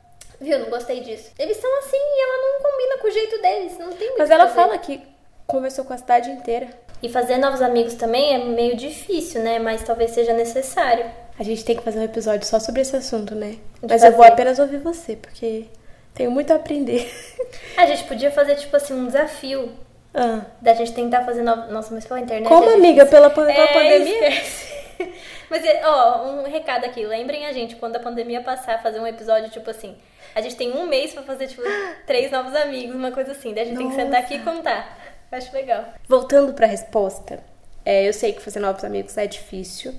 Viu, 0.41 0.57
não 0.57 0.71
gostei 0.71 1.01
disso. 1.01 1.31
Eles 1.37 1.57
são 1.57 1.77
assim 1.77 1.95
e 1.95 2.23
ela 2.23 2.37
não 2.41 2.71
combina 2.71 2.97
com 2.97 3.07
o 3.07 3.11
jeito 3.11 3.41
deles. 3.41 3.77
Não 3.77 3.93
tem 3.93 4.07
muito 4.07 4.17
Mas 4.17 4.31
ela 4.31 4.47
fala 4.47 4.75
que 4.79 4.99
conversou 5.45 5.85
com 5.85 5.93
a 5.93 5.97
cidade 5.97 6.31
inteira. 6.31 6.67
E 7.03 7.09
fazer 7.09 7.37
novos 7.37 7.61
amigos 7.61 7.93
também 7.93 8.33
é 8.33 8.37
meio 8.39 8.75
difícil, 8.75 9.41
né? 9.41 9.59
Mas 9.59 9.83
talvez 9.83 10.11
seja 10.11 10.33
necessário. 10.33 11.05
A 11.37 11.43
gente 11.43 11.63
tem 11.63 11.75
que 11.75 11.83
fazer 11.83 11.99
um 11.99 12.03
episódio 12.03 12.47
só 12.47 12.59
sobre 12.59 12.81
esse 12.81 12.95
assunto, 12.95 13.35
né? 13.35 13.57
Mas 13.81 13.91
fazer. 13.91 14.07
eu 14.07 14.11
vou 14.13 14.25
apenas 14.25 14.57
ouvir 14.57 14.77
você, 14.77 15.15
porque 15.15 15.65
tenho 16.13 16.31
muito 16.31 16.51
a 16.51 16.55
aprender. 16.55 17.11
A 17.77 17.85
gente 17.85 18.03
podia 18.05 18.31
fazer, 18.31 18.55
tipo 18.55 18.75
assim, 18.75 18.93
um 18.93 19.07
desafio. 19.07 19.71
Ah. 20.13 20.41
Da 20.61 20.73
gente 20.73 20.93
tentar 20.93 21.23
fazer 21.23 21.41
no... 21.41 21.71
Nossa, 21.71 21.93
mas 21.93 22.05
pela 22.05 22.19
internet. 22.19 22.47
Como, 22.47 22.69
amiga? 22.69 23.05
Pela, 23.05 23.29
pela 23.29 23.51
é, 23.51 23.73
pandemia? 23.73 24.27
Esquece. 24.29 24.80
Mas, 25.49 25.63
ó, 25.83 26.27
um 26.27 26.43
recado 26.43 26.85
aqui. 26.85 27.05
Lembrem 27.05 27.45
a 27.45 27.53
gente, 27.53 27.75
quando 27.75 27.95
a 27.95 27.99
pandemia 27.99 28.41
passar, 28.41 28.81
fazer 28.81 28.99
um 28.99 29.07
episódio, 29.07 29.49
tipo 29.49 29.69
assim, 29.69 29.97
a 30.33 30.41
gente 30.41 30.55
tem 30.55 30.71
um 30.71 30.87
mês 30.87 31.13
para 31.13 31.23
fazer, 31.23 31.47
tipo, 31.47 31.61
três 32.05 32.31
novos 32.31 32.55
amigos, 32.55 32.95
uma 32.95 33.11
coisa 33.11 33.31
assim. 33.31 33.53
Daí 33.53 33.63
a 33.63 33.65
gente 33.65 33.75
Nossa. 33.75 33.87
tem 33.87 33.97
que 33.97 34.03
sentar 34.03 34.21
aqui 34.21 34.35
e 34.35 34.39
contar. 34.39 34.97
Acho 35.31 35.53
legal. 35.53 35.85
Voltando 36.07 36.53
para 36.53 36.65
a 36.65 36.69
resposta, 36.69 37.43
é, 37.85 38.07
eu 38.07 38.13
sei 38.13 38.33
que 38.33 38.41
fazer 38.41 38.59
novos 38.59 38.83
amigos 38.83 39.17
é 39.17 39.25
difícil, 39.25 39.93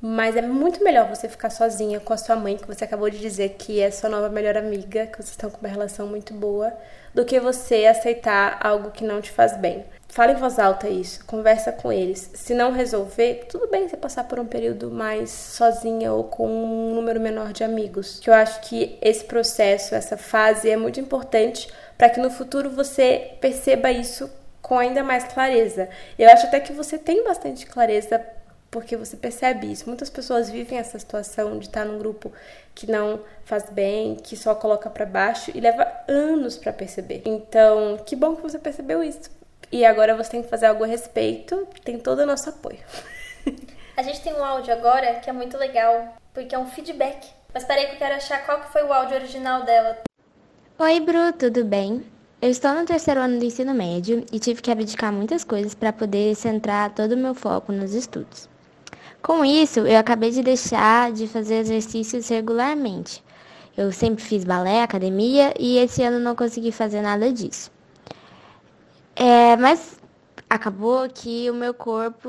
mas 0.00 0.36
é 0.36 0.42
muito 0.42 0.82
melhor 0.82 1.08
você 1.08 1.28
ficar 1.28 1.50
sozinha 1.50 2.00
com 2.00 2.12
a 2.12 2.16
sua 2.16 2.36
mãe, 2.36 2.56
que 2.56 2.66
você 2.66 2.84
acabou 2.84 3.08
de 3.08 3.18
dizer 3.18 3.56
que 3.58 3.80
é 3.80 3.90
sua 3.90 4.10
nova 4.10 4.28
melhor 4.28 4.56
amiga, 4.56 5.06
que 5.06 5.16
vocês 5.16 5.30
estão 5.30 5.50
com 5.50 5.58
uma 5.58 5.68
relação 5.68 6.06
muito 6.06 6.34
boa, 6.34 6.72
do 7.14 7.24
que 7.24 7.38
você 7.38 7.86
aceitar 7.86 8.58
algo 8.60 8.90
que 8.90 9.04
não 9.04 9.20
te 9.20 9.30
faz 9.30 9.56
bem. 9.56 9.84
Fala 10.14 10.30
em 10.30 10.36
voz 10.36 10.60
alta 10.60 10.88
isso, 10.88 11.24
conversa 11.24 11.72
com 11.72 11.92
eles. 11.92 12.30
Se 12.34 12.54
não 12.54 12.70
resolver, 12.70 13.46
tudo 13.48 13.66
bem 13.66 13.88
você 13.88 13.96
passar 13.96 14.22
por 14.22 14.38
um 14.38 14.46
período 14.46 14.88
mais 14.88 15.28
sozinha 15.28 16.12
ou 16.12 16.22
com 16.22 16.46
um 16.46 16.94
número 16.94 17.18
menor 17.18 17.52
de 17.52 17.64
amigos. 17.64 18.20
Que 18.20 18.30
eu 18.30 18.34
acho 18.34 18.60
que 18.60 18.96
esse 19.02 19.24
processo, 19.24 19.92
essa 19.92 20.16
fase 20.16 20.70
é 20.70 20.76
muito 20.76 21.00
importante 21.00 21.68
para 21.98 22.08
que 22.08 22.20
no 22.20 22.30
futuro 22.30 22.70
você 22.70 23.32
perceba 23.40 23.90
isso 23.90 24.30
com 24.62 24.78
ainda 24.78 25.02
mais 25.02 25.24
clareza. 25.24 25.88
Eu 26.16 26.30
acho 26.30 26.46
até 26.46 26.60
que 26.60 26.72
você 26.72 26.96
tem 26.96 27.24
bastante 27.24 27.66
clareza 27.66 28.24
porque 28.74 28.96
você 28.96 29.16
percebe 29.16 29.70
isso. 29.70 29.86
Muitas 29.86 30.10
pessoas 30.10 30.50
vivem 30.50 30.78
essa 30.78 30.98
situação 30.98 31.58
de 31.58 31.66
estar 31.66 31.84
num 31.84 31.96
grupo 31.96 32.32
que 32.74 32.90
não 32.90 33.20
faz 33.44 33.70
bem, 33.70 34.16
que 34.16 34.36
só 34.36 34.52
coloca 34.52 34.90
para 34.90 35.06
baixo 35.06 35.52
e 35.54 35.60
leva 35.60 35.86
anos 36.08 36.56
para 36.56 36.72
perceber. 36.72 37.22
Então, 37.24 37.98
que 38.04 38.16
bom 38.16 38.34
que 38.34 38.42
você 38.42 38.58
percebeu 38.58 39.00
isso. 39.00 39.30
E 39.70 39.84
agora 39.84 40.16
você 40.16 40.30
tem 40.30 40.42
que 40.42 40.48
fazer 40.48 40.66
algo 40.66 40.84
a 40.84 40.86
respeito, 40.86 41.66
tem 41.84 41.98
todo 41.98 42.20
o 42.20 42.26
nosso 42.26 42.48
apoio. 42.48 42.78
A 43.96 44.02
gente 44.02 44.22
tem 44.22 44.34
um 44.34 44.44
áudio 44.44 44.72
agora 44.72 45.20
que 45.20 45.30
é 45.30 45.32
muito 45.32 45.56
legal, 45.56 46.16
porque 46.32 46.54
é 46.54 46.58
um 46.58 46.66
feedback. 46.66 47.28
Mas 47.52 47.64
peraí 47.64 47.86
que 47.86 47.92
eu 47.92 47.98
quero 47.98 48.16
achar 48.16 48.44
qual 48.44 48.60
que 48.60 48.72
foi 48.72 48.82
o 48.82 48.92
áudio 48.92 49.16
original 49.16 49.62
dela. 49.62 49.98
Oi, 50.76 50.98
Bru, 50.98 51.32
tudo 51.38 51.64
bem? 51.64 52.04
Eu 52.42 52.50
estou 52.50 52.74
no 52.74 52.84
terceiro 52.84 53.20
ano 53.20 53.38
do 53.38 53.44
ensino 53.44 53.72
médio 53.72 54.26
e 54.32 54.40
tive 54.40 54.60
que 54.60 54.70
abdicar 54.70 55.12
muitas 55.12 55.44
coisas 55.44 55.74
para 55.74 55.92
poder 55.92 56.34
centrar 56.34 56.92
todo 56.92 57.12
o 57.12 57.16
meu 57.16 57.34
foco 57.34 57.70
nos 57.70 57.94
estudos. 57.94 58.48
Com 59.22 59.44
isso, 59.44 59.80
eu 59.80 59.96
acabei 59.96 60.30
de 60.30 60.42
deixar 60.42 61.12
de 61.12 61.28
fazer 61.28 61.54
exercícios 61.54 62.28
regularmente. 62.28 63.24
Eu 63.76 63.90
sempre 63.92 64.22
fiz 64.22 64.44
balé, 64.44 64.82
academia 64.82 65.54
e 65.58 65.78
esse 65.78 66.02
ano 66.02 66.20
não 66.20 66.36
consegui 66.36 66.70
fazer 66.70 67.00
nada 67.00 67.32
disso. 67.32 67.72
É, 69.16 69.56
mas 69.56 69.98
acabou 70.50 71.08
que 71.08 71.48
o 71.50 71.54
meu 71.54 71.72
corpo 71.72 72.28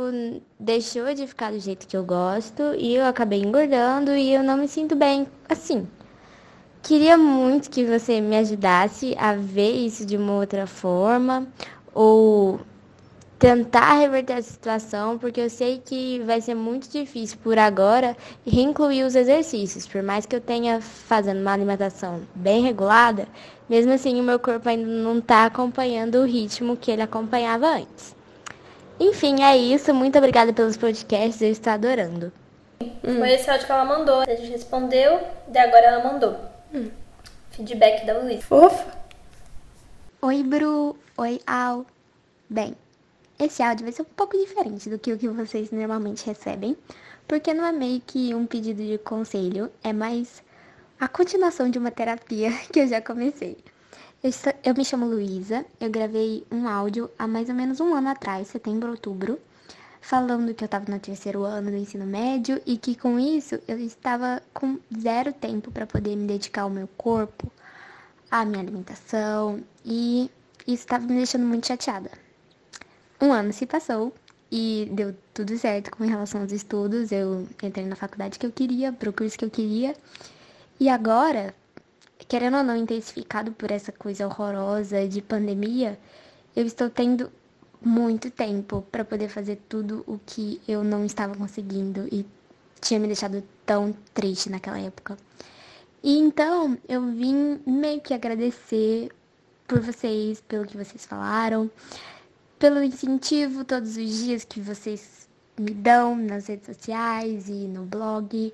deixou 0.59 1.13
de 1.13 1.25
ficar 1.27 1.51
do 1.51 1.59
jeito 1.59 1.87
que 1.87 1.97
eu 1.97 2.03
gosto 2.03 2.61
e 2.77 2.95
eu 2.95 3.05
acabei 3.05 3.41
engordando 3.41 4.11
e 4.11 4.33
eu 4.33 4.43
não 4.43 4.57
me 4.57 4.67
sinto 4.67 4.95
bem 4.95 5.27
assim. 5.49 5.87
Queria 6.83 7.17
muito 7.17 7.69
que 7.71 7.83
você 7.83 8.21
me 8.21 8.37
ajudasse 8.37 9.15
a 9.17 9.33
ver 9.33 9.71
isso 9.71 10.05
de 10.05 10.15
uma 10.15 10.33
outra 10.33 10.67
forma 10.67 11.47
ou 11.93 12.59
tentar 13.39 13.93
reverter 13.93 14.33
a 14.33 14.41
situação, 14.41 15.17
porque 15.17 15.41
eu 15.41 15.49
sei 15.49 15.81
que 15.83 16.19
vai 16.25 16.39
ser 16.41 16.55
muito 16.55 16.89
difícil 16.89 17.37
por 17.43 17.57
agora 17.57 18.15
reincluir 18.45 19.05
os 19.05 19.15
exercícios. 19.15 19.87
Por 19.87 20.01
mais 20.01 20.25
que 20.25 20.35
eu 20.35 20.41
tenha 20.41 20.79
fazendo 20.79 21.41
uma 21.41 21.53
alimentação 21.53 22.21
bem 22.33 22.61
regulada, 22.63 23.27
mesmo 23.69 23.93
assim 23.93 24.19
o 24.19 24.23
meu 24.23 24.39
corpo 24.39 24.69
ainda 24.69 24.87
não 24.87 25.19
está 25.19 25.45
acompanhando 25.45 26.15
o 26.15 26.25
ritmo 26.25 26.77
que 26.77 26.91
ele 26.91 27.01
acompanhava 27.01 27.67
antes. 27.67 28.15
Enfim, 28.99 29.43
é 29.43 29.57
isso. 29.57 29.93
Muito 29.93 30.17
obrigada 30.17 30.53
pelos 30.53 30.77
podcasts, 30.77 31.41
eu 31.41 31.49
estou 31.49 31.73
adorando. 31.73 32.31
Hum. 32.81 33.19
Foi 33.19 33.31
esse 33.31 33.49
áudio 33.49 33.65
que 33.65 33.71
ela 33.71 33.85
mandou. 33.85 34.21
A 34.21 34.35
gente 34.35 34.51
respondeu, 34.51 35.19
e 35.53 35.57
agora 35.57 35.85
ela 35.87 36.03
mandou. 36.03 36.37
Hum. 36.73 36.89
Feedback 37.51 38.05
da 38.05 38.19
Luísa. 38.19 38.41
Fofa. 38.41 38.85
Oi, 40.21 40.43
Bru. 40.43 40.95
Oi, 41.17 41.39
Al. 41.45 41.85
Bem, 42.49 42.75
esse 43.39 43.61
áudio 43.61 43.85
vai 43.85 43.91
ser 43.91 44.01
um 44.01 44.05
pouco 44.15 44.37
diferente 44.37 44.89
do 44.89 44.99
que 44.99 45.11
o 45.11 45.17
que 45.17 45.27
vocês 45.27 45.71
normalmente 45.71 46.25
recebem, 46.25 46.77
porque 47.27 47.53
não 47.53 47.65
é 47.65 47.71
meio 47.71 48.01
que 48.01 48.33
um 48.33 48.45
pedido 48.45 48.83
de 48.83 48.97
conselho, 48.97 49.71
é 49.83 49.91
mais 49.91 50.43
a 50.99 51.07
continuação 51.07 51.69
de 51.69 51.77
uma 51.77 51.91
terapia 51.91 52.51
que 52.71 52.79
eu 52.79 52.87
já 52.87 53.01
comecei. 53.01 53.57
Eu, 54.23 54.31
eu 54.63 54.73
me 54.73 54.83
chamo 54.83 55.05
Luísa, 55.05 55.65
eu 55.79 55.89
gravei 55.89 56.45
um 56.51 56.67
áudio 56.67 57.09
há 57.17 57.27
mais 57.27 57.49
ou 57.49 57.55
menos 57.55 57.79
um 57.79 57.93
ano 57.93 58.09
atrás, 58.09 58.47
setembro, 58.47 58.89
outubro, 58.89 59.39
falando 60.01 60.53
que 60.53 60.63
eu 60.63 60.67
estava 60.67 60.91
no 60.91 60.99
terceiro 60.99 61.43
ano 61.43 61.69
do 61.69 61.77
ensino 61.77 62.05
médio 62.05 62.61
e 62.65 62.77
que 62.77 62.95
com 62.95 63.19
isso 63.19 63.59
eu 63.67 63.77
estava 63.77 64.41
com 64.53 64.79
zero 64.99 65.31
tempo 65.33 65.71
para 65.71 65.85
poder 65.85 66.15
me 66.15 66.25
dedicar 66.27 66.63
ao 66.63 66.69
meu 66.69 66.87
corpo, 66.97 67.51
à 68.31 68.45
minha 68.45 68.61
alimentação 68.61 69.61
e 69.83 70.31
isso 70.65 70.83
estava 70.83 71.05
me 71.05 71.15
deixando 71.15 71.45
muito 71.45 71.67
chateada. 71.67 72.09
Um 73.21 73.31
ano 73.31 73.53
se 73.53 73.65
passou 73.65 74.13
e 74.51 74.89
deu 74.91 75.15
tudo 75.33 75.57
certo 75.57 75.91
com 75.91 76.03
relação 76.03 76.41
aos 76.41 76.51
estudos. 76.51 77.11
Eu 77.11 77.47
entrei 77.61 77.85
na 77.85 77.95
faculdade 77.95 78.39
que 78.39 78.45
eu 78.45 78.51
queria, 78.51 78.91
pro 78.91 79.13
curso 79.13 79.37
que 79.37 79.45
eu 79.45 79.49
queria. 79.49 79.95
E 80.79 80.89
agora, 80.89 81.55
querendo 82.27 82.57
ou 82.57 82.63
não 82.63 82.75
intensificado 82.75 83.51
por 83.51 83.71
essa 83.71 83.91
coisa 83.91 84.25
horrorosa 84.27 85.07
de 85.07 85.21
pandemia, 85.21 85.97
eu 86.55 86.65
estou 86.65 86.89
tendo 86.89 87.31
muito 87.81 88.29
tempo 88.31 88.83
para 88.91 89.05
poder 89.05 89.29
fazer 89.29 89.57
tudo 89.69 90.03
o 90.07 90.19
que 90.25 90.61
eu 90.67 90.83
não 90.83 91.05
estava 91.05 91.35
conseguindo 91.35 92.07
e 92.11 92.25
tinha 92.81 92.99
me 92.99 93.07
deixado 93.07 93.43
tão 93.65 93.95
triste 94.13 94.49
naquela 94.49 94.79
época. 94.79 95.17
E 96.03 96.17
então 96.17 96.77
eu 96.87 97.01
vim 97.01 97.59
meio 97.65 98.01
que 98.01 98.13
agradecer 98.13 99.09
por 99.67 99.79
vocês, 99.79 100.41
pelo 100.41 100.65
que 100.65 100.77
vocês 100.77 101.05
falaram, 101.05 101.69
pelo 102.59 102.83
incentivo 102.83 103.63
todos 103.63 103.97
os 103.97 104.09
dias 104.23 104.43
que 104.43 104.59
vocês 104.59 105.27
me 105.57 105.71
dão 105.71 106.15
nas 106.15 106.47
redes 106.47 106.65
sociais 106.65 107.49
e 107.49 107.67
no 107.67 107.85
blog. 107.85 108.53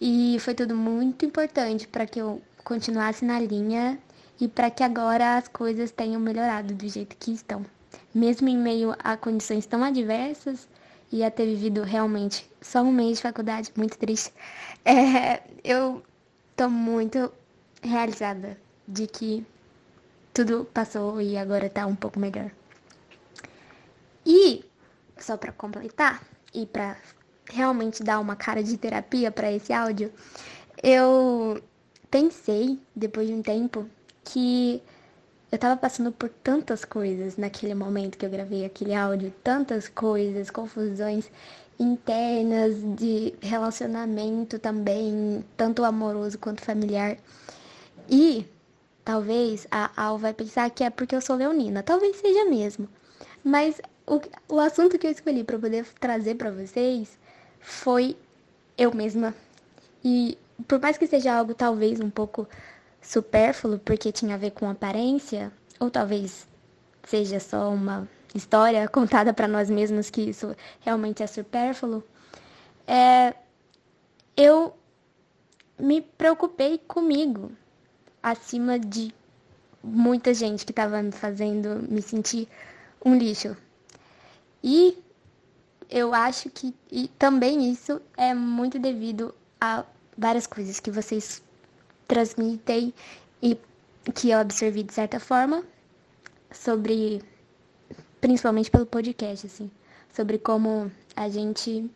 E 0.00 0.36
foi 0.40 0.54
tudo 0.54 0.76
muito 0.76 1.24
importante 1.24 1.86
para 1.86 2.06
que 2.06 2.20
eu 2.20 2.42
continuasse 2.62 3.24
na 3.24 3.38
linha 3.38 3.98
e 4.40 4.48
para 4.48 4.70
que 4.70 4.82
agora 4.82 5.36
as 5.36 5.48
coisas 5.48 5.90
tenham 5.90 6.20
melhorado 6.20 6.74
do 6.74 6.88
jeito 6.88 7.16
que 7.16 7.32
estão. 7.32 7.64
Mesmo 8.14 8.48
em 8.48 8.56
meio 8.56 8.94
a 8.98 9.16
condições 9.16 9.66
tão 9.66 9.82
adversas 9.82 10.68
e 11.12 11.22
a 11.22 11.30
ter 11.30 11.46
vivido 11.46 11.82
realmente 11.82 12.50
só 12.60 12.82
um 12.82 12.92
mês 12.92 13.18
de 13.18 13.22
faculdade, 13.22 13.72
muito 13.76 13.96
triste, 13.96 14.32
é, 14.84 15.42
eu 15.62 16.02
tô 16.56 16.68
muito 16.68 17.32
realizada 17.82 18.58
de 18.86 19.06
que 19.06 19.46
tudo 20.32 20.64
passou 20.72 21.20
e 21.20 21.36
agora 21.36 21.70
tá 21.70 21.86
um 21.86 21.94
pouco 21.94 22.18
melhor. 22.18 22.50
E, 24.26 24.64
só 25.18 25.36
para 25.36 25.52
completar, 25.52 26.22
e 26.52 26.66
para 26.66 26.96
realmente 27.50 28.02
dar 28.02 28.20
uma 28.20 28.36
cara 28.36 28.62
de 28.62 28.76
terapia 28.76 29.30
para 29.30 29.52
esse 29.52 29.72
áudio, 29.72 30.12
eu 30.82 31.60
pensei, 32.10 32.78
depois 32.94 33.28
de 33.28 33.34
um 33.34 33.42
tempo, 33.42 33.88
que 34.24 34.82
eu 35.50 35.58
tava 35.58 35.76
passando 35.76 36.10
por 36.10 36.28
tantas 36.28 36.84
coisas 36.84 37.36
naquele 37.36 37.74
momento 37.74 38.18
que 38.18 38.26
eu 38.26 38.30
gravei 38.30 38.64
aquele 38.64 38.94
áudio, 38.94 39.32
tantas 39.42 39.88
coisas, 39.88 40.50
confusões 40.50 41.30
internas 41.78 42.74
de 42.96 43.34
relacionamento 43.40 44.58
também, 44.58 45.44
tanto 45.56 45.84
amoroso 45.84 46.38
quanto 46.38 46.62
familiar. 46.62 47.16
E 48.08 48.46
talvez 49.04 49.66
a 49.70 49.90
Al 49.96 50.18
vai 50.18 50.32
pensar 50.32 50.70
que 50.70 50.84
é 50.84 50.90
porque 50.90 51.14
eu 51.14 51.20
sou 51.20 51.36
leonina, 51.36 51.82
talvez 51.82 52.16
seja 52.16 52.44
mesmo. 52.46 52.88
Mas 53.42 53.80
o, 54.06 54.20
o 54.48 54.58
assunto 54.58 54.98
que 54.98 55.06
eu 55.06 55.10
escolhi 55.10 55.44
para 55.44 55.58
poder 55.58 55.86
trazer 56.00 56.34
para 56.36 56.50
vocês 56.50 57.18
foi 57.64 58.14
eu 58.76 58.94
mesma. 58.94 59.34
E 60.04 60.36
por 60.68 60.78
mais 60.80 60.98
que 60.98 61.06
seja 61.06 61.34
algo 61.34 61.54
talvez 61.54 61.98
um 61.98 62.10
pouco 62.10 62.46
supérfluo, 63.00 63.78
porque 63.78 64.12
tinha 64.12 64.34
a 64.34 64.38
ver 64.38 64.50
com 64.50 64.68
aparência, 64.68 65.50
ou 65.80 65.90
talvez 65.90 66.46
seja 67.04 67.40
só 67.40 67.70
uma 67.70 68.06
história 68.34 68.86
contada 68.88 69.32
para 69.32 69.48
nós 69.48 69.70
mesmos 69.70 70.10
que 70.10 70.20
isso 70.20 70.54
realmente 70.80 71.22
é 71.22 71.26
supérfluo, 71.26 72.04
é, 72.86 73.34
eu 74.36 74.76
me 75.78 76.02
preocupei 76.02 76.78
comigo 76.78 77.50
acima 78.22 78.78
de 78.78 79.12
muita 79.82 80.34
gente 80.34 80.66
que 80.66 80.72
estava 80.72 81.02
me 81.02 81.12
fazendo 81.12 81.82
me 81.90 82.02
sentir 82.02 82.46
um 83.04 83.16
lixo. 83.16 83.56
E 84.62 85.02
eu 85.94 86.12
acho 86.12 86.50
que 86.50 86.74
também 87.16 87.70
isso 87.70 88.02
é 88.16 88.34
muito 88.34 88.80
devido 88.80 89.32
a 89.60 89.84
várias 90.18 90.44
coisas 90.44 90.80
que 90.80 90.90
vocês 90.90 91.40
transmitem 92.08 92.92
e 93.40 93.56
que 94.12 94.30
eu 94.30 94.40
absorvi 94.40 94.82
de 94.82 94.92
certa 94.92 95.20
forma 95.20 95.62
sobre 96.50 97.22
principalmente 98.20 98.72
pelo 98.72 98.84
podcast 98.84 99.46
assim, 99.46 99.70
sobre 100.12 100.36
como 100.36 100.90
a 101.14 101.28
gente 101.28 101.88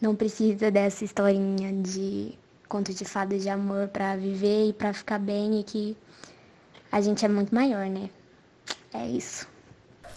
não 0.00 0.16
precisa 0.16 0.70
dessa 0.70 1.04
historinha 1.04 1.74
de 1.82 2.32
conto 2.70 2.94
de 2.94 3.04
fadas 3.04 3.42
de 3.42 3.50
amor 3.50 3.88
para 3.88 4.16
viver 4.16 4.70
e 4.70 4.72
para 4.72 4.94
ficar 4.94 5.18
bem 5.18 5.60
e 5.60 5.62
que 5.62 5.94
a 6.90 7.02
gente 7.02 7.22
é 7.22 7.28
muito 7.28 7.54
maior, 7.54 7.86
né? 7.86 8.08
É 8.94 9.06
isso. 9.06 9.46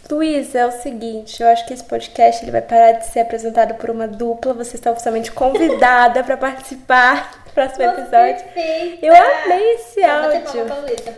Luísa, 0.10 0.60
é 0.60 0.66
o 0.66 0.72
seguinte, 0.72 1.42
eu 1.42 1.48
acho 1.50 1.66
que 1.68 1.74
esse 1.74 1.84
podcast 1.84 2.44
ele 2.44 2.52
vai 2.52 2.62
parar 2.62 2.94
de 2.94 3.06
ser 3.08 3.20
apresentado 3.22 3.76
por 3.76 3.90
uma 3.90 4.08
dupla. 4.08 4.54
Você 4.54 4.76
está 4.76 4.92
oficialmente 4.92 5.32
convidada 5.32 6.24
para 6.24 6.38
participar 6.38 7.44
do 7.46 7.52
próximo 7.52 7.86
Nossa, 7.86 8.02
episódio. 8.02 8.46
Perfeita. 8.54 9.06
Eu 9.06 9.14
amei 9.14 9.74
esse 9.76 10.02
Vou 10.02 10.10
áudio. 10.10 10.66
pra 10.66 10.76
Luísa. 10.78 11.16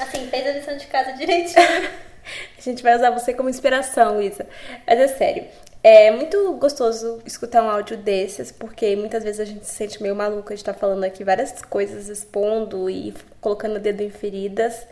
Assim, 0.00 0.26
fez 0.28 0.46
a 0.46 0.50
lição 0.50 0.76
de 0.76 0.86
casa 0.86 1.12
direitinho. 1.12 1.88
A 2.58 2.60
gente 2.60 2.82
vai 2.82 2.94
usar 2.94 3.10
você 3.10 3.32
como 3.32 3.48
inspiração, 3.48 4.16
Luísa. 4.16 4.46
Mas 4.86 4.98
é 4.98 5.08
sério. 5.08 5.44
É 5.82 6.10
muito 6.10 6.52
gostoso 6.54 7.22
escutar 7.24 7.62
um 7.62 7.70
áudio 7.70 7.96
desses, 7.96 8.52
porque 8.52 8.94
muitas 8.96 9.22
vezes 9.22 9.40
a 9.40 9.44
gente 9.44 9.64
se 9.64 9.74
sente 9.74 10.02
meio 10.02 10.14
maluca 10.14 10.52
de 10.54 10.60
estar 10.60 10.74
falando 10.74 11.04
aqui 11.04 11.22
várias 11.24 11.62
coisas, 11.62 12.08
expondo 12.08 12.90
e 12.90 13.14
colocando 13.40 13.76
o 13.76 13.78
dedo 13.78 14.02
em 14.02 14.10
feridas. 14.10 14.86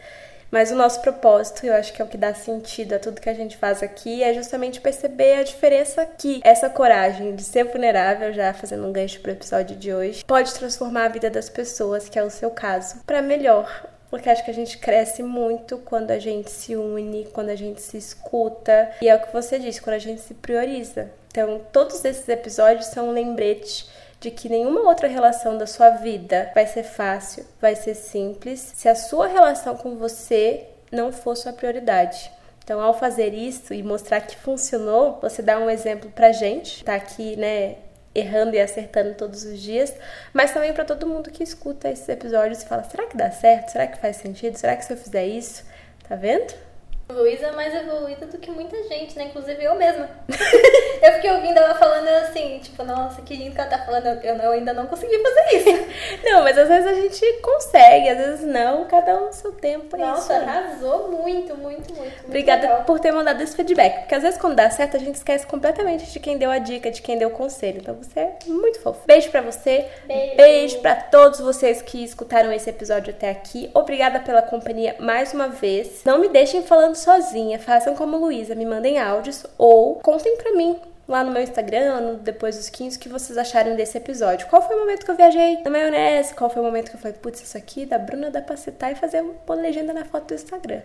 Mas 0.51 0.71
o 0.71 0.77
nosso 0.77 1.01
propósito, 1.01 1.67
eu 1.67 1.75
acho 1.75 1.93
que 1.93 2.01
é 2.01 2.05
o 2.05 2.09
que 2.09 2.17
dá 2.17 2.33
sentido 2.35 2.95
a 2.95 2.99
tudo 2.99 3.21
que 3.21 3.29
a 3.29 3.35
gente 3.35 3.57
faz 3.57 3.83
aqui, 3.83 4.23
é 4.23 4.33
justamente 4.33 4.81
perceber 4.81 5.35
a 5.35 5.43
diferença 5.43 6.07
que 6.07 6.41
essa 6.45 6.71
coragem 6.71 7.35
de 7.35 7.43
ser 7.43 7.65
vulnerável, 7.65 8.33
já 8.33 8.53
fazendo 8.55 8.87
um 8.87 8.93
gancho 8.93 9.21
pro 9.21 9.33
episódio 9.33 9.77
de 9.77 9.93
hoje, 9.93 10.25
pode 10.25 10.55
transformar 10.55 11.07
a 11.07 11.09
vida 11.09 11.29
das 11.29 11.49
pessoas, 11.49 12.09
que 12.09 12.19
é 12.19 12.23
o 12.23 12.31
seu 12.31 12.51
caso, 12.51 13.01
para 13.07 13.21
melhor. 13.21 13.87
Porque 14.09 14.31
acho 14.31 14.45
que 14.45 14.51
a 14.51 14.55
gente 14.55 14.79
cresce 14.79 15.23
muito 15.23 15.79
quando 15.79 16.13
a 16.13 16.19
gente 16.19 16.51
se 16.51 16.77
une, 16.77 17.27
quando 17.33 17.49
a 17.49 17.57
gente 17.57 17.83
se 17.83 17.97
escuta. 17.97 18.91
E 19.03 19.09
é 19.09 19.15
o 19.15 19.21
que 19.21 19.33
você 19.33 19.59
disse, 19.59 19.83
quando 19.83 19.97
a 19.97 20.01
gente 20.01 20.21
se 20.21 20.33
prioriza. 20.33 21.11
Então, 21.29 21.61
todos 21.73 22.03
esses 22.05 22.27
episódios 22.29 22.87
são 22.87 23.09
um 23.09 23.13
lembrete 23.13 23.87
de 24.27 24.33
que 24.33 24.49
nenhuma 24.49 24.81
outra 24.81 25.07
relação 25.07 25.57
da 25.57 25.69
sua 25.69 25.91
vida 25.91 26.51
vai 26.53 26.67
ser 26.67 26.83
fácil, 26.83 27.47
vai 27.61 27.77
ser 27.77 27.95
simples, 27.95 28.73
se 28.75 28.89
a 28.89 28.97
sua 28.97 29.29
relação 29.29 29.77
com 29.77 29.95
você 29.95 30.67
não 30.91 31.13
for 31.13 31.37
sua 31.37 31.53
prioridade. 31.53 32.33
Então, 32.65 32.81
ao 32.81 32.93
fazer 32.93 33.33
isso 33.33 33.73
e 33.73 33.85
mostrar 33.85 34.21
que 34.23 34.35
funcionou, 34.37 35.21
você 35.23 35.43
dá 35.43 35.61
um 35.61 35.71
exemplo 35.71 36.11
pra 36.11 36.33
gente, 36.33 36.83
tá 36.83 36.97
aqui, 36.97 37.37
né, 37.37 37.77
errando 38.13 38.57
e 38.57 38.61
acertando 38.61 39.15
todos 39.15 39.45
os 39.45 39.61
dias, 39.61 39.95
mas 40.33 40.51
também 40.51 40.73
para 40.73 40.85
todo 40.85 41.07
mundo 41.07 41.31
que 41.31 41.45
escuta 41.45 41.89
esses 41.89 42.09
episódios 42.09 42.63
e 42.63 42.67
fala: 42.67 42.83
será 42.83 43.07
que 43.07 43.17
dá 43.17 43.31
certo? 43.31 43.71
Será 43.71 43.87
que 43.87 44.01
faz 44.01 44.17
sentido? 44.17 44.57
Será 44.57 44.75
que 44.75 44.85
se 44.85 44.93
eu 44.93 44.97
fizer 44.97 45.25
isso? 45.25 45.65
Tá 46.09 46.17
vendo? 46.17 46.53
Luísa 47.09 47.47
é 47.47 47.53
mais 47.53 47.73
evoluída 47.73 48.27
do 48.27 48.37
que 48.37 48.51
muita 48.51 48.77
gente, 48.89 49.17
né? 49.17 49.27
Inclusive 49.27 49.63
eu 49.63 49.77
mesma. 49.77 50.09
eu 51.01 51.13
fiquei 51.13 51.31
ouvindo 51.31 51.57
ela 51.57 51.77
falando 51.77 52.09
assim, 52.09 52.59
tipo, 52.59 52.83
nossa, 52.83 53.23
que 53.23 53.37
lindo 53.37 53.55
que 53.55 53.61
ela 53.61 53.71
tá 53.71 53.79
falando. 53.79 54.07
Eu, 54.25 54.35
eu 54.35 54.51
ainda 54.51 54.75
não 54.75 54.87
consegui 54.87 55.17
fazer 55.23 55.57
isso. 55.57 55.87
não, 56.29 56.43
mas 56.43 56.59
às 56.59 56.69
vezes 56.69 56.87
a 56.87 56.95
gente 56.95 57.41
consegue, 57.41 58.09
às 58.09 58.19
vezes 58.19 58.45
não, 58.45 58.87
cada 58.87 59.15
um 59.15 59.27
no 59.27 59.33
seu 59.33 59.53
tempo. 59.53 59.95
É 59.95 60.01
nossa, 60.01 60.35
isso. 60.35 60.43
arrasou 60.43 61.13
muito, 61.13 61.57
muito, 61.57 61.95
muito. 61.95 61.95
muito 61.95 62.25
Obrigada 62.27 62.63
legal. 62.63 62.85
por 62.85 62.99
ter 62.99 63.13
mandado 63.13 63.41
esse 63.41 63.55
feedback. 63.55 64.01
Porque 64.01 64.15
às 64.17 64.23
vezes 64.23 64.41
quando 64.41 64.57
dá 64.57 64.69
certo, 64.69 64.97
a 64.97 65.01
gente 65.01 65.15
esquece 65.15 65.47
completamente 65.47 66.11
de 66.11 66.19
quem 66.19 66.37
deu 66.37 66.51
a 66.51 66.59
dica, 66.59 66.91
de 66.91 67.01
quem 67.01 67.17
deu 67.17 67.29
o 67.29 67.33
conselho. 67.33 67.79
Então 67.79 67.95
você 67.95 68.19
é 68.19 68.37
muito 68.47 68.81
fofo. 68.81 69.03
Beijo 69.07 69.31
pra 69.31 69.43
você. 69.43 69.87
Beijo. 70.07 70.37
Beijo 70.37 70.79
pra 70.81 70.97
todos 70.97 71.39
vocês 71.39 71.81
que 71.83 72.03
escutaram 72.03 72.53
esse 72.53 72.69
episódio 72.69 73.15
até 73.15 73.31
aqui. 73.31 73.71
Obrigada 73.73 74.19
pela 74.19 74.43
companhia 74.43 74.97
mais 74.99 75.33
uma 75.33 75.47
vez. 75.49 76.03
Não 76.05 76.19
me 76.19 76.29
deixem 76.29 76.65
falando 76.65 76.96
sozinha. 76.97 77.59
Façam 77.59 77.95
como 77.95 78.17
Luísa, 78.17 78.55
me 78.55 78.67
mandem 78.67 78.99
áudios 78.99 79.45
ou 79.57 79.97
contem 79.97 80.37
pra 80.37 80.53
mim 80.53 80.81
lá 81.09 81.23
no 81.23 81.31
meu 81.31 81.43
Instagram, 81.43 82.17
depois 82.23 82.57
dos 82.57 82.69
15, 82.69 82.97
o 82.97 83.01
que 83.01 83.09
vocês 83.09 83.39
acharam 83.39 83.77
desse 83.77 83.97
episódio. 83.97 84.47
Qual 84.49 84.61
foi 84.61 84.75
o 84.75 84.81
momento 84.81 85.05
que 85.05 85.11
eu 85.11 85.17
viajei 85.17 85.63
na 85.63 85.71
maionese? 85.71 86.35
Qual 86.35 86.51
foi 86.51 86.61
o 86.61 86.65
momento 86.65 86.91
que 86.91 86.97
eu 86.97 87.01
falei, 87.01 87.17
putz, 87.17 87.41
isso 87.43 87.57
aqui 87.57 87.87
da 87.87 87.99
Bruna 87.99 88.31
dá 88.31 88.43
pra 88.43 88.57
citar 88.57 88.93
e 88.93 88.97
fazer 88.97 89.21
uma 89.23 89.55
legenda 89.55 89.93
na 89.93 90.05
foto 90.05 90.29
do 90.29 90.35
Instagram? 90.35 90.81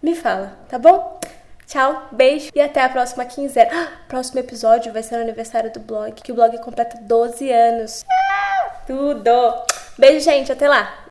Me 0.00 0.14
fala, 0.14 0.56
tá 0.68 0.78
bom? 0.78 1.18
Tchau, 1.66 2.08
beijo 2.12 2.50
e 2.54 2.60
até 2.60 2.82
a 2.82 2.88
próxima 2.88 3.24
quinzena. 3.24 3.70
Ah, 3.72 3.88
próximo 4.06 4.38
episódio 4.38 4.92
vai 4.92 5.02
ser 5.02 5.16
o 5.16 5.22
aniversário 5.22 5.72
do 5.72 5.80
blog, 5.80 6.12
que 6.12 6.30
o 6.30 6.34
blog 6.34 6.56
completa 6.58 6.98
12 7.00 7.50
anos. 7.50 8.04
Tudo! 8.86 9.30
Beijo, 9.98 10.24
gente, 10.24 10.52
até 10.52 10.68
lá! 10.68 11.00